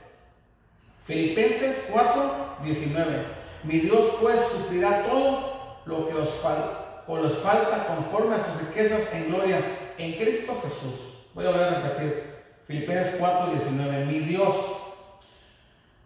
Filipenses 1.06 1.86
4, 1.90 2.58
19, 2.66 3.26
mi 3.64 3.80
Dios 3.80 4.08
pues 4.20 4.42
suplirá 4.42 5.04
todo 5.04 5.78
lo 5.86 6.10
que 6.10 6.16
os, 6.16 6.30
fal 6.42 6.81
o 7.12 7.20
os 7.20 7.40
falta 7.40 7.88
conforme 7.88 8.36
a 8.36 8.40
sus 8.40 8.56
riquezas 8.68 9.14
en 9.14 9.28
gloria 9.28 9.60
en 9.98 10.14
Cristo 10.14 10.56
Jesús. 10.64 11.28
Voy 11.34 11.46
a 11.46 11.50
volver 11.50 11.68
a 11.68 11.80
repetir, 11.82 12.36
Filipenses 12.68 13.16
4, 13.20 13.52
19, 13.52 14.06
mi 14.06 14.20
Dios 14.20 14.56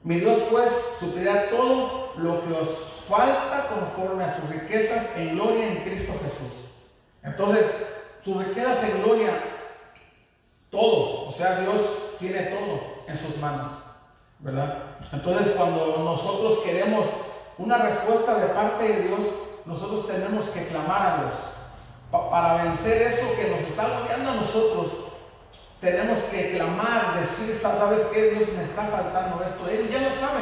mi 0.06 0.20
Dios 0.20 0.38
pues 0.52 0.72
suplirá 1.00 1.50
todo 1.50 2.14
lo 2.18 2.46
que 2.46 2.54
os 2.54 2.70
falta 3.08 3.68
conforme 3.68 4.24
a 4.24 4.36
sus 4.36 4.48
riquezas 4.50 5.04
en 5.18 5.36
gloria 5.36 5.68
en 5.68 5.78
Cristo 5.84 6.14
Jesús. 6.24 6.70
Entonces, 7.24 7.66
sus 8.22 8.38
riquezas 8.38 8.84
en 8.84 9.02
gloria, 9.02 9.30
todo, 10.70 11.28
o 11.28 11.32
sea, 11.32 11.60
Dios 11.60 11.82
tiene 12.20 12.40
todo 12.44 12.82
en 13.08 13.18
sus 13.18 13.38
manos, 13.38 13.72
¿verdad? 14.38 14.98
Entonces, 15.12 15.54
cuando 15.54 15.98
nosotros 15.98 16.60
queremos 16.64 17.08
una 17.58 17.80
respuesta 17.80 18.36
de 18.36 18.48
parte 18.54 18.88
de 18.88 19.08
Dios, 19.08 19.22
nosotros 19.66 20.08
tenemos 20.08 20.46
que 20.50 20.68
clamar 20.68 21.02
a 21.02 21.18
Dios 21.22 21.34
pa 22.12 22.30
para 22.30 22.64
vencer 22.64 23.02
eso 23.04 23.36
que 23.36 23.50
nos 23.50 23.62
está 23.62 23.84
rodeando 24.00 24.32
a 24.32 24.36
nosotros 24.36 24.92
tenemos 25.82 26.20
que 26.32 26.56
clamar, 26.56 27.20
decir, 27.20 27.56
¿sabes 27.62 28.06
qué? 28.12 28.32
Dios 28.32 28.50
me 28.58 28.64
está 28.64 28.84
faltando 28.86 29.44
esto. 29.44 29.68
Él 29.70 29.88
ya 29.92 30.00
lo 30.00 30.10
sabe. 30.10 30.42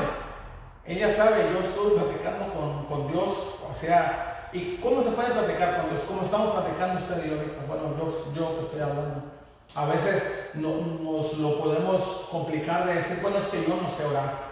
Ella 0.85 1.13
sabe, 1.13 1.49
yo 1.51 1.59
estoy 1.59 1.97
platicando 1.99 2.53
con, 2.53 2.85
con, 2.85 3.11
Dios, 3.11 3.29
o 3.69 3.73
sea, 3.77 4.49
¿y 4.53 4.77
cómo 4.77 5.01
se 5.01 5.09
puede 5.11 5.31
platicar 5.31 5.81
con 5.81 5.89
Dios? 5.89 6.01
¿Cómo 6.07 6.23
estamos 6.23 6.51
platicando 6.53 6.99
usted 7.01 7.25
y 7.25 7.29
yo? 7.29 7.35
Bueno, 7.67 7.83
yo, 7.97 8.33
yo 8.33 8.55
que 8.59 8.61
estoy 8.65 8.81
hablando. 8.81 9.23
A 9.75 9.85
veces 9.85 10.23
no- 10.53 11.01
nos 11.01 11.33
lo 11.39 11.59
podemos 11.59 12.01
complicar 12.31 12.85
de 12.85 12.95
decir, 12.95 13.19
bueno, 13.21 13.37
es 13.39 13.45
que 13.45 13.63
yo 13.63 13.75
no 13.81 13.89
sé 13.89 14.05
orar. 14.05 14.42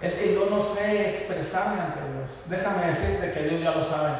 Es 0.00 0.14
que 0.14 0.34
yo 0.34 0.46
no 0.48 0.62
sé 0.62 1.10
expresarme 1.10 1.80
ante 1.80 2.00
Dios. 2.00 2.30
Déjame 2.46 2.86
decirte 2.86 3.32
que 3.32 3.48
Dios 3.48 3.62
ya 3.62 3.72
lo 3.72 3.84
sabe. 3.84 4.10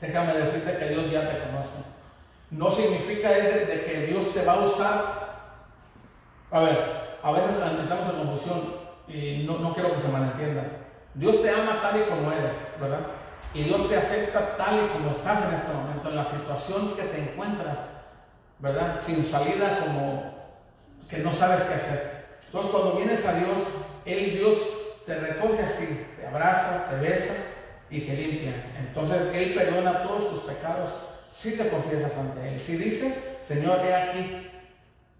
Déjame 0.00 0.34
decirte 0.34 0.76
que 0.76 0.88
Dios 0.88 1.10
ya 1.10 1.30
te 1.30 1.38
conoce. 1.38 1.78
No 2.50 2.70
significa 2.70 3.36
es 3.36 3.66
de, 3.66 3.84
que 3.84 4.06
Dios 4.06 4.32
te 4.34 4.44
va 4.44 4.52
a 4.54 4.60
usar. 4.60 5.24
A 6.50 6.60
ver, 6.60 6.78
a 7.22 7.32
veces 7.32 7.50
entramos 7.80 8.10
en 8.10 8.26
confusión 8.26 8.74
y 9.08 9.44
no, 9.46 9.58
no 9.58 9.74
quiero 9.74 9.94
que 9.94 10.00
se 10.00 10.08
malentienda. 10.08 10.62
Dios 11.14 11.42
te 11.42 11.50
ama 11.50 11.80
tal 11.80 12.00
y 12.00 12.04
como 12.04 12.30
eres, 12.32 12.54
¿verdad? 12.80 13.00
Y 13.54 13.62
Dios 13.62 13.88
te 13.88 13.96
acepta 13.96 14.56
tal 14.56 14.84
y 14.84 14.88
como 14.88 15.10
estás 15.10 15.44
en 15.44 15.54
este 15.54 15.72
momento, 15.72 16.08
en 16.08 16.16
la 16.16 16.24
situación 16.24 16.96
que 16.96 17.02
te 17.02 17.22
encuentras, 17.22 17.78
¿verdad? 18.58 19.00
Sin 19.04 19.24
salida 19.24 19.78
como 19.80 20.34
que 21.08 21.18
no 21.18 21.32
sabes 21.32 21.62
qué 21.62 21.74
hacer. 21.74 22.26
Entonces 22.46 22.70
cuando 22.70 22.96
vienes 22.96 23.24
a 23.26 23.34
Dios, 23.34 23.58
Él 24.04 24.34
Dios 24.34 24.58
te 25.06 25.14
recoge 25.14 25.62
así, 25.62 26.06
te 26.18 26.26
abraza, 26.26 26.88
te 26.90 26.96
besa 26.96 27.34
y 27.90 28.00
te 28.00 28.14
limpia. 28.14 28.72
Entonces 28.78 29.34
Él 29.34 29.54
perdona 29.54 30.02
todos 30.02 30.30
tus 30.30 30.40
pecados 30.40 30.90
si 31.30 31.56
te 31.56 31.68
confiesas 31.68 32.16
ante 32.16 32.48
Él. 32.48 32.60
Si 32.60 32.76
dices, 32.76 33.36
Señor, 33.46 33.80
he 33.84 33.94
aquí, 33.94 34.50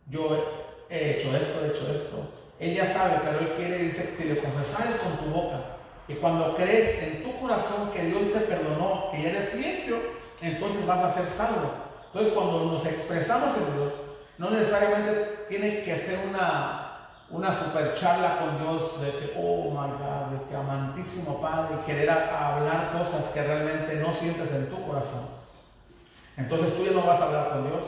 yo 0.08 0.76
he 0.88 1.12
hecho 1.12 1.36
esto, 1.36 1.64
he 1.64 1.68
hecho 1.68 1.92
esto. 1.92 2.30
Él 2.58 2.74
ya 2.74 2.86
sabe, 2.86 3.20
pero 3.24 3.40
Él 3.40 3.54
quiere, 3.56 3.78
dice, 3.78 4.14
si 4.16 4.24
le 4.24 4.38
confesares 4.38 4.96
con 4.96 5.16
tu 5.18 5.34
boca 5.34 5.58
y 6.06 6.14
cuando 6.14 6.54
crees 6.56 7.02
en 7.02 7.22
tu 7.22 7.38
corazón 7.40 7.90
que 7.92 8.04
Dios 8.04 8.32
te 8.32 8.40
perdonó, 8.40 9.10
que 9.10 9.28
eres 9.28 9.54
limpio, 9.54 9.98
entonces 10.40 10.86
vas 10.86 11.00
a 11.00 11.14
ser 11.14 11.26
salvo. 11.26 11.72
Entonces 12.06 12.32
cuando 12.32 12.64
nos 12.66 12.86
expresamos 12.86 13.56
en 13.56 13.76
Dios, 13.76 13.92
no 14.38 14.50
necesariamente 14.50 15.46
tiene 15.48 15.82
que 15.82 15.96
ser 15.96 16.18
una, 16.28 16.83
una 17.34 17.52
super 17.52 17.94
charla 17.98 18.36
con 18.38 18.60
Dios 18.60 19.00
de 19.00 19.10
que, 19.10 19.34
oh 19.36 19.70
my 19.70 19.90
God, 19.98 20.38
de 20.38 20.48
que 20.48 20.54
amantísimo 20.54 21.40
Padre, 21.40 21.78
querer 21.84 22.08
hablar 22.08 22.92
cosas 22.92 23.24
que 23.34 23.42
realmente 23.42 23.96
no 23.96 24.12
sientes 24.12 24.52
en 24.52 24.70
tu 24.70 24.86
corazón. 24.86 25.26
Entonces 26.36 26.76
tú 26.76 26.84
ya 26.84 26.92
no 26.92 27.02
vas 27.02 27.20
a 27.20 27.24
hablar 27.24 27.48
con 27.50 27.68
Dios, 27.68 27.86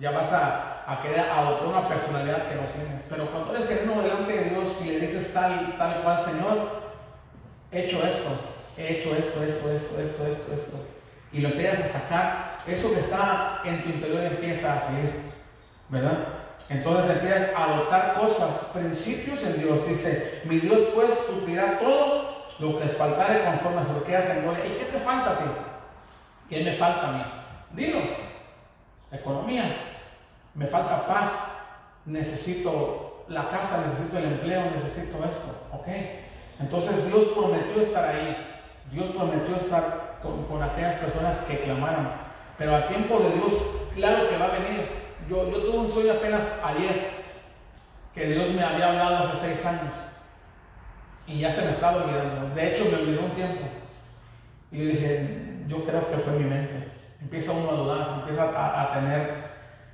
ya 0.00 0.12
vas 0.12 0.32
a, 0.32 0.84
a 0.86 1.02
querer 1.02 1.20
adoptar 1.20 1.68
una 1.68 1.88
personalidad 1.88 2.48
que 2.48 2.54
no 2.54 2.62
tienes. 2.74 3.02
Pero 3.08 3.30
cuando 3.30 3.54
eres 3.54 3.68
genuino 3.68 4.00
delante 4.00 4.32
de 4.32 4.50
Dios 4.50 4.68
y 4.82 4.84
le 4.84 5.00
dices 5.00 5.32
tal, 5.34 5.76
tal 5.76 6.02
cual, 6.02 6.24
Señor, 6.24 6.82
he 7.72 7.84
hecho 7.84 7.98
esto, 7.98 8.30
he 8.78 8.98
hecho 8.98 9.14
esto, 9.14 9.42
esto, 9.42 9.70
esto, 9.70 10.00
esto, 10.00 10.26
esto, 10.26 10.52
esto, 10.54 10.76
y 11.32 11.40
lo 11.40 11.50
empiezas 11.50 11.80
a 11.80 12.00
sacar, 12.00 12.58
eso 12.66 12.94
que 12.94 13.00
está 13.00 13.60
en 13.64 13.82
tu 13.82 13.90
interior 13.90 14.22
empieza 14.22 14.72
a 14.72 14.80
salir, 14.80 15.10
¿verdad? 15.90 16.35
Entonces 16.68 17.10
empiezas 17.10 17.54
a 17.54 17.64
adoptar 17.64 18.14
cosas, 18.14 18.50
principios 18.72 19.42
en 19.44 19.62
Dios. 19.62 19.86
Dice, 19.86 20.42
mi 20.44 20.58
Dios 20.58 20.80
pues 20.94 21.10
suplirá 21.26 21.78
todo 21.78 22.46
lo 22.58 22.78
que 22.78 22.86
les 22.86 22.96
faltare 22.96 23.44
conforme 23.44 23.80
a 23.80 23.84
su 23.84 24.00
riqueza 24.00 24.36
en 24.36 24.42
gloria. 24.42 24.66
¿Y 24.66 24.78
qué 24.78 24.84
te 24.86 24.98
falta 24.98 25.30
a 25.30 25.38
ti? 25.38 25.44
¿Qué 26.48 26.64
me 26.64 26.74
falta 26.74 27.08
a 27.08 27.12
mí? 27.12 27.22
Dilo. 27.72 27.98
Economía. 29.12 29.64
Me 30.54 30.66
falta 30.66 31.06
paz. 31.06 31.30
Necesito 32.04 33.24
la 33.28 33.48
casa, 33.50 33.84
necesito 33.86 34.18
el 34.18 34.24
empleo, 34.24 34.70
necesito 34.72 35.24
esto. 35.24 35.68
¿Ok? 35.72 35.86
Entonces 36.58 37.06
Dios 37.06 37.26
prometió 37.36 37.82
estar 37.82 38.04
ahí. 38.04 38.36
Dios 38.90 39.06
prometió 39.16 39.56
estar 39.56 40.18
con, 40.22 40.44
con 40.44 40.62
aquellas 40.62 40.96
personas 40.96 41.36
que 41.48 41.60
clamaron. 41.60 42.08
Pero 42.58 42.74
al 42.74 42.88
tiempo 42.88 43.18
de 43.18 43.30
Dios, 43.32 43.52
claro 43.94 44.28
que 44.28 44.38
va 44.38 44.46
a 44.46 44.58
venir. 44.58 45.05
Yo, 45.28 45.50
yo 45.50 45.58
tuve 45.62 45.78
un 45.78 45.90
sueño 45.90 46.12
apenas 46.12 46.42
ayer 46.62 47.16
que 48.14 48.26
Dios 48.28 48.48
me 48.50 48.62
había 48.62 48.90
hablado 48.90 49.28
hace 49.28 49.46
seis 49.46 49.66
años. 49.66 49.92
Y 51.26 51.40
ya 51.40 51.52
se 51.52 51.62
me 51.62 51.70
estaba 51.70 52.04
olvidando. 52.04 52.54
De 52.54 52.72
hecho, 52.72 52.84
me 52.86 53.02
olvidó 53.02 53.24
un 53.24 53.30
tiempo. 53.32 53.64
Y 54.70 54.78
dije, 54.78 55.64
yo 55.66 55.84
creo 55.84 56.08
que 56.08 56.16
fue 56.18 56.32
mi 56.34 56.44
mente. 56.44 56.92
Empieza 57.20 57.52
uno 57.52 57.70
a 57.70 57.74
dudar, 57.74 58.18
empieza 58.20 58.82
a, 58.82 58.92
tener, 58.94 59.30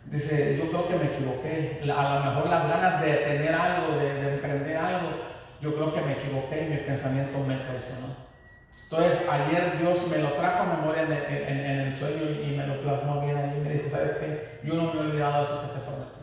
dice, 0.07 0.59
yo 0.59 0.68
creo 0.68 0.89
que 0.89 0.97
me 0.97 1.14
equivoqué. 1.14 1.81
A 1.83 2.18
lo 2.18 2.25
mejor 2.25 2.51
las 2.51 2.68
ganas 2.68 3.01
de 3.01 3.12
tener 3.12 3.55
algo, 3.55 3.97
de, 3.97 4.14
de 4.14 4.35
emprender 4.35 4.77
algo, 4.77 5.09
yo 5.61 5.75
creo 5.75 5.95
que 5.95 6.01
me 6.03 6.12
equivoqué 6.12 6.66
y 6.66 6.70
mi 6.70 6.77
pensamiento 6.79 7.39
me 7.39 7.57
traicionó. 7.57 8.32
Entonces, 8.93 9.26
ayer 9.26 9.78
Dios 9.80 10.07
me 10.09 10.18
lo 10.18 10.32
trajo 10.32 10.64
a 10.64 10.76
memoria 10.76 11.03
en, 11.05 11.11
el- 11.59 11.95
sueño 11.95 12.30
y 12.43 12.55
me 12.57 12.66
lo 12.66 12.80
plasmó 12.82 13.22
bien 13.22 13.36
ahí. 13.38 13.57
Y 13.57 13.61
me 13.66 13.72
dijo, 13.74 13.88
¿sabes 13.90 14.12
qué? 14.12 14.59
Yo 14.64 14.74
no 14.74 14.93
me 14.93 15.01
he 15.01 15.03
olvidado 15.05 15.38
de 15.38 15.45
eso 15.45 15.62
que 15.62 15.78
te 15.78 15.84
prometí. 15.86 16.22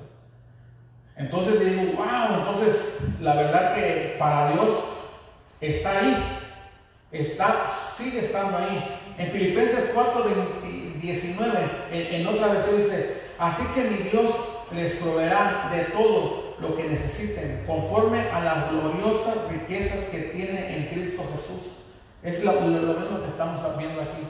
Entonces 1.18 1.60
digo, 1.60 1.94
wow, 1.98 2.40
entonces 2.40 3.00
la 3.22 3.34
verdad 3.36 3.74
que 3.76 4.16
para 4.20 4.52
Dios 4.52 4.70
está 5.62 6.00
ahí, 6.00 6.24
está, 7.12 7.66
sigue 7.98 8.20
estando 8.20 8.58
ahí. 8.58 9.00
En 9.18 9.32
Filipenses 9.32 9.90
4, 9.94 10.24
20 10.24 11.00
19, 11.02 11.52
en, 11.92 12.22
en 12.22 12.28
otra 12.28 12.48
versión 12.50 12.78
dice, 12.78 13.22
así 13.40 13.64
que 13.74 13.84
mi 13.84 13.98
Dios 14.10 14.30
les 14.76 14.96
proveerá 14.96 15.70
de 15.72 15.86
todo 15.86 16.56
lo 16.60 16.76
que 16.76 16.84
necesiten, 16.84 17.64
conforme 17.66 18.30
a 18.30 18.44
las 18.44 18.72
gloriosas 18.72 19.36
riquezas 19.50 20.06
que 20.12 20.20
tiene 20.20 20.76
en 20.76 20.86
Cristo 20.88 21.24
Jesús. 21.34 21.79
Es 22.24 22.44
lo, 22.44 22.54
lo- 22.54 22.94
lo 23.10 23.22
que 23.22 23.28
estamos 23.30 23.62
viendo 23.78 24.02
aquí. 24.02 24.28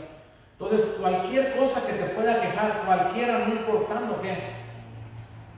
Entonces, 0.60 0.88
cualquier 1.00 1.56
cosa 1.56 1.86
que 1.88 1.94
te 1.94 2.06
pueda 2.10 2.42
quejar, 2.42 2.84
cualquiera, 2.86 3.40
no 3.40 3.54
importando 3.54 4.22
qué, 4.22 4.36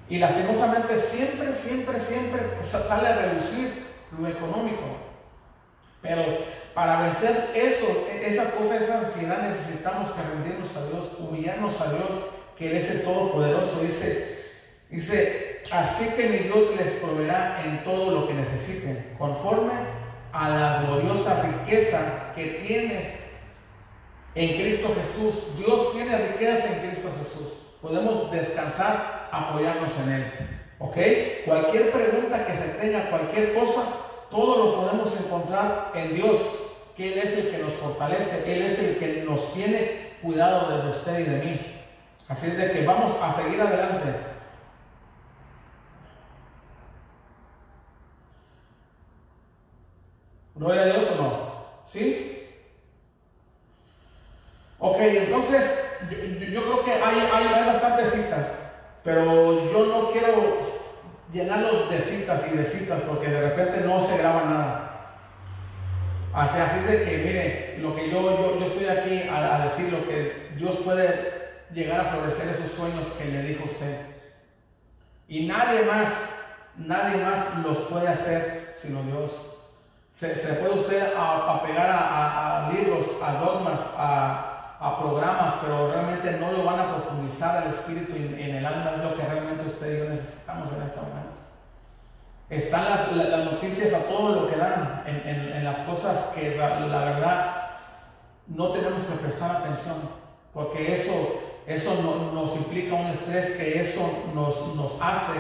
y 0.10 0.18
lastimosamente 0.20 0.98
siempre, 1.00 1.54
siempre, 1.56 2.00
siempre 2.00 2.42
sa- 2.62 2.84
sale 2.84 3.08
a 3.08 3.16
reducir 3.16 3.86
lo 4.20 4.28
económico. 4.28 4.84
Pero 6.02 6.22
para 6.74 7.02
vencer 7.04 7.52
eso, 7.56 8.08
e- 8.12 8.28
esa 8.28 8.52
cosa, 8.52 8.76
esa 8.78 9.00
ansiedad, 9.00 9.42
necesitamos 9.50 10.12
que 10.12 10.22
rendirnos 10.22 10.76
a 10.76 10.86
Dios, 10.88 11.12
humillarnos 11.20 11.80
a 11.82 11.90
Dios, 11.94 12.10
que 12.58 12.72
Él 12.72 12.78
es 12.78 12.92
el 12.92 13.04
Todopoderoso. 13.04 13.80
Dice, 13.82 14.40
dice, 14.90 15.62
así 15.72 16.10
que 16.16 16.30
mi 16.30 16.38
Dios 16.40 16.76
les 16.78 16.92
proveerá 16.96 17.62
en 17.66 17.84
todo 17.84 18.12
lo 18.12 18.28
que 18.28 18.34
necesiten, 18.36 19.16
conforme 19.18 19.74
a 20.34 20.50
la 20.50 20.82
gloriosa 20.84 21.42
riqueza 21.44 22.00
tienes 22.66 23.08
en 24.36 24.62
Cristo 24.62 24.94
Jesús. 24.96 25.58
Dios 25.58 25.94
tiene 25.94 26.18
riqueza 26.18 26.68
en 26.68 26.90
Cristo 26.90 27.10
Jesús. 27.20 27.54
Podemos 27.82 28.32
descansar, 28.32 29.30
apoyarnos 29.32 29.92
en 30.06 30.12
Él. 30.14 30.26
¿Ok? 30.80 30.98
Cualquier 31.46 31.92
pregunta 31.92 32.46
que 32.46 32.58
se 32.58 32.68
tenga, 32.80 33.10
cualquier 33.10 33.54
cosa, 33.54 33.84
todo 34.30 34.66
lo 34.66 34.76
podemos 34.76 35.14
encontrar 35.20 35.92
en 35.94 36.16
Dios, 36.16 36.40
que 36.96 37.14
Él 37.14 37.20
es 37.20 37.38
el 37.38 37.52
que 37.52 37.58
nos 37.60 37.74
fortalece, 37.74 38.44
Él 38.52 38.64
es 38.64 38.80
el 38.80 38.98
que 38.98 39.24
nos 39.24 39.54
tiene 39.54 40.12
cuidado 40.22 40.84
de 40.84 40.90
usted 40.90 41.20
y 41.20 41.24
de 41.24 41.44
mí. 41.44 41.84
Así 42.28 42.48
es 42.48 42.58
de 42.58 42.72
que 42.72 42.86
vamos 42.86 43.12
a 43.22 43.36
seguir 43.36 43.60
adelante. 43.60 44.32
Gloria 50.56 50.82
a 50.84 50.86
Dios 50.86 51.06
o 51.12 51.22
no. 51.22 51.52
¿Sí? 51.86 52.31
Ok, 54.84 54.98
entonces 55.00 55.62
yo, 56.52 56.64
creo 56.64 56.84
que 56.84 56.92
hay, 56.94 57.30
hay, 57.32 57.48
hay 57.54 57.66
bastantes 57.68 58.14
citas, 58.14 58.48
pero 59.04 59.72
yo 59.72 59.86
no 59.86 60.12
quiero 60.12 60.58
llenarlo 61.32 61.86
de 61.88 62.00
citas 62.02 62.42
y 62.52 62.58
de 62.58 62.66
citas 62.66 63.02
porque 63.08 63.28
de 63.30 63.42
repente 63.50 63.82
no 63.86 64.06
se 64.08 64.18
graba 64.18 64.44
nada. 64.46 64.88
Así, 66.34 66.58
así 66.60 66.80
de 66.86 67.04
que, 67.04 67.18
mire, 67.20 67.78
lo 67.80 67.96
que 67.96 68.10
yo, 68.10 68.22
yo, 68.24 68.60
yo 68.60 68.66
estoy 68.66 68.88
aquí 68.88 69.30
a, 69.30 69.56
a 69.58 69.66
decir 69.66 69.92
lo 69.94 70.08
que 70.08 70.50
Dios 70.58 70.78
puede 70.78 71.42
llegar 71.72 72.00
a 72.00 72.06
florecer 72.06 72.48
esos 72.50 72.72
sueños 72.72 73.06
que 73.20 73.26
le 73.26 73.44
dijo 73.44 73.66
usted. 73.66 74.02
Y 75.28 75.46
nadie 75.46 75.84
más, 75.86 76.10
nadie 76.76 77.24
más 77.24 77.64
los 77.64 77.78
puede 77.90 78.08
hacer 78.08 78.74
sino 78.82 79.04
Dios. 79.04 79.32
Se, 80.12 80.28
puede 80.56 80.74
usted 80.74 81.04
apegar 81.16 81.90
a, 81.90 81.98
a- 82.00 82.68
a 82.68 82.72
libros, 82.74 83.06
a 83.24 83.34
dogmas, 83.34 83.80
a, 83.96 84.51
a 84.84 85.00
programas, 85.00 85.54
pero 85.62 85.92
realmente 85.92 86.32
no 86.40 86.52
lo 86.52 86.64
van 86.66 86.80
a 86.80 86.96
profundizar 86.96 87.58
al 87.64 87.70
espíritu 87.70 88.14
y 88.18 88.42
en 88.42 88.56
el 88.56 88.66
alma, 88.66 88.92
es 88.98 89.04
lo 89.04 89.16
que 89.16 89.24
realmente 89.24 89.64
usted 89.68 89.94
y 89.96 90.00
yo 90.00 90.10
necesitamos 90.10 90.70
en 90.74 90.82
este 90.82 90.98
momento. 91.00 91.38
Están 92.50 92.86
las, 92.90 93.12
la- 93.16 93.38
las 93.38 93.46
noticias 93.54 93.94
a 93.94 94.00
todo 94.10 94.36
lo 94.42 94.48
que 94.50 94.58
dan, 94.58 95.04
en, 95.06 95.64
las 95.64 95.78
cosas 95.80 96.32
que 96.36 96.56
la, 96.58 96.80
verdad 97.06 97.56
no 98.48 98.70
tenemos 98.70 99.04
que 99.04 99.14
prestar 99.24 99.58
atención, 99.58 99.98
porque 100.54 100.96
eso, 100.96 101.14
eso 101.68 101.94
no- 102.02 102.32
nos 102.42 102.56
implica 102.58 102.96
un 102.96 103.08
estrés 103.08 103.52
que 103.52 103.80
eso 103.80 104.02
nos, 104.34 104.76
nos 104.76 104.98
hace 105.00 105.40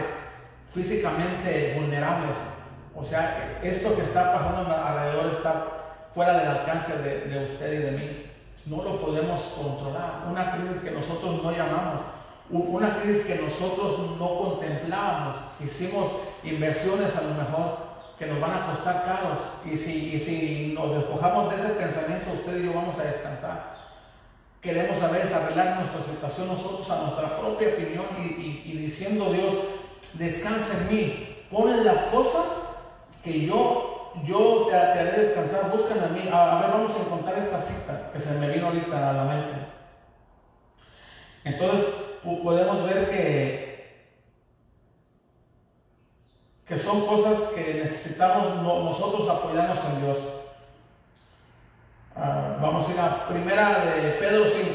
físicamente 0.74 1.74
vulnerables. 1.80 2.38
O 2.96 3.04
sea, 3.04 3.58
esto 3.64 3.96
que 3.96 4.04
está 4.04 4.34
pasando 4.34 4.72
alrededor 4.74 5.34
está 5.34 5.66
fuera 6.14 6.38
del 6.38 6.48
alcance 6.48 6.96
de, 7.00 7.22
de 7.26 7.44
usted 7.44 7.74
y 7.74 7.78
de 7.78 7.92
mí. 7.92 8.31
No 8.66 8.84
lo 8.84 9.01
podemos 9.01 9.41
controlar. 9.41 10.26
Una 10.30 10.51
crisis 10.55 10.82
que 10.82 10.91
nosotros 10.91 11.41
no 11.43 11.51
llamamos, 11.51 12.01
una 12.49 12.99
crisis 13.01 13.26
que 13.26 13.36
nosotros 13.36 14.18
no 14.20 14.38
contemplábamos. 14.38 15.38
Hicimos 15.64 16.07
inversiones 16.43 17.16
a 17.16 17.22
lo 17.22 17.34
mejor 17.36 17.91
que 18.20 18.28
nos 18.28 18.39
van 18.39 18.53
a 18.53 18.66
costar 18.68 19.03
caros. 19.05 19.39
Y 19.66 19.76
si, 19.78 20.14
y 20.16 20.20
si 20.20 20.74
nos 20.78 20.93
despojamos 20.95 21.49
de 21.49 21.55
ese 21.62 21.70
pensamiento, 21.74 22.32
usted 22.34 22.59
y 22.62 22.66
yo 22.66 22.74
vamos 22.74 22.97
a 22.99 23.03
descansar. 23.03 23.72
Queremos 24.62 25.01
a 25.01 25.07
veces 25.07 25.32
nuestra 25.78 26.01
situación 26.03 26.47
nosotros 26.47 26.88
a 26.91 27.01
nuestra 27.01 27.39
propia 27.39 27.70
opinión 27.70 28.05
y, 28.20 28.22
y- 28.41 28.62
y 28.66 28.78
diciendo 28.78 29.32
Dios, 29.34 29.53
descansa 30.14 30.78
en 30.88 30.95
mí, 30.95 31.38
pon 31.49 31.84
las 31.84 31.97
cosas 32.14 32.43
que 33.24 33.47
yo, 33.47 33.91
yo 34.26 34.68
te, 34.70 34.76
haré 34.76 35.20
descansar, 35.26 35.72
búscame 35.72 36.01
a 36.05 36.07
mí. 36.09 36.30
A, 36.32 36.57
a 36.57 36.62
ver, 36.62 36.72
vamos 36.72 36.91
a 36.95 36.99
encontrar 36.99 37.38
esta 37.39 37.62
cita 37.62 38.09
que 38.14 38.20
se 38.20 38.32
me 38.34 38.49
vino 38.49 38.68
ahorita 38.68 39.09
a 39.09 39.14
la 39.14 39.24
mente. 39.24 39.57
Entonces 41.43 41.86
po- 42.24 42.41
podemos 42.43 42.84
ver 42.86 43.09
que, 43.09 44.05
que 46.68 46.78
son 46.78 47.05
cosas 47.05 47.49
que 47.55 47.74
necesitamos 47.84 48.57
no- 48.64 48.84
nosotros 48.84 49.28
apoyarnos 49.30 49.80
en 49.86 50.01
Dios. 50.05 50.18
Ah, 52.16 52.57
vamos 52.62 52.88
a 52.88 52.91
ir 52.91 52.99
a 52.99 53.28
primera 53.28 53.86
de 53.86 54.12
Pedro 54.14 54.45
5. 54.47 54.68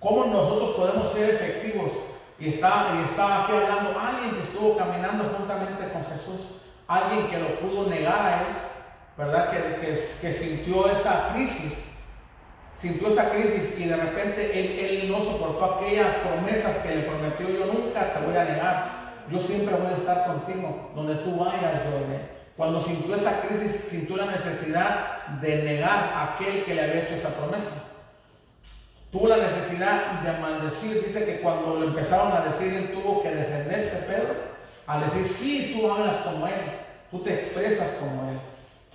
¿Cómo 0.00 0.24
nosotros 0.26 0.70
podemos 0.76 1.08
ser 1.12 1.30
efectivos? 1.34 1.92
Y 2.38 2.48
está, 2.48 2.88
y 3.00 3.04
está 3.08 3.44
aquí 3.44 3.52
hablando 3.52 3.96
alguien 3.98 4.34
que 4.34 4.42
estuvo 4.42 4.76
caminando 4.76 5.24
juntamente 5.24 5.92
con 5.92 6.04
Jesús, 6.06 6.40
alguien 6.86 7.26
que 7.28 7.38
lo 7.38 7.60
pudo 7.60 7.88
negar 7.88 8.20
a 8.20 8.40
él, 8.40 8.46
¿verdad? 9.16 9.50
Que, 9.50 9.98
que, 10.20 10.32
sintió 10.32 10.90
esa 10.90 11.30
crisis, 11.32 11.74
sintió 12.80 13.08
esa 13.08 13.30
crisis 13.30 13.78
y 13.78 13.84
de 13.84 13.96
repente 13.96 14.58
él, 14.58 14.78
él 14.78 15.10
no 15.10 15.20
soportó 15.20 15.76
aquellas 15.76 16.16
promesas 16.16 16.78
que 16.78 16.96
le 16.96 17.02
prometió, 17.02 17.48
yo 17.48 17.66
nunca 17.66 18.12
te 18.12 18.26
voy 18.26 18.36
a 18.36 18.44
negar, 18.44 19.02
yo 19.30 19.38
siempre 19.38 19.74
voy 19.76 19.92
a 19.92 19.96
estar 19.96 20.26
contigo, 20.26 20.90
donde 20.94 21.16
tú 21.16 21.36
vayas, 21.36 21.84
yo 21.84 22.06
iré. 22.06 22.42
Cuando 22.56 22.80
sintió 22.80 23.16
esa 23.16 23.40
crisis, 23.40 23.88
sintió 23.90 24.16
la 24.16 24.26
necesidad 24.26 25.26
de 25.40 25.62
negar 25.62 26.12
a 26.14 26.34
aquel 26.34 26.64
que 26.64 26.74
le 26.74 26.82
había 26.82 27.02
hecho 27.02 27.14
esa 27.14 27.30
promesa. 27.30 27.70
Tuvo 29.10 29.28
la 29.28 29.36
necesidad 29.36 30.20
de 30.22 30.38
maldecir. 30.38 31.04
Dice 31.04 31.24
que 31.24 31.40
cuando 31.40 31.76
lo 31.76 31.88
empezaron 31.88 32.32
a 32.32 32.46
decir, 32.46 32.72
él 32.72 32.92
tuvo 32.92 33.22
que 33.22 33.30
defenderse, 33.30 34.04
Pedro, 34.06 34.34
al 34.86 35.04
decir, 35.04 35.24
sí, 35.24 35.76
tú 35.76 35.90
hablas 35.90 36.16
como 36.18 36.46
él, 36.46 36.78
tú 37.10 37.20
te 37.20 37.34
expresas 37.34 37.90
como 38.00 38.30
él, 38.30 38.38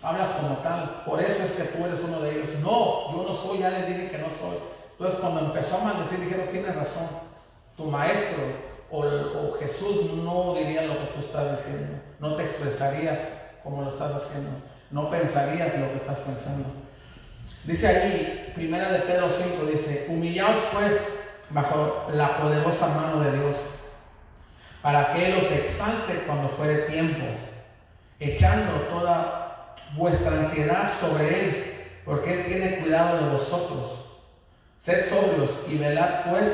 hablas 0.01 0.29
como 0.29 0.55
tal. 0.57 1.03
Por 1.05 1.21
eso 1.21 1.43
es 1.43 1.51
que 1.51 1.63
tú 1.63 1.85
eres 1.85 1.99
uno 2.03 2.19
de 2.19 2.31
ellos. 2.31 2.49
No, 2.61 3.13
yo 3.15 3.25
no 3.27 3.33
soy, 3.33 3.59
ya 3.59 3.69
les 3.69 3.87
dije 3.87 4.09
que 4.09 4.17
no 4.17 4.27
soy. 4.27 4.57
Entonces 4.91 5.19
cuando 5.19 5.41
empezó 5.41 5.77
a 5.77 5.83
maldecir, 5.83 6.19
dijeron, 6.19 6.47
tienes 6.51 6.75
razón. 6.75 7.07
Tu 7.75 7.83
maestro 7.85 8.43
o, 8.89 8.99
o 9.01 9.57
Jesús 9.59 10.13
no 10.23 10.55
diría 10.55 10.83
lo 10.83 10.99
que 10.99 11.05
tú 11.07 11.19
estás 11.19 11.57
diciendo. 11.57 11.99
No 12.19 12.35
te 12.35 12.43
expresarías 12.43 13.19
como 13.63 13.83
lo 13.83 13.89
estás 13.89 14.11
haciendo. 14.13 14.49
No 14.89 15.09
pensarías 15.09 15.77
lo 15.79 15.91
que 15.91 15.97
estás 15.97 16.17
pensando. 16.19 16.69
Dice 17.65 17.87
allí, 17.87 18.53
primera 18.55 18.89
de 18.89 18.99
Pedro 18.99 19.29
5, 19.29 19.65
dice, 19.65 20.05
humillaos 20.09 20.57
pues 20.73 20.93
bajo 21.49 22.07
la 22.13 22.37
poderosa 22.37 22.87
mano 22.87 23.19
de 23.21 23.37
Dios, 23.37 23.55
para 24.81 25.13
que 25.13 25.27
Él 25.27 25.37
os 25.37 25.51
exalte 25.51 26.23
cuando 26.25 26.49
fuere 26.49 26.89
tiempo, 26.89 27.25
echando 28.19 28.73
toda 28.89 29.75
vuestra 29.95 30.31
ansiedad 30.31 30.89
sobre 30.99 31.27
Él, 31.27 31.73
porque 32.05 32.33
Él 32.33 32.45
tiene 32.45 32.77
cuidado 32.77 33.17
de 33.17 33.31
vosotros. 33.31 34.05
Sed 34.79 35.09
sobrios 35.09 35.65
y 35.67 35.77
velad 35.77 36.29
pues, 36.29 36.47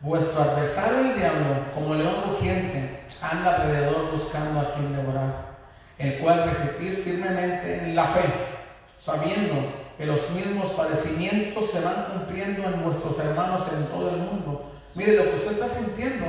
vuestro 0.00 0.42
adversario 0.42 1.00
el 1.00 1.16
diablo, 1.16 1.72
como 1.74 1.94
león 1.94 2.16
rugiente, 2.30 3.00
anda 3.20 3.56
alrededor 3.56 4.10
buscando 4.10 4.60
a 4.60 4.74
quien 4.74 4.96
devorar, 4.96 5.52
el 5.98 6.18
cual 6.18 6.50
resistís 6.50 7.04
firmemente 7.04 7.84
en 7.84 7.94
la 7.94 8.06
fe, 8.08 8.24
sabiendo 8.98 9.82
que 9.96 10.06
los 10.06 10.30
mismos 10.30 10.70
padecimientos 10.70 11.70
se 11.70 11.80
van 11.80 12.06
cumpliendo 12.12 12.64
en 12.64 12.82
vuestros 12.82 13.18
hermanos 13.20 13.62
en 13.72 13.86
todo 13.86 14.10
el 14.10 14.16
mundo. 14.16 14.72
Mire, 14.94 15.16
lo 15.16 15.24
que 15.24 15.36
usted 15.36 15.52
está 15.52 15.68
sintiendo, 15.68 16.26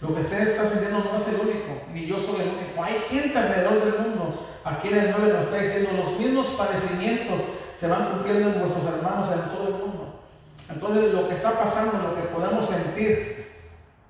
lo 0.00 0.14
que 0.14 0.20
usted 0.20 0.48
está 0.48 0.68
sintiendo 0.68 1.04
no 1.04 1.16
es 1.16 1.28
el 1.28 1.40
único, 1.40 1.82
ni 1.92 2.06
yo 2.06 2.18
soy 2.18 2.42
el 2.42 2.48
único. 2.48 2.82
Hay 2.82 2.98
gente 3.08 3.38
alrededor 3.38 3.84
del 3.84 3.98
mundo. 4.00 4.46
Aquí 4.64 4.88
en 4.88 4.98
el 4.98 5.14
9 5.16 5.32
nos 5.32 5.44
está 5.44 5.58
diciendo, 5.58 5.90
los 5.96 6.18
mismos 6.18 6.46
padecimientos 6.58 7.40
se 7.80 7.86
van 7.86 8.10
cumpliendo 8.10 8.48
en 8.50 8.60
vuestros 8.60 8.84
hermanos 8.86 9.28
en 9.32 9.50
todo 9.50 9.68
el 9.68 9.74
mundo. 9.74 10.20
Entonces, 10.68 11.14
lo 11.14 11.28
que 11.28 11.34
está 11.36 11.52
pasando, 11.52 12.08
lo 12.08 12.16
que 12.16 12.28
podemos 12.28 12.68
sentir, 12.68 13.36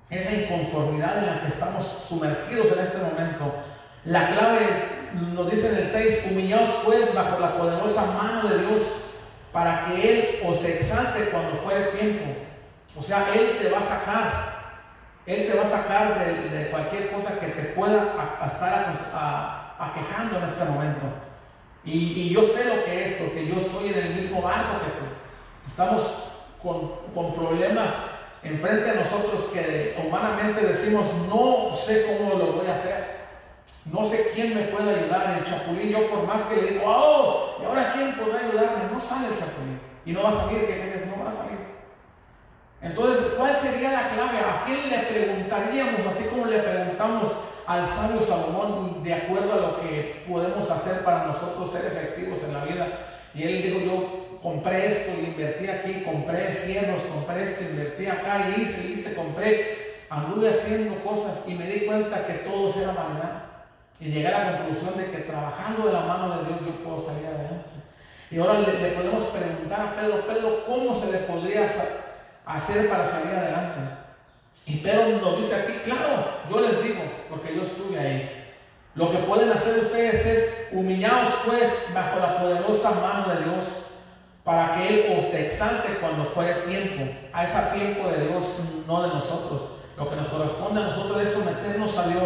esa 0.09 0.33
inconformidad 0.33 1.19
en 1.19 1.25
la 1.27 1.41
que 1.41 1.47
estamos 1.49 1.85
sumergidos 2.07 2.71
en 2.71 2.79
este 2.79 2.97
momento, 2.97 3.53
la 4.05 4.31
clave 4.31 4.97
nos 5.33 5.51
dice 5.51 5.69
en 5.69 5.75
el 5.75 5.91
6, 5.91 6.31
humillaos 6.31 6.69
pues 6.85 7.13
bajo 7.13 7.39
la 7.39 7.57
poderosa 7.57 8.05
mano 8.05 8.47
de 8.47 8.59
Dios 8.59 8.81
para 9.51 9.85
que 9.85 10.09
Él 10.09 10.39
os 10.45 10.63
exalte 10.63 11.29
cuando 11.29 11.57
fuere 11.57 11.91
tiempo. 11.97 12.25
O 12.97 13.01
sea, 13.01 13.27
Él 13.35 13.57
te 13.61 13.69
va 13.69 13.79
a 13.79 13.83
sacar, 13.83 14.56
Él 15.27 15.45
te 15.45 15.57
va 15.57 15.63
a 15.63 15.69
sacar 15.69 16.25
de, 16.25 16.69
cualquier 16.69 17.11
cosa 17.11 17.37
que 17.37 17.47
te 17.47 17.63
pueda 17.73 18.15
estar 18.45 19.75
aquejando 19.77 20.37
en 20.37 20.43
este 20.45 20.63
momento. 20.63 21.05
Y, 21.83 22.29
yo 22.29 22.43
sé 22.43 22.63
lo 22.63 22.85
que 22.85 23.05
es, 23.05 23.13
porque 23.15 23.45
yo 23.45 23.55
estoy 23.59 23.89
en 23.89 24.07
el 24.07 24.15
mismo 24.15 24.41
barco 24.41 24.79
que 24.79 24.91
tú. 24.99 25.05
Estamos 25.67 26.31
con, 26.63 27.35
problemas 27.35 27.89
enfrente 28.41 28.91
de 28.91 28.95
nosotros 28.95 29.49
que 29.53 30.01
humanamente 30.01 30.65
decimos, 30.65 31.05
no 31.29 31.75
sé 31.75 32.05
cómo 32.05 32.39
lo 32.39 32.53
voy 32.53 32.67
a 32.67 32.75
hacer. 32.75 33.17
No 33.83 34.07
sé 34.07 34.31
quién 34.33 34.55
me 34.55 34.63
puede 34.63 34.95
ayudar. 34.95 35.39
El 35.39 35.45
chapulín, 35.45 35.89
yo 35.89 36.09
por 36.09 36.25
más 36.25 36.43
que 36.43 36.55
le 36.55 36.71
digo, 36.71 36.83
oh, 36.85 37.57
¿y 37.61 37.65
ahora 37.65 37.91
quién 37.93 38.13
podrá 38.13 38.39
ayudarme? 38.39 38.93
No 38.93 38.99
sale 38.99 39.27
el 39.27 39.37
chapulín. 39.37 39.79
Y 40.05 40.13
no 40.13 40.23
va 40.23 40.29
a 40.29 40.45
salir, 40.45 40.67
¿qué 40.67 40.73
crees? 40.73 41.07
No 41.07 41.21
va 41.21 41.29
a 41.29 41.33
salir. 41.33 41.76
Entonces, 42.87 43.33
¿cuál 43.37 43.55
sería 43.55 43.91
la 43.91 44.09
clave? 44.09 44.37
¿A 44.39 44.63
quién 44.65 44.89
le 44.89 44.97
preguntaríamos, 44.99 45.99
así 46.13 46.23
como 46.29 46.45
le 46.45 46.59
preguntamos 46.59 47.31
al 47.65 47.85
sabio 47.85 48.21
Salomón, 48.21 49.03
de 49.03 49.13
acuerdo 49.13 49.53
a 49.53 49.57
lo 49.57 49.81
que 49.81 50.23
podemos 50.27 50.69
hacer 50.71 51.03
para 51.03 51.25
nosotros 51.25 51.71
ser 51.71 51.85
efectivos 51.85 52.39
en 52.47 52.53
la 52.53 52.63
vida? 52.65 52.87
Y 53.33 53.43
él 53.43 53.61
dijo, 53.63 53.79
yo 53.79 54.39
compré 54.41 54.87
esto, 54.87 55.11
invertí 55.19 55.67
aquí, 55.67 56.03
compré 56.05 56.51
cielos, 56.53 57.01
compré 57.13 57.43
esto, 57.51 57.63
invertí 57.69 58.07
acá, 58.07 58.47
y 58.55 58.61
hice, 58.61 58.87
hice, 58.87 59.13
compré, 59.15 59.97
anduve 60.09 60.49
haciendo 60.49 60.95
cosas 61.03 61.39
y 61.45 61.53
me 61.53 61.67
di 61.67 61.81
cuenta 61.81 62.25
que 62.25 62.33
todo 62.47 62.69
era 62.69 62.93
vanidad. 62.93 63.43
Y 63.99 64.05
llegué 64.11 64.27
a 64.27 64.39
la 64.51 64.57
conclusión 64.59 64.97
de 64.97 65.05
que 65.11 65.17
trabajando 65.23 65.87
de 65.87 65.93
la 65.93 66.01
mano 66.01 66.37
de 66.37 66.45
Dios 66.45 66.59
yo 66.65 66.71
puedo 66.83 67.05
salir 67.05 67.25
adelante. 67.25 67.69
Y 68.31 68.39
ahora 68.39 68.59
le, 68.59 68.91
podemos 68.91 69.23
preguntar 69.25 69.81
a 69.81 69.95
Pedro, 69.95 70.27
Pedro, 70.27 70.63
¿cómo 70.65 70.95
se 70.99 71.11
le 71.11 71.17
podría 71.19 71.67
sa- 71.67 72.06
hacer 72.47 72.89
para 72.89 73.05
salir 73.05 73.33
adelante? 73.35 73.79
Y 74.65 74.77
Pedro 74.77 75.19
nos 75.21 75.37
dice 75.37 75.55
aquí, 75.55 75.73
claro, 75.85 76.25
yo 76.49 76.59
les 76.61 76.83
digo, 76.83 77.01
porque 77.29 77.55
yo 77.55 77.63
estuve 77.63 77.99
ahí. 77.99 78.33
Lo 78.95 79.11
que 79.11 79.17
pueden 79.19 79.51
hacer 79.51 79.79
ustedes 79.79 80.25
es 80.25 80.67
humillaos 80.71 81.29
pues 81.45 81.71
bajo 81.93 82.19
la 82.19 82.39
poderosa 82.39 82.91
mano 82.91 83.33
de 83.33 83.43
Dios 83.45 83.65
para 84.43 84.73
que 84.75 84.87
Él 84.89 85.19
os 85.19 85.33
exalte 85.33 85.97
cuando 86.01 86.25
fuere 86.25 86.53
tiempo. 86.67 87.03
A 87.31 87.43
ese 87.43 87.59
tiempo 87.77 88.09
de 88.09 88.27
Dios, 88.27 88.43
no 88.87 89.03
de 89.03 89.09
nosotros. 89.09 89.61
Lo 89.97 90.09
que 90.09 90.15
nos 90.15 90.27
corresponde 90.27 90.81
a 90.81 90.85
nosotros 90.87 91.21
es 91.21 91.31
someternos 91.33 91.97
a 91.97 92.07
Dios 92.07 92.23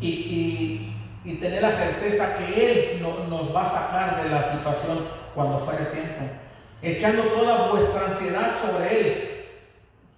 y, 0.00 0.08
y- 0.08 0.94
tener 1.36 1.60
la 1.62 1.72
certeza 1.72 2.36
que 2.38 2.94
Él 2.96 3.02
no- 3.02 3.24
nos 3.28 3.54
va 3.54 3.62
a 3.66 3.70
sacar 3.70 4.22
de 4.22 4.30
la 4.30 4.42
situación 4.42 5.06
cuando 5.34 5.58
fuere 5.60 5.86
tiempo. 5.86 6.24
Echando 6.82 7.24
toda 7.24 7.68
vuestra 7.70 8.06
ansiedad 8.06 8.52
sobre 8.60 9.00
Él. 9.00 9.44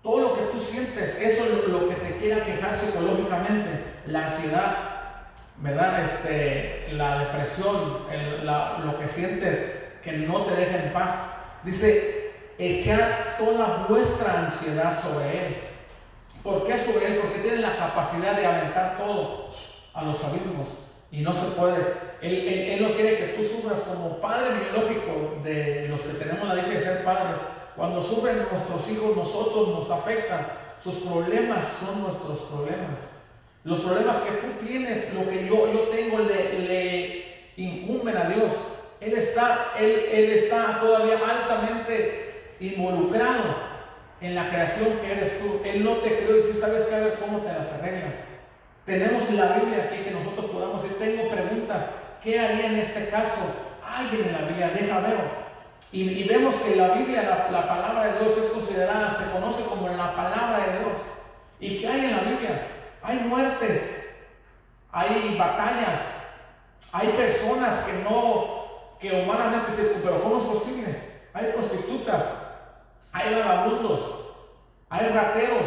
Todo 0.02 0.20
lo 0.20 0.34
que 0.34 0.42
tú 0.52 0.60
sientes, 0.60 1.16
eso 1.20 1.44
es 1.44 1.68
lo, 1.68 1.88
que 1.88 1.94
te 1.96 2.16
quiera 2.16 2.44
quejar 2.44 2.74
psicológicamente. 2.74 3.84
La 4.06 4.26
ansiedad, 4.26 4.76
¿verdad? 5.58 6.04
Este, 6.04 6.88
la 6.92 7.18
depresión, 7.18 8.06
la- 8.44 8.78
lo 8.84 8.98
que 8.98 9.06
sientes 9.06 9.76
que 10.02 10.12
no 10.12 10.42
te 10.44 10.56
deja 10.56 10.76
en 10.76 10.92
paz. 10.92 11.10
Dice, 11.62 12.30
echar 12.58 13.36
toda 13.38 13.86
vuestra 13.88 14.40
ansiedad 14.46 15.00
sobre 15.02 15.46
Él. 15.46 15.56
¿Por 16.42 16.66
qué 16.66 16.78
sobre 16.78 17.06
Él? 17.06 17.18
Porque 17.22 17.40
tiene 17.40 17.58
la 17.58 17.76
capacidad 17.76 18.32
de 18.34 18.46
aventar 18.46 18.96
todo 18.96 19.50
a 19.92 20.02
los 20.02 20.24
abismos 20.24 20.68
y 21.12 21.20
no 21.22 21.32
se 21.34 21.46
puede. 21.56 21.76
Él, 22.22 22.34
él- 22.34 22.70
Él 22.72 22.82
no 22.82 22.94
quiere 22.94 23.16
que 23.18 23.26
tú 23.36 23.42
sufras 23.44 23.80
como 23.82 24.18
padre 24.18 24.50
biológico 24.60 25.40
de 25.44 25.86
los 25.88 26.00
que 26.02 26.12
tenemos 26.24 26.46
la 26.48 26.56
dicha 26.56 26.68
de 26.78 26.84
ser 26.84 27.04
padres. 27.04 27.36
Cuando 27.76 28.02
sufren 28.02 28.38
nuestros 28.50 28.88
hijos, 28.90 29.16
nosotros 29.16 29.68
nos 29.68 29.90
afectan. 29.90 30.46
Sus 30.82 30.94
problemas 30.96 31.66
son 31.84 32.02
nuestros 32.02 32.38
problemas. 32.50 33.00
Los 33.64 33.80
problemas 33.80 34.16
que 34.16 34.32
tú 34.32 34.66
tienes, 34.66 35.12
lo 35.14 35.28
que 35.28 35.46
yo, 35.46 35.70
yo 35.72 35.80
tengo, 35.88 36.18
le, 36.20 36.58
le 36.60 37.24
incumben 37.56 38.16
a 38.16 38.24
Dios. 38.24 38.52
Él 39.00 39.14
está, 39.14 39.72
él, 39.78 40.06
él 40.12 40.30
está 40.30 40.78
todavía 40.80 41.14
altamente 41.18 42.54
involucrado 42.60 43.70
en 44.20 44.34
la 44.34 44.48
creación 44.50 44.88
que 45.02 45.12
eres 45.12 45.38
tú. 45.38 45.60
Él 45.64 45.84
no 45.84 45.96
te 45.96 46.18
creó 46.18 46.38
y 46.38 46.42
si 46.52 46.58
sabes 46.58 46.86
que 46.86 46.94
a 46.94 46.98
ver 47.00 47.14
cómo 47.14 47.38
te 47.38 47.48
las 47.52 47.72
arreglas. 47.72 48.14
Tenemos 48.90 49.30
la 49.30 49.52
Biblia 49.52 49.84
aquí 49.84 50.02
que 50.02 50.10
nosotros 50.10 50.50
podamos 50.50 50.82
decir, 50.82 50.98
tengo 50.98 51.30
preguntas, 51.30 51.84
¿qué 52.24 52.40
haría 52.40 52.66
en 52.66 52.78
este 52.80 53.08
caso? 53.08 53.40
Alguien 53.86 54.26
en 54.26 54.32
la 54.32 54.48
Biblia, 54.48 54.70
deja 54.70 54.98
ver. 54.98 55.16
Y, 55.92 56.08
y 56.08 56.24
vemos 56.24 56.56
que 56.56 56.74
la 56.74 56.88
Biblia, 56.94 57.22
la, 57.22 57.52
la 57.52 57.68
palabra 57.68 58.06
de 58.06 58.18
Dios 58.18 58.36
es 58.36 58.50
considerada, 58.50 59.16
se 59.16 59.30
conoce 59.30 59.62
como 59.62 59.88
la 59.90 60.16
palabra 60.16 60.66
de 60.66 60.78
Dios. 60.80 60.98
¿Y 61.60 61.78
qué 61.78 61.86
hay 61.86 62.04
en 62.06 62.16
la 62.16 62.22
Biblia? 62.22 62.66
Hay 63.00 63.18
muertes, 63.18 64.12
hay 64.90 65.36
batallas, 65.38 66.00
hay 66.90 67.08
personas 67.10 67.84
que 67.84 67.92
no, 68.02 68.96
que 69.00 69.22
humanamente 69.22 69.70
se, 69.76 69.82
pero 70.02 70.20
¿cómo 70.20 70.38
es 70.38 70.58
posible? 70.58 70.96
Hay 71.32 71.52
prostitutas, 71.52 72.24
hay 73.12 73.34
vagabundos, 73.36 74.00
hay 74.88 75.08
rateros, 75.10 75.66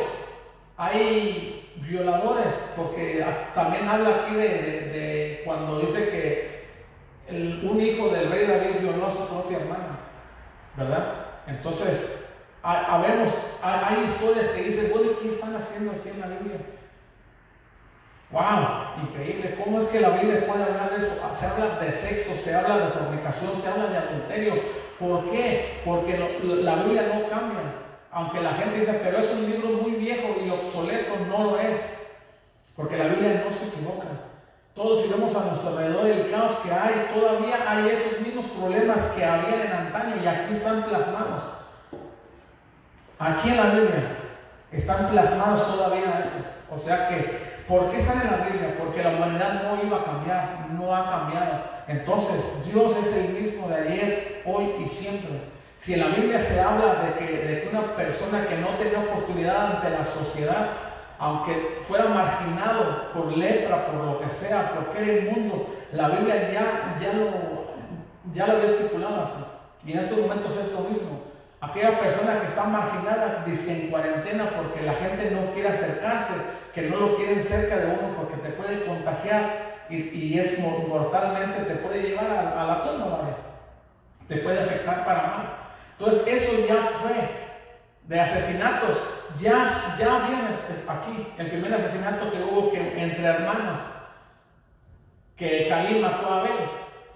hay 0.76 1.53
violadores, 1.88 2.53
porque 2.75 3.23
a- 3.23 3.53
también 3.53 3.88
habla 3.88 4.09
aquí 4.09 4.36
de, 4.36 5.41
cuando 5.45 5.79
dice 5.79 6.09
que 6.09 6.53
un 7.63 7.79
hijo 7.81 8.09
del 8.09 8.29
rey 8.31 8.45
David 8.45 8.79
violó 8.81 9.07
a 9.07 9.11
su 9.11 9.27
propia 9.27 9.57
hermana, 9.59 9.99
¿verdad? 10.77 11.15
Entonces, 11.47 12.25
ha- 12.63 12.95
habemos, 12.95 13.29
hay, 13.61 14.03
historias 14.05 14.47
que 14.49 14.63
dicen, 14.63 14.89
bueno, 14.93 15.11
¿qué 15.21 15.29
están 15.29 15.55
haciendo 15.55 15.91
aquí 15.91 16.09
en 16.09 16.19
la 16.21 16.27
Biblia? 16.27 16.57
¡Wow! 18.31 19.03
Increíble. 19.07 19.55
¿Cómo 19.63 19.77
es 19.79 19.86
que 19.86 19.99
la 20.01 20.09
Biblia 20.09 20.47
puede 20.47 20.63
hablar 20.63 20.89
de 20.89 21.05
eso? 21.05 21.21
Se 21.39 21.45
habla 21.45 21.79
de 21.79 21.91
sexo, 21.91 22.34
se 22.43 22.55
habla 22.55 22.77
de 22.86 22.91
fornicación, 22.91 23.51
se 23.61 23.67
habla 23.69 23.88
de 23.88 23.97
adulterio. 23.97 24.53
¿Por 24.99 25.29
qué? 25.29 25.81
Porque 25.86 26.17
la 26.43 26.75
Biblia 26.75 27.11
no 27.13 27.29
cambia. 27.29 27.82
Aunque 28.14 28.41
la 28.41 28.53
gente 28.53 28.80
dice, 28.80 28.99
pero 29.03 29.18
es 29.18 29.32
un 29.32 29.49
libro 29.49 29.70
muy 29.82 29.93
viejo 29.93 30.36
y 30.45 30.49
obsoleto, 30.49 31.16
no 31.28 31.43
lo 31.45 31.59
es. 31.59 31.80
Porque 32.76 32.97
la 32.97 33.07
Biblia 33.07 33.43
no 33.43 33.51
se 33.51 33.68
equivoca. 33.68 34.07
Todos 34.76 35.03
si 35.03 35.09
vemos 35.09 35.36
a 35.36 35.45
nuestro 35.45 35.70
alrededor 35.70 36.07
el 36.07 36.32
caos 36.32 36.53
que 36.64 36.72
hay, 36.72 37.09
todavía 37.14 37.57
hay 37.68 37.89
esos 37.89 38.22
mismos 38.22 38.45
problemas 38.47 39.01
que 39.16 39.26
había 39.26 39.66
en 39.66 39.72
antaño 39.72 40.16
y 40.24 40.28
aquí 40.28 40.53
están 40.53 40.84
plasmados. 40.84 41.43
Aquí 43.20 43.49
en 43.49 43.57
la 43.57 43.70
Biblia 43.70 44.18
están 44.72 45.09
plasmados 45.09 45.76
todavía 45.76 46.20
esos. 46.20 46.45
O 46.72 46.84
sea 46.84 47.07
que, 47.07 47.64
¿por 47.68 47.91
qué 47.91 47.99
están 47.99 48.22
en 48.22 48.32
la 48.32 48.45
Biblia? 48.45 48.76
Porque 48.78 49.03
la 49.03 49.09
humanidad 49.09 49.64
no 49.64 49.84
iba 49.84 49.97
a 49.97 50.05
cambiar, 50.05 50.68
no 50.72 50.95
ha 50.95 51.09
cambiado. 51.09 51.64
Entonces, 51.88 52.41
Dios 52.66 52.95
es 52.97 53.16
el 53.16 53.30
mismo 53.41 53.68
de 53.70 53.76
ayer, 53.76 54.41
hoy 54.45 54.84
y 54.84 54.88
siempre. 54.88 55.53
Si 55.84 55.93
en 55.95 55.99
la 55.99 56.07
Biblia 56.15 56.39
se 56.39 56.61
habla 56.61 56.95
de 57.03 57.13
que, 57.17 57.34
de 57.45 57.69
una 57.69 57.93
persona 57.97 58.45
que 58.47 58.55
no 58.55 58.67
tenía 58.77 58.99
oportunidad 58.99 59.75
ante 59.75 59.89
la 59.89 60.05
sociedad, 60.05 60.67
aunque 61.19 61.81
fuera 61.86 62.05
marginado 62.05 63.11
por 63.13 63.36
lepra, 63.38 63.88
por 63.88 63.95
lo 63.95 64.19
que 64.21 64.29
sea, 64.29 64.71
porque 64.75 65.03
era 65.03 65.23
inmundo, 65.25 65.75
la 65.91 66.07
Biblia 66.07 66.51
ya, 66.53 66.95
ya, 67.01 67.13
lo, 67.13 67.27
ya 68.34 68.47
lo 68.47 68.53
había 68.53 68.69
estipulado 68.69 69.23
así. 69.23 69.43
Y 69.86 69.91
en 69.91 69.99
estos 69.99 70.17
momentos 70.19 70.55
es 70.55 70.71
lo 70.71 70.79
mismo. 70.89 71.21
Aquella 71.59 71.99
persona 71.99 72.39
que 72.39 72.47
está 72.47 72.63
marginada, 72.63 73.43
dice 73.45 73.71
en 73.84 73.88
cuarentena 73.89 74.51
porque 74.55 74.84
la 74.86 74.93
gente 74.93 75.31
no 75.31 75.53
quiere 75.53 75.67
acercarse, 75.67 76.31
que 76.73 76.84
no 76.84 76.95
lo 76.95 77.17
quieren 77.17 77.43
cerca 77.43 77.75
de 77.75 77.88
uno 77.88 78.15
porque 78.17 78.38
te 78.38 78.49
puede 78.51 78.86
contagiar 78.86 79.73
y, 79.89 80.39
es 80.39 80.59
mor- 80.59 80.88
mortalmente, 80.88 81.63
te 81.63 81.75
puede 81.75 82.01
llevar 82.01 82.25
a, 82.27 82.61
a 82.61 82.65
la 82.67 82.84
tumba, 82.84 83.19
te 84.29 84.38
puede 84.38 84.59
afectar 84.63 85.03
para 85.05 85.21
mal. 85.21 85.62
Entonces 86.06 86.28
eso 86.28 86.68
ya 86.68 86.89
fue 87.01 87.14
de 88.10 88.20
asesinatos, 88.20 88.97
ya, 89.39 89.70
ya 89.97 90.28
viene 90.28 90.49
aquí, 90.89 91.28
el 91.38 91.47
primer 91.49 91.74
asesinato 91.74 92.30
que 92.30 92.43
hubo 92.43 92.74
entre 92.74 93.24
hermanos, 93.24 93.80
que 95.38 95.68
Caín 95.70 96.01
mató 96.01 96.28
a 96.30 96.39
Abel. 96.41 96.51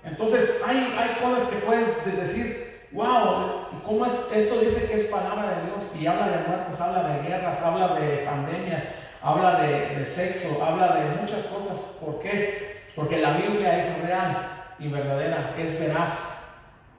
Entonces 0.06 0.62
hay, 0.66 0.96
hay 0.98 1.22
cosas 1.22 1.50
que 1.50 1.58
puedes 1.58 2.06
de- 2.06 2.12
decir, 2.14 2.88
wow, 2.94 3.68
¿y 3.78 3.86
¿cómo 3.86 4.06
es? 4.06 4.12
Esto 4.34 4.60
dice 4.62 4.88
que 4.88 5.02
es 5.02 5.08
palabra 5.08 5.50
de 5.50 5.66
Dios 5.66 5.80
y 6.00 6.08
habla 6.08 6.28
de 6.30 6.48
muertes, 6.48 6.80
habla 6.80 7.04
de 7.10 7.28
guerras, 7.28 7.62
habla 7.62 7.88
de 8.00 8.18
pandemias, 8.20 8.84
habla 9.22 9.60
de 9.60 10.06
sexo, 10.06 10.64
habla 10.64 10.96
de 10.96 11.22
muchas 11.22 11.44
cosas. 11.48 11.78
¿Por 12.00 12.20
qué? 12.20 12.84
Porque 12.96 13.18
la 13.18 13.32
Biblia 13.32 13.80
es 13.84 14.02
real 14.02 14.66
y 14.80 14.88
verdadera, 14.88 15.56
es 15.58 15.78
veraz. 15.78 16.37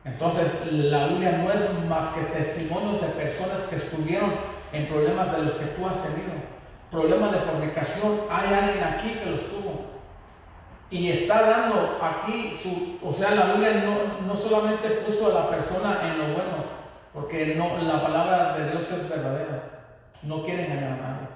Entonces 0.09 0.73
la 0.73 1.07
Biblia 1.09 1.33
no 1.43 1.53
es 1.53 1.61
más 1.89 2.15
que 2.15 2.23
testimonios 2.33 3.01
de 3.01 3.09
personas 3.09 3.61
que 3.69 3.77
estuvieron 3.77 4.33
en 4.73 4.89
problemas 4.89 5.31
de 5.33 5.43
los 5.43 5.53
que 5.53 5.67
tú 5.67 5.87
has 5.87 6.03
tenido. 6.03 6.33
Problemas 6.91 7.33
de 7.33 7.39
fornicación, 7.39 8.21
hay 8.31 8.55
alguien 8.55 8.85
aquí 8.85 9.11
que 9.23 9.31
los 9.31 9.43
tuvo. 9.43 9.85
Y 10.91 11.13
está 11.13 11.43
dando 11.43 11.99
aquí 12.01 12.59
su, 12.63 12.99
o 13.07 13.13
sea, 13.13 13.33
la 13.33 13.53
Biblia 13.53 13.85
no, 13.85 14.27
no 14.27 14.35
solamente 14.35 14.89
puso 15.07 15.27
a 15.31 15.43
la 15.43 15.51
persona 15.51 15.99
en 16.05 16.19
lo 16.19 16.25
bueno, 16.35 16.65
porque 17.13 17.55
no, 17.55 17.77
la 17.83 18.03
palabra 18.03 18.57
de 18.57 18.71
Dios 18.71 18.91
es 18.91 19.09
verdadera. 19.11 19.65
No 20.23 20.43
quiere 20.43 20.65
engañar 20.65 20.93
a 20.93 20.97
nadie. 20.97 21.29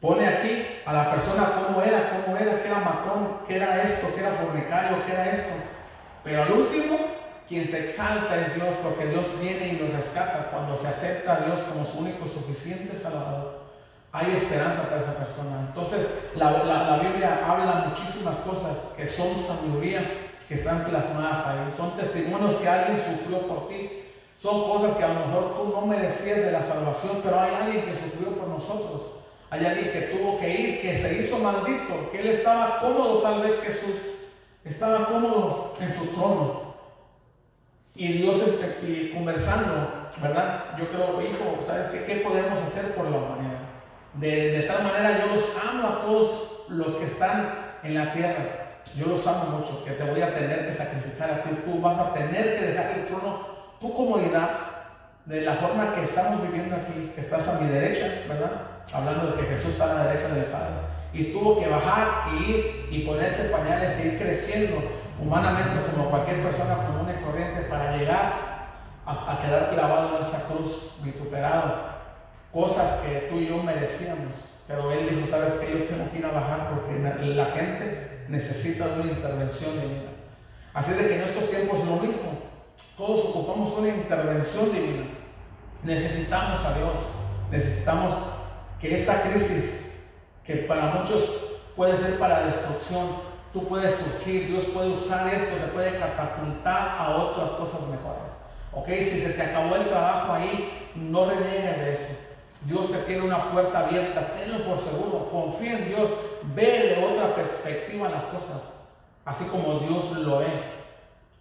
Pone 0.00 0.28
aquí 0.28 0.66
a 0.86 0.92
la 0.92 1.10
persona 1.10 1.50
cómo 1.66 1.82
era, 1.82 2.10
cómo 2.10 2.36
era, 2.36 2.62
que 2.62 2.68
era 2.68 2.78
matón, 2.78 3.38
que 3.48 3.56
era 3.56 3.82
esto, 3.82 4.14
que 4.14 4.20
era 4.20 4.30
fornicario, 4.30 5.04
que 5.04 5.12
era 5.12 5.30
esto. 5.30 5.67
Pero 6.24 6.42
al 6.42 6.52
último, 6.52 6.98
quien 7.48 7.66
se 7.68 7.84
exalta 7.88 8.36
es 8.46 8.54
Dios, 8.54 8.74
porque 8.82 9.06
Dios 9.06 9.24
viene 9.40 9.68
y 9.68 9.76
lo 9.78 9.96
rescata. 9.96 10.50
Cuando 10.50 10.76
se 10.76 10.88
acepta 10.88 11.34
a 11.36 11.40
Dios 11.46 11.60
como 11.60 11.84
su 11.84 11.98
único 11.98 12.26
suficiente 12.26 12.96
Salvador, 12.96 13.58
hay 14.12 14.32
esperanza 14.36 14.82
para 14.88 15.00
esa 15.02 15.16
persona. 15.16 15.66
Entonces, 15.68 16.06
la, 16.34 16.50
la- 16.64 16.90
la 16.90 16.98
Biblia 16.98 17.40
habla 17.46 17.86
muchísimas 17.88 18.36
cosas 18.36 18.76
que 18.96 19.06
son 19.06 19.36
sabiduría, 19.38 20.00
que 20.48 20.54
están 20.54 20.84
plasmadas 20.84 21.46
ahí. 21.46 21.72
Son 21.76 21.96
testimonios 21.96 22.54
que 22.56 22.68
alguien 22.68 22.98
sufrió 22.98 23.46
por 23.46 23.68
ti. 23.68 24.04
Son 24.40 24.64
cosas 24.70 24.96
que 24.96 25.04
a 25.04 25.08
lo 25.08 25.26
mejor 25.26 25.54
tú 25.56 25.72
no 25.74 25.86
merecías 25.86 26.38
de 26.38 26.52
la 26.52 26.62
salvación, 26.62 27.20
pero 27.24 27.40
hay 27.40 27.50
alguien 27.54 27.84
que 27.84 27.94
sufrió 27.96 28.34
por 28.38 28.48
nosotros. 28.48 29.02
Hay 29.50 29.64
alguien 29.64 29.90
que 29.92 30.00
tuvo 30.16 30.38
que 30.38 30.48
ir, 30.48 30.80
que 30.80 30.96
se 30.96 31.20
hizo 31.22 31.38
maldito, 31.38 32.10
que 32.12 32.20
él 32.20 32.28
estaba 32.28 32.80
cómodo, 32.80 33.20
tal 33.22 33.42
vez 33.42 33.58
Jesús 33.60 33.96
estaba 34.68 35.06
cómodo 35.06 35.74
en 35.80 35.94
su 35.94 36.06
trono. 36.08 36.68
Y 37.94 38.12
Dios 38.12 38.42
y 38.86 39.10
conversando, 39.12 40.08
¿verdad? 40.22 40.76
Yo 40.78 40.88
creo, 40.88 41.20
hijo, 41.20 41.58
¿sabes 41.66 41.86
qué? 41.90 42.04
¿Qué 42.04 42.16
podemos 42.16 42.60
hacer 42.62 42.94
por 42.94 43.10
la 43.10 43.16
humanidad? 43.16 43.58
De, 44.14 44.52
de 44.52 44.62
tal 44.62 44.84
manera 44.84 45.18
yo 45.18 45.34
los 45.34 45.44
amo 45.68 45.88
a 45.88 46.00
todos 46.02 46.64
los 46.68 46.94
que 46.94 47.06
están 47.06 47.54
en 47.82 47.94
la 47.94 48.12
tierra. 48.12 48.82
Yo 48.96 49.06
los 49.06 49.26
amo 49.26 49.58
mucho, 49.58 49.84
que 49.84 49.92
te 49.92 50.04
voy 50.04 50.22
a 50.22 50.34
tener 50.34 50.66
que 50.66 50.74
sacrificar 50.74 51.30
a 51.30 51.42
ti. 51.42 51.50
Tú 51.64 51.80
vas 51.80 51.98
a 51.98 52.14
tener 52.14 52.56
que 52.56 52.66
dejar 52.66 52.98
el 52.98 53.06
trono, 53.06 53.46
tu 53.80 53.92
comodidad, 53.92 54.50
de 55.24 55.42
la 55.42 55.56
forma 55.56 55.94
que 55.94 56.04
estamos 56.04 56.42
viviendo 56.42 56.76
aquí, 56.76 57.12
que 57.14 57.20
estás 57.20 57.46
a 57.48 57.60
mi 57.60 57.68
derecha, 57.68 58.22
¿verdad? 58.28 58.62
Hablando 58.94 59.32
de 59.32 59.42
que 59.42 59.54
Jesús 59.54 59.72
está 59.72 59.90
a 59.90 59.94
la 59.94 60.06
derecha 60.06 60.34
del 60.34 60.44
Padre. 60.46 60.74
Y 61.18 61.32
tuvo 61.32 61.58
que 61.58 61.66
bajar 61.66 62.28
y 62.32 62.50
ir 62.50 62.88
y 62.92 63.00
ponerse 63.00 63.48
pañales 63.48 63.98
e 63.98 64.06
ir 64.06 64.18
creciendo 64.18 64.76
humanamente 65.20 65.90
como 65.90 66.10
cualquier 66.10 66.44
persona 66.44 66.76
común 66.86 67.08
y 67.10 67.24
corriente 67.24 67.62
para 67.62 67.96
llegar 67.96 68.58
a, 69.04 69.40
quedar 69.42 69.70
clavado 69.70 70.16
en 70.16 70.22
esa 70.22 70.44
cruz, 70.44 70.92
vituperado. 71.02 71.98
Cosas 72.52 73.00
que 73.00 73.26
tú 73.28 73.40
y 73.40 73.48
yo 73.48 73.60
merecíamos. 73.64 74.32
Pero 74.68 74.92
Él 74.92 75.08
dijo, 75.08 75.26
¿sabes 75.26 75.54
qué? 75.54 75.76
Yo 75.76 75.84
tengo 75.86 76.08
que 76.12 76.18
ir 76.18 76.26
a 76.26 76.30
bajar 76.30 76.70
porque 76.70 77.00
la 77.34 77.46
gente 77.46 78.26
necesita 78.28 78.86
una 78.86 79.10
intervención 79.10 79.72
divina. 79.80 80.12
Así 80.72 80.92
de 80.92 81.08
que 81.08 81.16
en 81.16 81.22
estos 81.22 81.50
tiempos 81.50 81.84
lo 81.84 81.96
mismo. 81.96 82.46
Todos 82.96 83.24
ocupamos 83.26 83.76
una 83.76 83.88
intervención 83.88 84.72
divina. 84.72 85.04
Necesitamos 85.82 86.64
a 86.64 86.74
Dios. 86.74 86.94
Necesitamos 87.50 88.14
que 88.80 88.94
esta 88.94 89.22
crisis, 89.22 89.87
que 90.48 90.56
para 90.56 90.86
muchos 90.94 91.28
puede 91.76 91.98
ser 91.98 92.18
para 92.18 92.46
destrucción, 92.46 93.06
tú 93.52 93.68
puedes 93.68 93.94
surgir, 93.96 94.48
Dios 94.48 94.64
puede 94.72 94.88
usar 94.88 95.32
esto, 95.32 95.56
te 95.56 95.70
puede 95.72 95.98
catapultar 95.98 96.96
a 96.98 97.16
otras 97.16 97.50
cosas 97.50 97.82
mejores. 97.82 98.32
Ok, 98.72 98.86
si 98.86 99.20
se 99.20 99.34
te 99.34 99.42
acabó 99.42 99.76
el 99.76 99.90
trabajo 99.90 100.32
ahí, 100.32 100.90
no 100.94 101.26
reniegues 101.26 101.78
de 101.78 101.92
eso. 101.92 102.14
Dios 102.62 102.90
te 102.90 102.96
tiene 103.00 103.24
una 103.24 103.52
puerta 103.52 103.80
abierta, 103.86 104.32
tenlo 104.32 104.64
por 104.64 104.78
seguro, 104.78 105.28
confía 105.30 105.80
en 105.80 105.88
Dios, 105.88 106.08
ve 106.54 106.96
de 106.96 107.04
otra 107.04 107.34
perspectiva 107.34 108.08
las 108.08 108.24
cosas, 108.24 108.62
así 109.26 109.44
como 109.44 109.80
Dios 109.80 110.10
lo 110.12 110.38
ve. 110.38 110.78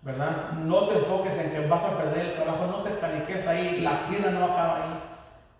¿verdad? 0.01 0.51
No 0.51 0.87
te 0.87 0.99
enfoques 0.99 1.33
en 1.39 1.51
que 1.51 1.67
vas 1.67 1.83
a 1.83 1.97
perder 1.97 2.25
el 2.25 2.35
trabajo, 2.35 2.67
no 2.67 2.83
te 2.83 2.91
paniques 2.91 3.47
ahí, 3.47 3.79
la 3.79 4.07
vida 4.09 4.31
no 4.31 4.45
acaba 4.45 4.75
ahí. 4.75 4.99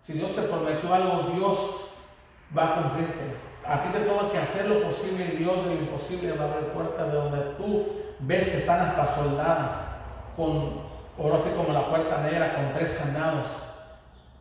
Si 0.02 0.12
Dios 0.12 0.34
te 0.34 0.42
prometió 0.42 0.92
algo, 0.92 1.30
Dios 1.34 1.87
va 2.56 2.64
a 2.64 2.74
cumplirte. 2.74 3.48
A 3.66 3.82
ti 3.82 3.90
te 3.90 4.00
toca 4.00 4.32
que 4.32 4.38
hacer 4.38 4.66
lo 4.68 4.82
posible 4.82 5.24
y 5.32 5.36
Dios 5.36 5.64
de 5.64 5.74
lo 5.74 5.80
imposible 5.80 6.32
va 6.32 6.44
a 6.44 6.52
abrir 6.52 6.68
puertas 6.70 7.06
de 7.06 7.12
donde 7.12 7.38
tú 7.58 7.88
ves 8.20 8.48
que 8.48 8.58
están 8.58 8.80
hasta 8.80 9.14
soldadas, 9.14 9.72
con, 10.36 10.80
ahora 11.18 11.38
sí 11.44 11.50
como 11.56 11.72
la 11.72 11.88
puerta 11.88 12.22
negra, 12.22 12.54
con 12.54 12.72
tres 12.72 12.98
candados. 13.02 13.46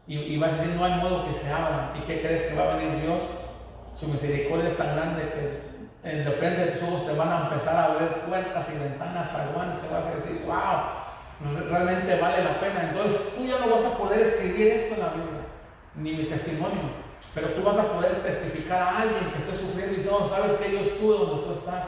Y, 0.08 0.18
y 0.18 0.38
vas 0.38 0.54
a 0.54 0.58
decir, 0.58 0.76
no 0.76 0.86
hay 0.86 0.96
modo 0.96 1.28
que 1.28 1.34
se 1.34 1.52
abra. 1.52 1.94
¿Y 1.98 2.08
qué 2.08 2.22
crees 2.22 2.44
que 2.44 2.56
va 2.56 2.72
a 2.72 2.76
venir 2.78 3.02
Dios? 3.02 3.24
Su 4.00 4.08
misericordia 4.08 4.70
es 4.70 4.78
tan 4.78 4.96
grande 4.96 5.24
que 5.24 5.68
en 6.10 6.24
de 6.24 6.32
frente 6.32 6.66
de 6.66 6.72
tus 6.72 7.06
te 7.06 7.14
van 7.14 7.30
a 7.30 7.50
empezar 7.50 7.76
a 7.76 7.86
abrir 7.86 8.10
puertas 8.28 8.66
y 8.74 8.80
ventanas, 8.80 9.34
aguantes, 9.34 9.82
te 9.82 9.94
vas 9.94 10.06
a 10.06 10.16
decir, 10.16 10.46
wow, 10.46 11.70
realmente 11.70 12.20
vale 12.20 12.44
la 12.44 12.60
pena. 12.60 12.90
Entonces 12.90 13.20
tú 13.36 13.46
ya 13.46 13.60
no 13.60 13.76
vas 13.76 13.86
a 13.86 13.98
poder 13.98 14.22
escribir 14.22 14.68
esto 14.68 14.96
en 14.96 15.00
la 15.02 15.10
Biblia, 15.10 15.42
ni 15.96 16.14
mi 16.14 16.24
testimonio, 16.26 17.07
pero 17.34 17.50
tú 17.50 17.62
vas 17.64 17.78
a 17.78 17.92
poder 17.92 18.24
testificar 18.24 18.82
a 18.82 19.02
alguien 19.02 19.32
que 19.32 19.40
esté 19.40 19.56
sufriendo 19.56 19.94
y 19.94 19.98
diciendo, 19.98 20.28
sabes 20.30 20.58
que 20.58 20.72
yo 20.72 20.80
estuve 20.80 21.18
donde 21.18 21.46
tú 21.46 21.52
estás. 21.54 21.86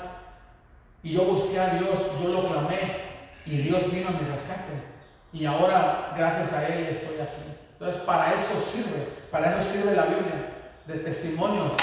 Y 1.02 1.14
yo 1.14 1.24
busqué 1.24 1.60
a 1.60 1.70
Dios, 1.70 2.00
yo 2.22 2.30
lo 2.30 2.50
clamé 2.50 3.02
y 3.46 3.58
Dios 3.58 3.92
vino 3.92 4.10
a 4.10 4.12
mi 4.12 4.28
rescate. 4.28 4.84
Y 5.32 5.46
ahora, 5.46 6.14
gracias 6.16 6.54
a 6.54 6.68
Él, 6.68 6.88
estoy 6.88 7.20
aquí. 7.20 7.42
Entonces, 7.74 8.02
para 8.02 8.34
eso 8.34 8.60
sirve, 8.60 9.08
para 9.32 9.52
eso 9.52 9.72
sirve 9.72 9.96
la 9.96 10.06
Biblia, 10.06 10.54
de 10.86 10.96
testimonios, 10.96 11.74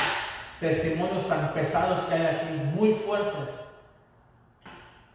testimonios 0.60 1.26
tan 1.28 1.52
pesados 1.54 2.00
que 2.04 2.14
hay 2.14 2.26
aquí, 2.26 2.54
muy 2.74 2.92
fuertes. 2.92 3.48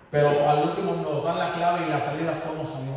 Pero 0.10 0.50
al 0.50 0.70
último 0.70 0.96
nos 0.96 1.24
dan 1.24 1.38
la 1.38 1.54
clave 1.54 1.86
y 1.86 1.90
la 1.90 2.02
salida 2.02 2.42
cómo 2.46 2.66
salió. 2.66 2.96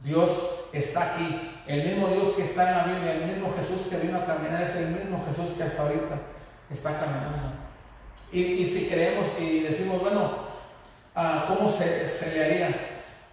Dios 0.00 0.30
está 0.72 1.14
aquí. 1.14 1.51
El 1.66 1.84
mismo 1.84 2.08
Dios 2.08 2.28
que 2.36 2.42
está 2.42 2.68
en 2.68 2.78
la 2.78 2.84
Biblia, 2.84 3.12
el 3.12 3.24
mismo 3.26 3.54
Jesús 3.56 3.86
que 3.88 4.04
vino 4.04 4.18
a 4.18 4.26
caminar, 4.26 4.62
es 4.62 4.74
el 4.74 4.88
mismo 4.88 5.24
Jesús 5.28 5.56
que 5.56 5.62
hasta 5.62 5.82
ahorita 5.82 6.16
está 6.72 6.98
caminando. 6.98 7.62
Y, 8.32 8.66
si 8.66 8.88
creemos 8.88 9.26
y 9.38 9.60
decimos, 9.60 10.00
bueno, 10.00 10.30
ah, 11.14 11.44
¿cómo 11.46 11.68
se, 11.68 12.08
le 12.34 12.44
haría? 12.44 12.74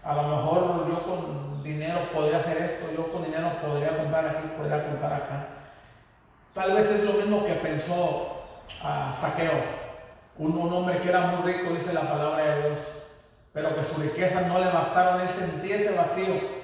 A 0.03 0.13
lo 0.13 0.23
mejor 0.23 0.87
yo 0.89 1.03
con 1.05 1.63
dinero 1.63 2.11
podría 2.13 2.37
hacer 2.37 2.57
esto, 2.57 2.91
yo 2.95 3.11
con 3.11 3.23
dinero 3.23 3.51
podría 3.65 3.97
comprar 3.97 4.27
aquí, 4.27 4.47
podría 4.57 4.85
comprar 4.85 5.13
acá. 5.13 5.47
Tal 6.53 6.73
vez 6.73 6.91
es 6.91 7.03
lo 7.03 7.13
mismo 7.13 7.45
que 7.45 7.53
pensó 7.53 8.43
a 8.83 9.13
Saqueo, 9.19 9.63
un, 10.37 10.51
un 10.51 10.73
hombre 10.73 10.99
que 10.99 11.09
era 11.09 11.27
muy 11.27 11.51
rico, 11.51 11.73
dice 11.73 11.93
la 11.93 12.01
palabra 12.01 12.43
de 12.43 12.67
Dios, 12.67 12.79
pero 13.53 13.75
que 13.75 13.83
su 13.83 14.01
riqueza 14.01 14.41
no 14.41 14.59
le 14.59 14.65
bastaron, 14.65 15.21
él 15.21 15.29
sentía 15.29 15.77
ese 15.77 15.95
vacío 15.95 16.58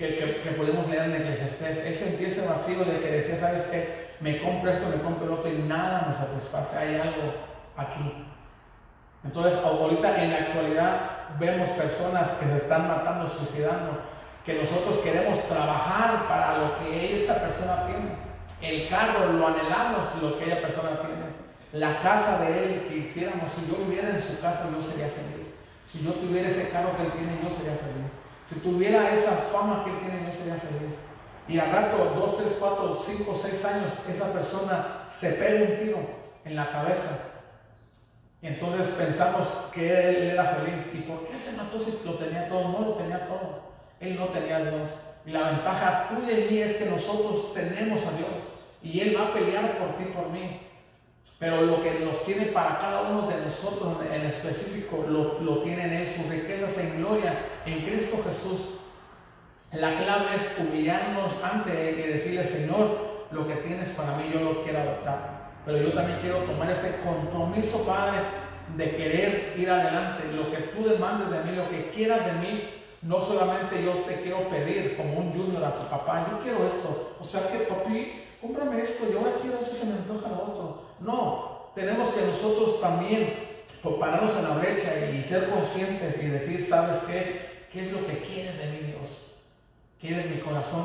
que, 0.00 0.54
podemos 0.56 0.88
leer 0.88 1.10
en 1.10 1.16
Eclesiastés, 1.16 1.84
él 1.84 1.94
sentía 1.94 2.28
ese 2.28 2.46
vacío 2.46 2.84
de 2.84 3.00
que 3.00 3.10
decía, 3.10 3.36
¿sabes 3.38 3.64
qué? 3.64 4.16
Me 4.20 4.40
compro 4.40 4.70
esto, 4.70 4.88
me 4.88 5.02
compro 5.02 5.26
el 5.26 5.32
otro 5.32 5.52
y 5.52 5.58
nada 5.58 6.06
me 6.08 6.14
satisface, 6.14 6.78
hay 6.78 6.94
algo 6.94 7.34
aquí. 7.76 8.26
Entonces, 9.22 9.58
ahorita 9.62 10.22
en 10.22 10.30
la 10.30 10.36
actualidad 10.38 11.10
vemos 11.38 11.68
personas 11.70 12.28
que 12.30 12.46
se 12.46 12.56
están 12.56 12.88
matando, 12.88 13.28
suicidando, 13.28 14.00
que 14.44 14.54
nosotros 14.54 14.98
queremos 15.04 15.38
trabajar 15.46 16.26
para 16.26 16.58
lo 16.58 16.78
que 16.78 17.22
esa 17.22 17.34
persona 17.34 17.86
tiene. 17.86 18.30
El 18.62 18.88
carro 18.88 19.32
lo 19.34 19.48
anhelamos, 19.48 20.06
lo 20.22 20.38
que 20.38 20.46
ella 20.46 20.62
persona 20.62 20.90
tiene. 21.00 21.28
La 21.72 22.00
casa 22.00 22.40
de 22.40 22.64
él 22.64 22.86
que 22.88 22.96
hiciéramos, 22.96 23.52
si 23.52 23.70
yo 23.70 23.84
viviera 23.84 24.10
en 24.10 24.22
su 24.22 24.40
casa, 24.40 24.64
yo 24.72 24.80
sería 24.80 25.08
feliz. 25.08 25.56
Si 25.86 26.02
yo 26.02 26.12
tuviera 26.12 26.48
ese 26.48 26.70
carro 26.70 26.96
que 26.96 27.02
él 27.02 27.12
tiene, 27.12 27.38
yo 27.42 27.50
sería 27.50 27.76
feliz. 27.76 28.19
Si 28.50 28.56
tuviera 28.56 29.14
esa 29.14 29.30
fama 29.52 29.84
que 29.84 29.90
él 29.90 29.98
tiene, 30.00 30.26
yo 30.26 30.36
sería 30.36 30.56
feliz. 30.56 30.98
Y 31.48 31.58
al 31.58 31.70
rato, 31.70 32.12
dos, 32.16 32.36
tres, 32.36 32.56
cuatro, 32.58 33.00
cinco, 33.06 33.40
seis 33.40 33.64
años, 33.64 33.92
esa 34.08 34.32
persona 34.32 35.06
se 35.10 35.30
pega 35.30 35.70
un 35.70 35.78
tiro 35.78 35.98
en 36.44 36.56
la 36.56 36.70
cabeza 36.70 37.30
y 38.42 38.46
entonces 38.46 38.88
pensamos 38.96 39.46
que 39.72 39.90
él 39.90 40.30
era 40.30 40.44
feliz. 40.46 40.82
¿Y 40.94 40.98
por 41.02 41.26
qué 41.26 41.36
se 41.36 41.56
mató 41.56 41.78
si 41.78 42.00
lo 42.04 42.14
tenía 42.14 42.48
todo? 42.48 42.68
No 42.68 42.80
lo 42.80 42.92
tenía 42.94 43.26
todo. 43.26 43.60
Él 44.00 44.18
no 44.18 44.28
tenía 44.28 44.56
a 44.56 44.60
Dios. 44.62 44.90
Y 45.26 45.30
la 45.30 45.50
ventaja 45.50 46.08
tuya 46.08 46.38
y 46.38 46.50
mí 46.50 46.58
es 46.62 46.76
que 46.76 46.86
nosotros 46.86 47.52
tenemos 47.52 48.00
a 48.06 48.12
Dios. 48.12 48.30
Y 48.82 49.00
Él 49.00 49.16
va 49.16 49.26
a 49.26 49.34
pelear 49.34 49.76
por 49.76 49.98
ti 49.98 50.04
por 50.04 50.30
mí. 50.30 50.58
Pero 51.40 51.62
lo 51.62 51.82
que 51.82 52.00
nos 52.00 52.22
tiene 52.26 52.46
para 52.46 52.78
cada 52.78 53.00
uno 53.00 53.26
de 53.26 53.40
nosotros 53.40 53.96
en 54.12 54.26
específico, 54.26 55.06
lo, 55.08 55.40
lo 55.40 55.62
tiene 55.62 55.86
en 55.86 55.92
Él. 55.94 56.08
Sus 56.08 56.26
riquezas 56.26 56.76
en 56.76 56.98
gloria 56.98 57.46
en 57.64 57.80
Cristo 57.80 58.22
Jesús. 58.22 58.60
La 59.72 60.02
clave 60.02 60.36
es 60.36 60.58
humillarnos 60.58 61.32
ante 61.42 61.88
Él 61.88 62.00
y 62.00 62.12
decirle, 62.12 62.44
Señor, 62.44 63.26
lo 63.30 63.48
que 63.48 63.54
tienes 63.54 63.88
para 63.90 64.16
mí 64.18 64.30
yo 64.30 64.40
lo 64.40 64.62
quiero 64.62 64.80
adoptar. 64.80 65.52
Pero 65.64 65.78
yo 65.78 65.92
también 65.94 66.18
quiero 66.20 66.40
tomar 66.40 66.70
ese 66.70 66.96
compromiso, 67.02 67.86
Padre, 67.86 68.20
de 68.76 68.96
querer 68.96 69.54
ir 69.56 69.70
adelante. 69.70 70.24
Lo 70.34 70.50
que 70.50 70.58
tú 70.58 70.86
demandes 70.86 71.30
de 71.30 71.50
mí, 71.50 71.56
lo 71.56 71.70
que 71.70 71.90
quieras 71.90 72.26
de 72.26 72.32
mí, 72.32 72.68
no 73.00 73.18
solamente 73.18 73.82
yo 73.82 73.92
te 74.06 74.20
quiero 74.20 74.46
pedir 74.50 74.94
como 74.94 75.14
un 75.14 75.32
junior 75.32 75.64
a 75.64 75.70
su 75.70 75.88
papá, 75.88 76.26
yo 76.30 76.40
quiero 76.42 76.66
esto. 76.66 77.16
O 77.18 77.24
sea 77.24 77.48
que, 77.50 77.60
papi, 77.60 78.24
cómprame 78.42 78.82
esto 78.82 79.06
y 79.10 79.16
ahora 79.16 79.38
quiero 79.40 79.60
esto, 79.62 79.74
se 79.74 79.86
me 79.86 79.92
antoja 79.92 80.28
lo 80.28 80.42
otro. 80.42 80.89
No, 81.00 81.70
tenemos 81.74 82.10
que 82.10 82.26
nosotros 82.26 82.80
también 82.80 83.50
pararnos 83.98 84.36
en 84.36 84.44
la 84.44 84.58
brecha 84.58 85.10
y 85.10 85.22
ser 85.22 85.48
conscientes 85.48 86.22
y 86.22 86.26
decir, 86.26 86.66
¿sabes 86.68 87.02
qué? 87.06 87.50
¿Qué 87.72 87.80
es 87.80 87.92
lo 87.92 88.06
que 88.06 88.18
quieres 88.18 88.58
de 88.58 88.66
mí, 88.66 88.78
Dios? 88.88 89.32
¿Quieres 90.00 90.28
mi 90.30 90.38
corazón? 90.38 90.84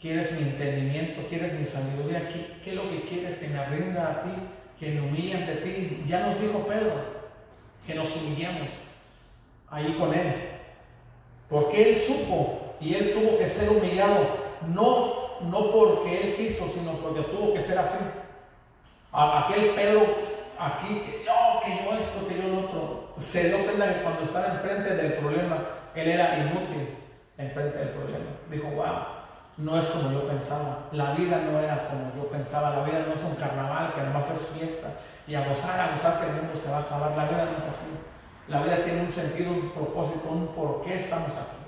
¿Quieres 0.00 0.32
mi 0.32 0.48
entendimiento? 0.48 1.22
¿Quieres 1.28 1.54
mi 1.54 1.64
sabiduría? 1.64 2.28
¿Qué, 2.28 2.58
¿Qué, 2.62 2.70
es 2.70 2.76
lo 2.76 2.88
que 2.88 3.02
quieres? 3.08 3.38
Que 3.38 3.48
me 3.48 3.64
rinda 3.66 4.10
a 4.10 4.22
ti, 4.22 4.30
que 4.78 4.90
me 4.90 5.00
humille 5.00 5.34
ante 5.34 5.56
ti. 5.56 6.04
Ya 6.06 6.26
nos 6.26 6.40
dijo 6.40 6.66
Pedro 6.66 7.16
que 7.86 7.94
nos 7.94 8.14
humillemos 8.16 8.68
ahí 9.70 9.96
con 9.98 10.12
él. 10.12 10.34
Porque 11.48 11.90
él 11.90 12.02
supo 12.02 12.76
y 12.80 12.94
él 12.94 13.14
tuvo 13.14 13.38
que 13.38 13.48
ser 13.48 13.70
humillado, 13.70 14.26
no, 14.74 15.40
no 15.48 15.70
porque 15.70 16.20
él 16.20 16.36
quiso, 16.36 16.68
sino 16.68 16.92
porque 16.92 17.22
tuvo 17.22 17.54
que 17.54 17.62
ser 17.62 17.78
así. 17.78 17.98
A 19.18 19.46
aquel 19.48 19.70
Pedro 19.70 20.04
aquí, 20.58 21.00
que 21.00 21.24
yo, 21.24 21.60
que 21.64 21.82
yo 21.82 21.92
esto, 21.96 22.28
que 22.28 22.36
yo 22.36 22.48
lo 22.48 22.68
otro, 22.68 23.14
se 23.16 23.48
dio 23.48 23.64
cuenta 23.64 23.94
que 23.94 24.02
cuando 24.02 24.24
estaba 24.24 24.48
enfrente 24.48 24.94
del 24.94 25.14
problema, 25.14 25.56
él 25.94 26.08
era 26.08 26.38
inútil 26.38 26.86
enfrente 27.38 27.78
del 27.78 27.88
problema. 27.88 28.26
Dijo, 28.50 28.68
wow, 28.76 29.16
no 29.56 29.78
es 29.78 29.86
como 29.86 30.12
yo 30.12 30.28
pensaba. 30.28 30.88
La 30.92 31.12
vida 31.12 31.40
no 31.50 31.58
era 31.58 31.88
como 31.88 32.12
yo 32.14 32.28
pensaba. 32.28 32.76
La 32.76 32.82
vida 32.84 33.06
no 33.08 33.14
es 33.14 33.22
un 33.24 33.36
carnaval 33.36 33.94
que 33.94 34.02
además 34.02 34.30
es 34.30 34.48
fiesta. 34.58 34.88
Y 35.26 35.34
a 35.34 35.48
gozar, 35.48 35.80
a 35.80 35.92
gozar 35.92 36.20
que 36.20 36.26
el 36.26 36.36
mundo 36.36 36.54
se 36.54 36.70
va 36.70 36.76
a 36.76 36.80
acabar. 36.82 37.16
La 37.16 37.24
vida 37.24 37.48
no 37.50 37.56
es 37.56 37.64
así. 37.64 37.96
La 38.48 38.64
vida 38.64 38.84
tiene 38.84 39.00
un 39.00 39.10
sentido, 39.10 39.50
un 39.50 39.70
propósito, 39.70 40.28
un 40.28 40.48
por 40.48 40.84
qué 40.84 40.96
estamos 40.96 41.30
aquí. 41.30 41.64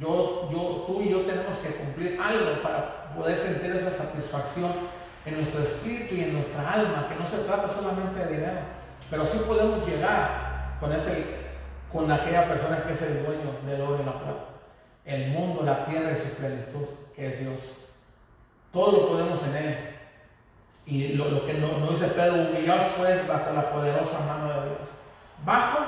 Yo, 0.00 0.50
yo, 0.50 0.84
tú 0.84 1.00
y 1.00 1.10
yo 1.10 1.20
tenemos 1.20 1.54
que 1.58 1.76
cumplir 1.76 2.20
algo 2.20 2.60
para 2.60 3.14
poder 3.14 3.36
sentir 3.36 3.76
esa 3.76 3.90
satisfacción 3.92 4.97
en 5.26 5.36
nuestro 5.36 5.62
espíritu 5.62 6.14
y 6.14 6.22
en 6.22 6.34
nuestra 6.34 6.72
alma, 6.72 7.08
que 7.08 7.16
no 7.16 7.26
se 7.26 7.38
trata 7.38 7.68
solamente 7.68 8.24
de 8.24 8.36
dinero, 8.36 8.60
pero 9.10 9.26
sí 9.26 9.38
podemos 9.46 9.86
llegar 9.86 10.76
con, 10.80 10.92
ese, 10.92 11.24
con 11.92 12.10
aquella 12.10 12.48
persona 12.48 12.82
que 12.82 12.92
es 12.92 13.02
el 13.02 13.24
dueño 13.24 13.52
del 13.66 13.80
oro 13.80 14.02
y 14.02 14.06
la 14.06 14.12
plata, 14.12 14.44
el 15.04 15.28
mundo, 15.28 15.62
la 15.62 15.84
tierra 15.86 16.12
y 16.12 16.16
su 16.16 16.36
plenitud 16.36 16.86
que 17.14 17.26
es 17.26 17.40
Dios. 17.40 17.60
Todo 18.72 18.92
lo 18.92 19.08
podemos 19.08 19.42
en 19.44 19.56
Él. 19.56 19.76
Y 20.86 21.08
lo, 21.14 21.30
lo 21.30 21.44
que 21.44 21.54
no, 21.54 21.78
no, 21.78 21.90
dice 21.90 22.08
Pedro, 22.08 22.48
humillaos 22.48 22.92
pues 22.96 23.26
bajo 23.26 23.52
la 23.52 23.70
poderosa 23.70 24.20
mano 24.20 24.48
de 24.48 24.68
Dios. 24.68 24.88
Bajo 25.44 25.78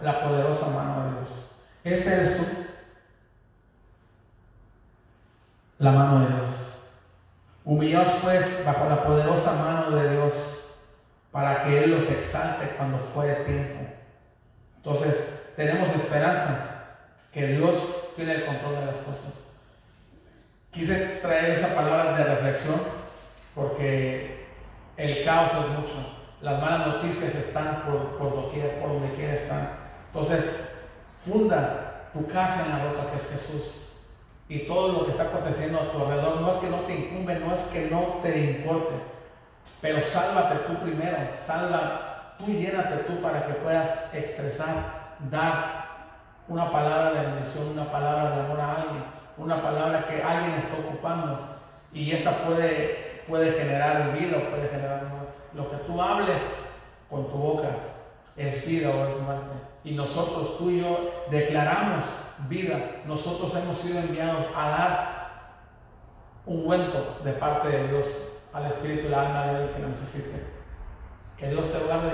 la 0.00 0.20
poderosa 0.22 0.66
mano 0.68 1.04
de 1.04 1.10
Dios. 1.12 1.50
Este 1.84 2.12
eres 2.12 2.36
tú. 2.36 2.44
La 5.78 5.92
mano 5.92 6.20
de 6.20 6.26
Dios. 6.34 6.50
Humillaos 7.64 8.08
pues 8.22 8.64
bajo 8.64 8.88
la 8.88 9.04
poderosa 9.04 9.52
mano 9.52 9.96
de 9.96 10.12
Dios 10.12 10.32
para 11.30 11.64
que 11.64 11.84
Él 11.84 11.90
los 11.90 12.10
exalte 12.10 12.74
cuando 12.76 12.98
fuere 12.98 13.44
tiempo. 13.44 13.80
Entonces, 14.76 15.52
tenemos 15.56 15.88
esperanza 15.90 16.70
que 17.32 17.46
Dios 17.48 17.74
tiene 18.16 18.34
el 18.34 18.46
control 18.46 18.76
de 18.76 18.86
las 18.86 18.96
cosas. 18.96 19.34
Quise 20.70 21.18
traer 21.20 21.50
esa 21.50 21.74
palabra 21.74 22.16
de 22.16 22.24
reflexión 22.24 22.80
porque 23.54 24.46
el 24.96 25.24
caos 25.24 25.50
es 25.52 25.78
mucho. 25.78 26.16
Las 26.40 26.60
malas 26.60 26.86
noticias 26.86 27.34
están 27.34 27.82
por, 27.82 28.16
por 28.16 28.34
doquier, 28.34 28.80
por 28.80 28.88
donde 28.90 29.14
quiera 29.14 29.34
están. 29.34 29.70
Entonces, 30.06 30.44
funda 31.24 32.08
tu 32.12 32.26
casa 32.26 32.64
en 32.64 32.70
la 32.70 32.84
roca 32.84 33.10
que 33.10 33.16
es 33.16 33.28
Jesús. 33.28 33.89
Y 34.50 34.66
todo 34.66 34.92
lo 34.92 35.04
que 35.06 35.12
está 35.12 35.22
aconteciendo 35.22 35.78
a 35.78 35.90
tu 35.90 35.98
alrededor 35.98 36.42
no 36.42 36.52
es 36.52 36.58
que 36.58 36.68
no 36.68 36.80
te 36.80 36.94
incumbe, 36.94 37.36
no 37.36 37.54
es 37.54 37.60
que 37.72 37.88
no 37.90 38.00
te 38.22 38.38
importe. 38.38 38.94
Pero 39.80 40.02
sálvate 40.02 40.56
tú 40.66 40.74
primero, 40.82 41.16
salva, 41.42 42.34
tú 42.38 42.52
llénate 42.52 43.04
tú 43.04 43.22
para 43.22 43.46
que 43.46 43.54
puedas 43.54 44.12
expresar, 44.12 45.16
dar 45.30 45.86
una 46.48 46.70
palabra 46.70 47.12
de 47.12 47.26
bendición, 47.30 47.68
una 47.68 47.90
palabra 47.90 48.36
de 48.36 48.40
amor 48.42 48.60
a 48.60 48.74
alguien 48.74 49.20
una 49.40 49.62
palabra 49.62 50.06
que 50.06 50.22
alguien 50.22 50.58
está 50.58 50.76
ocupando 50.86 51.38
y 51.92 52.12
esa 52.12 52.30
puede, 52.44 53.22
puede 53.26 53.52
generar 53.52 54.12
vida 54.12 54.36
o 54.36 54.50
puede 54.50 54.68
generar 54.68 55.04
muerte. 55.04 55.32
Lo 55.54 55.70
que 55.70 55.76
tú 55.78 56.00
hables 56.00 56.40
con 57.08 57.26
tu 57.28 57.36
boca 57.36 57.68
es 58.36 58.66
vida 58.66 58.90
o 58.90 59.06
es 59.06 59.18
muerte. 59.22 59.50
Y 59.82 59.92
nosotros, 59.92 60.58
tú 60.58 60.70
y 60.70 60.82
yo, 60.82 61.24
declaramos 61.30 62.04
vida. 62.48 63.02
Nosotros 63.06 63.54
hemos 63.56 63.76
sido 63.78 64.00
enviados 64.00 64.46
a 64.56 64.68
dar 64.68 65.20
ungüento 66.46 67.20
de 67.24 67.32
parte 67.32 67.68
de 67.68 67.88
Dios 67.88 68.06
al 68.52 68.66
espíritu 68.66 69.08
y 69.08 69.14
al 69.14 69.26
alma 69.26 69.46
de 69.46 69.64
él 69.64 69.70
que 69.70 69.82
necesite. 69.82 70.44
Que 71.36 71.48
Dios 71.48 71.72
te 71.72 71.78
guarde, 71.78 72.10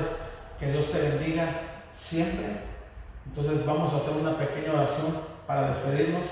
que 0.58 0.72
Dios 0.72 0.90
te 0.90 1.00
bendiga 1.00 1.48
siempre. 1.94 2.60
Entonces 3.26 3.64
vamos 3.66 3.92
a 3.92 3.96
hacer 3.96 4.14
una 4.20 4.36
pequeña 4.36 4.74
oración 4.74 5.18
para 5.46 5.68
despedirnos. 5.68 6.26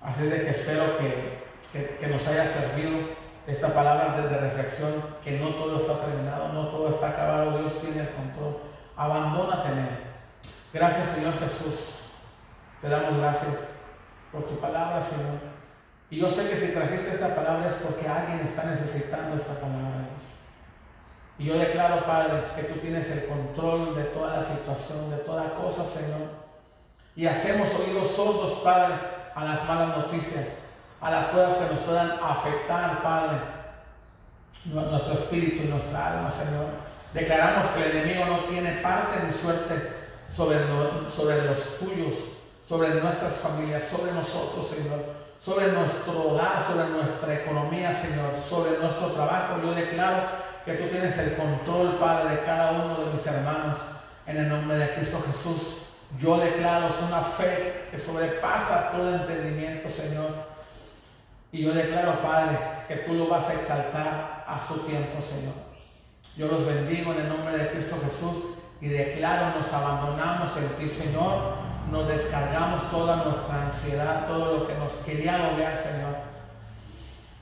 Así 0.00 0.24
de 0.24 0.42
que 0.42 0.50
espero 0.50 0.98
que, 0.98 1.42
que, 1.72 1.96
que 1.98 2.06
nos 2.08 2.26
haya 2.26 2.46
servido 2.46 2.98
esta 3.46 3.68
palabra 3.74 4.16
de, 4.16 4.28
de 4.28 4.38
reflexión, 4.38 4.92
que 5.22 5.38
no 5.38 5.50
todo 5.50 5.76
está 5.76 6.04
terminado, 6.04 6.52
no 6.52 6.68
todo 6.68 6.88
está 6.88 7.10
acabado, 7.10 7.58
Dios 7.58 7.80
tiene 7.80 8.02
el 8.02 8.10
control. 8.10 8.58
Abandónate 8.96 9.68
en 9.68 9.78
Él. 9.78 9.98
Gracias 10.72 11.10
Señor 11.10 11.34
Jesús. 11.38 12.01
Te 12.82 12.88
damos 12.88 13.16
gracias 13.16 13.54
por 14.32 14.42
tu 14.48 14.58
palabra, 14.58 15.00
Señor. 15.00 15.38
Y 16.10 16.18
yo 16.18 16.28
sé 16.28 16.50
que 16.50 16.56
si 16.56 16.72
trajiste 16.72 17.12
esta 17.12 17.32
palabra 17.32 17.68
es 17.68 17.74
porque 17.74 18.08
alguien 18.08 18.40
está 18.40 18.64
necesitando 18.64 19.36
esta 19.36 19.54
palabra, 19.54 19.98
Dios. 19.98 20.22
Y 21.38 21.44
yo 21.44 21.58
declaro, 21.58 22.04
Padre, 22.04 22.42
que 22.56 22.64
tú 22.64 22.80
tienes 22.80 23.08
el 23.08 23.26
control 23.26 23.94
de 23.94 24.02
toda 24.06 24.38
la 24.38 24.42
situación, 24.44 25.10
de 25.10 25.18
toda 25.18 25.54
cosa, 25.54 25.84
Señor. 25.84 26.28
Y 27.14 27.26
hacemos 27.26 27.68
oídos 27.76 28.08
sordos, 28.08 28.60
Padre, 28.64 28.94
a 29.32 29.44
las 29.44 29.64
malas 29.68 29.98
noticias, 29.98 30.48
a 31.00 31.08
las 31.08 31.26
cosas 31.26 31.58
que 31.58 31.74
nos 31.74 31.84
puedan 31.84 32.10
afectar, 32.20 33.00
Padre, 33.00 33.38
nuestro 34.64 35.12
espíritu 35.14 35.62
y 35.64 35.68
nuestra 35.68 36.14
alma, 36.14 36.30
Señor. 36.30 36.66
Declaramos 37.14 37.66
que 37.70 37.84
el 37.84 37.96
enemigo 37.96 38.24
no 38.24 38.44
tiene 38.46 38.72
parte 38.82 39.24
ni 39.24 39.32
suerte 39.32 39.92
sobre, 40.28 40.58
sobre 41.08 41.44
los 41.44 41.78
tuyos, 41.78 42.31
sobre 42.66 42.90
nuestras 43.00 43.34
familias, 43.34 43.84
sobre 43.90 44.12
nosotros, 44.12 44.68
Señor 44.68 45.22
sobre 45.44 45.72
nuestro 45.72 46.30
hogar, 46.30 46.64
sobre 46.64 46.88
nuestra 46.90 47.34
economía, 47.34 47.92
Señor, 47.92 48.30
sobre 48.48 48.78
nuestro 48.78 49.08
trabajo. 49.08 49.60
Yo 49.60 49.74
declaro 49.74 50.28
que 50.64 50.74
tú 50.74 50.88
tienes 50.88 51.18
el 51.18 51.34
control, 51.34 51.98
Padre, 51.98 52.36
de 52.36 52.42
cada 52.44 52.70
uno 52.72 53.04
de 53.04 53.12
mis 53.12 53.26
hermanos. 53.26 53.78
En 54.24 54.36
el 54.36 54.48
nombre 54.48 54.76
de 54.76 54.94
Cristo 54.94 55.20
Jesús, 55.26 55.78
yo 56.20 56.38
declaro 56.38 56.86
es 56.86 56.94
una 57.08 57.22
fe 57.22 57.88
que 57.90 57.98
sobrepasa 57.98 58.92
todo 58.92 59.16
entendimiento, 59.16 59.88
Señor. 59.90 60.30
Y 61.50 61.64
yo 61.64 61.74
declaro, 61.74 62.22
Padre, 62.22 62.56
que 62.86 62.96
tú 62.98 63.14
lo 63.14 63.26
vas 63.26 63.48
a 63.48 63.54
exaltar 63.54 64.44
a 64.46 64.60
su 64.68 64.78
tiempo, 64.82 65.20
Señor. 65.20 65.54
Yo 66.36 66.46
los 66.46 66.64
bendigo 66.64 67.12
en 67.14 67.22
el 67.22 67.28
nombre 67.28 67.58
de 67.58 67.70
Cristo 67.70 67.96
Jesús 68.04 68.56
y 68.80 68.88
declaro, 68.88 69.58
nos 69.58 69.72
abandonamos 69.72 70.56
en 70.56 70.68
ti, 70.78 70.88
Señor. 70.88 71.61
Nos 71.92 72.08
descargamos 72.08 72.90
toda 72.90 73.16
nuestra 73.16 73.64
ansiedad, 73.64 74.26
todo 74.26 74.56
lo 74.56 74.66
que 74.66 74.74
nos 74.76 74.92
quería 75.04 75.34
agobiar, 75.34 75.76
Señor. 75.76 76.16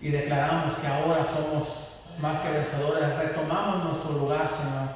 Y 0.00 0.10
declaramos 0.10 0.72
que 0.72 0.88
ahora 0.88 1.24
somos 1.24 1.68
más 2.18 2.40
que 2.40 2.50
vencedores. 2.50 3.16
Retomamos 3.16 3.84
nuestro 3.84 4.10
lugar, 4.14 4.48
Señor. 4.48 4.88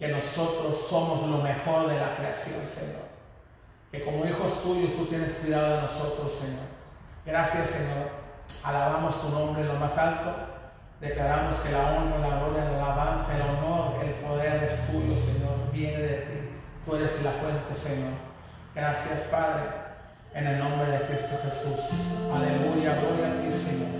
Que 0.00 0.08
nosotros 0.08 0.84
somos 0.90 1.22
lo 1.28 1.38
mejor 1.38 1.90
de 1.90 2.00
la 2.00 2.16
creación, 2.16 2.66
Señor. 2.66 3.06
Que 3.92 4.04
como 4.04 4.26
hijos 4.26 4.64
tuyos 4.64 4.96
tú 4.96 5.06
tienes 5.06 5.30
cuidado 5.34 5.76
de 5.76 5.82
nosotros, 5.82 6.32
Señor. 6.40 6.66
Gracias, 7.24 7.68
Señor. 7.68 8.10
Alabamos 8.64 9.22
tu 9.22 9.28
nombre 9.28 9.62
en 9.62 9.68
lo 9.68 9.74
más 9.74 9.96
alto. 9.96 10.28
Declaramos 11.00 11.54
que 11.60 11.70
la 11.70 11.92
honra, 11.92 12.18
la 12.18 12.36
gloria, 12.40 12.64
la 12.64 12.84
alabanza, 12.84 13.36
el 13.36 13.42
honor, 13.42 14.02
el 14.02 14.10
poder 14.14 14.64
es 14.64 14.86
tuyo, 14.88 15.14
Señor. 15.16 15.70
Viene 15.72 15.98
de 15.98 16.16
ti. 16.16 16.48
Tú 16.84 16.96
eres 16.96 17.22
la 17.22 17.30
fuente, 17.30 17.72
Señor. 17.76 18.21
Gracias, 18.74 19.28
Padre, 19.30 19.64
en 20.34 20.46
el 20.46 20.58
nombre 20.58 20.90
de 20.90 21.04
Cristo 21.04 21.38
Jesús. 21.44 21.76
Aleluya, 22.32 22.96
gloria 23.04 23.28
a 23.28 23.42
ti, 23.42 23.52
Señor. 23.52 23.92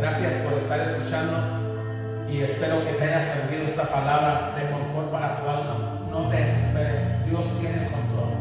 Gracias 0.00 0.32
por 0.42 0.58
estar 0.58 0.80
escuchando 0.80 2.26
y 2.28 2.42
espero 2.42 2.84
que 2.84 2.94
te 2.94 3.04
haya 3.04 3.22
servido 3.22 3.66
esta 3.66 3.84
palabra 3.84 4.56
de 4.58 4.68
confort 4.72 5.12
para 5.12 5.38
tu 5.38 5.48
alma. 5.48 6.08
No 6.10 6.28
te 6.28 6.38
desesperes, 6.38 7.24
Dios 7.26 7.46
tiene 7.60 7.86
el 7.86 7.92
control. 7.92 8.34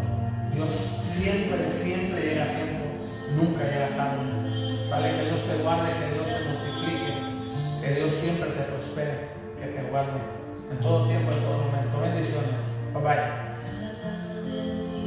Dios 0.56 0.72
siempre, 1.12 1.70
siempre 1.70 2.22
llega 2.22 2.46
a 2.46 2.48
tiempo, 2.48 2.86
nunca 3.36 3.66
llega 3.66 3.96
tarde. 3.96 4.90
Vale, 4.90 5.10
que 5.18 5.26
Dios 5.26 5.42
te 5.46 5.62
guarde, 5.62 5.90
que 6.02 6.14
Dios 6.16 6.28
te 6.34 6.50
multiplique, 6.50 7.14
que 7.82 7.94
Dios 7.94 8.12
siempre 8.14 8.50
te 8.50 8.64
prospere, 8.64 9.30
que 9.60 9.68
te 9.68 9.84
guarde 9.92 10.18
en 10.72 10.80
todo 10.80 11.06
tiempo, 11.06 11.32
en 11.32 11.42
todo 11.44 11.58
momento. 11.60 12.02
Bendiciones. 12.02 12.58
Bye 12.92 13.04
bye. 13.04 13.49
and 14.52 14.99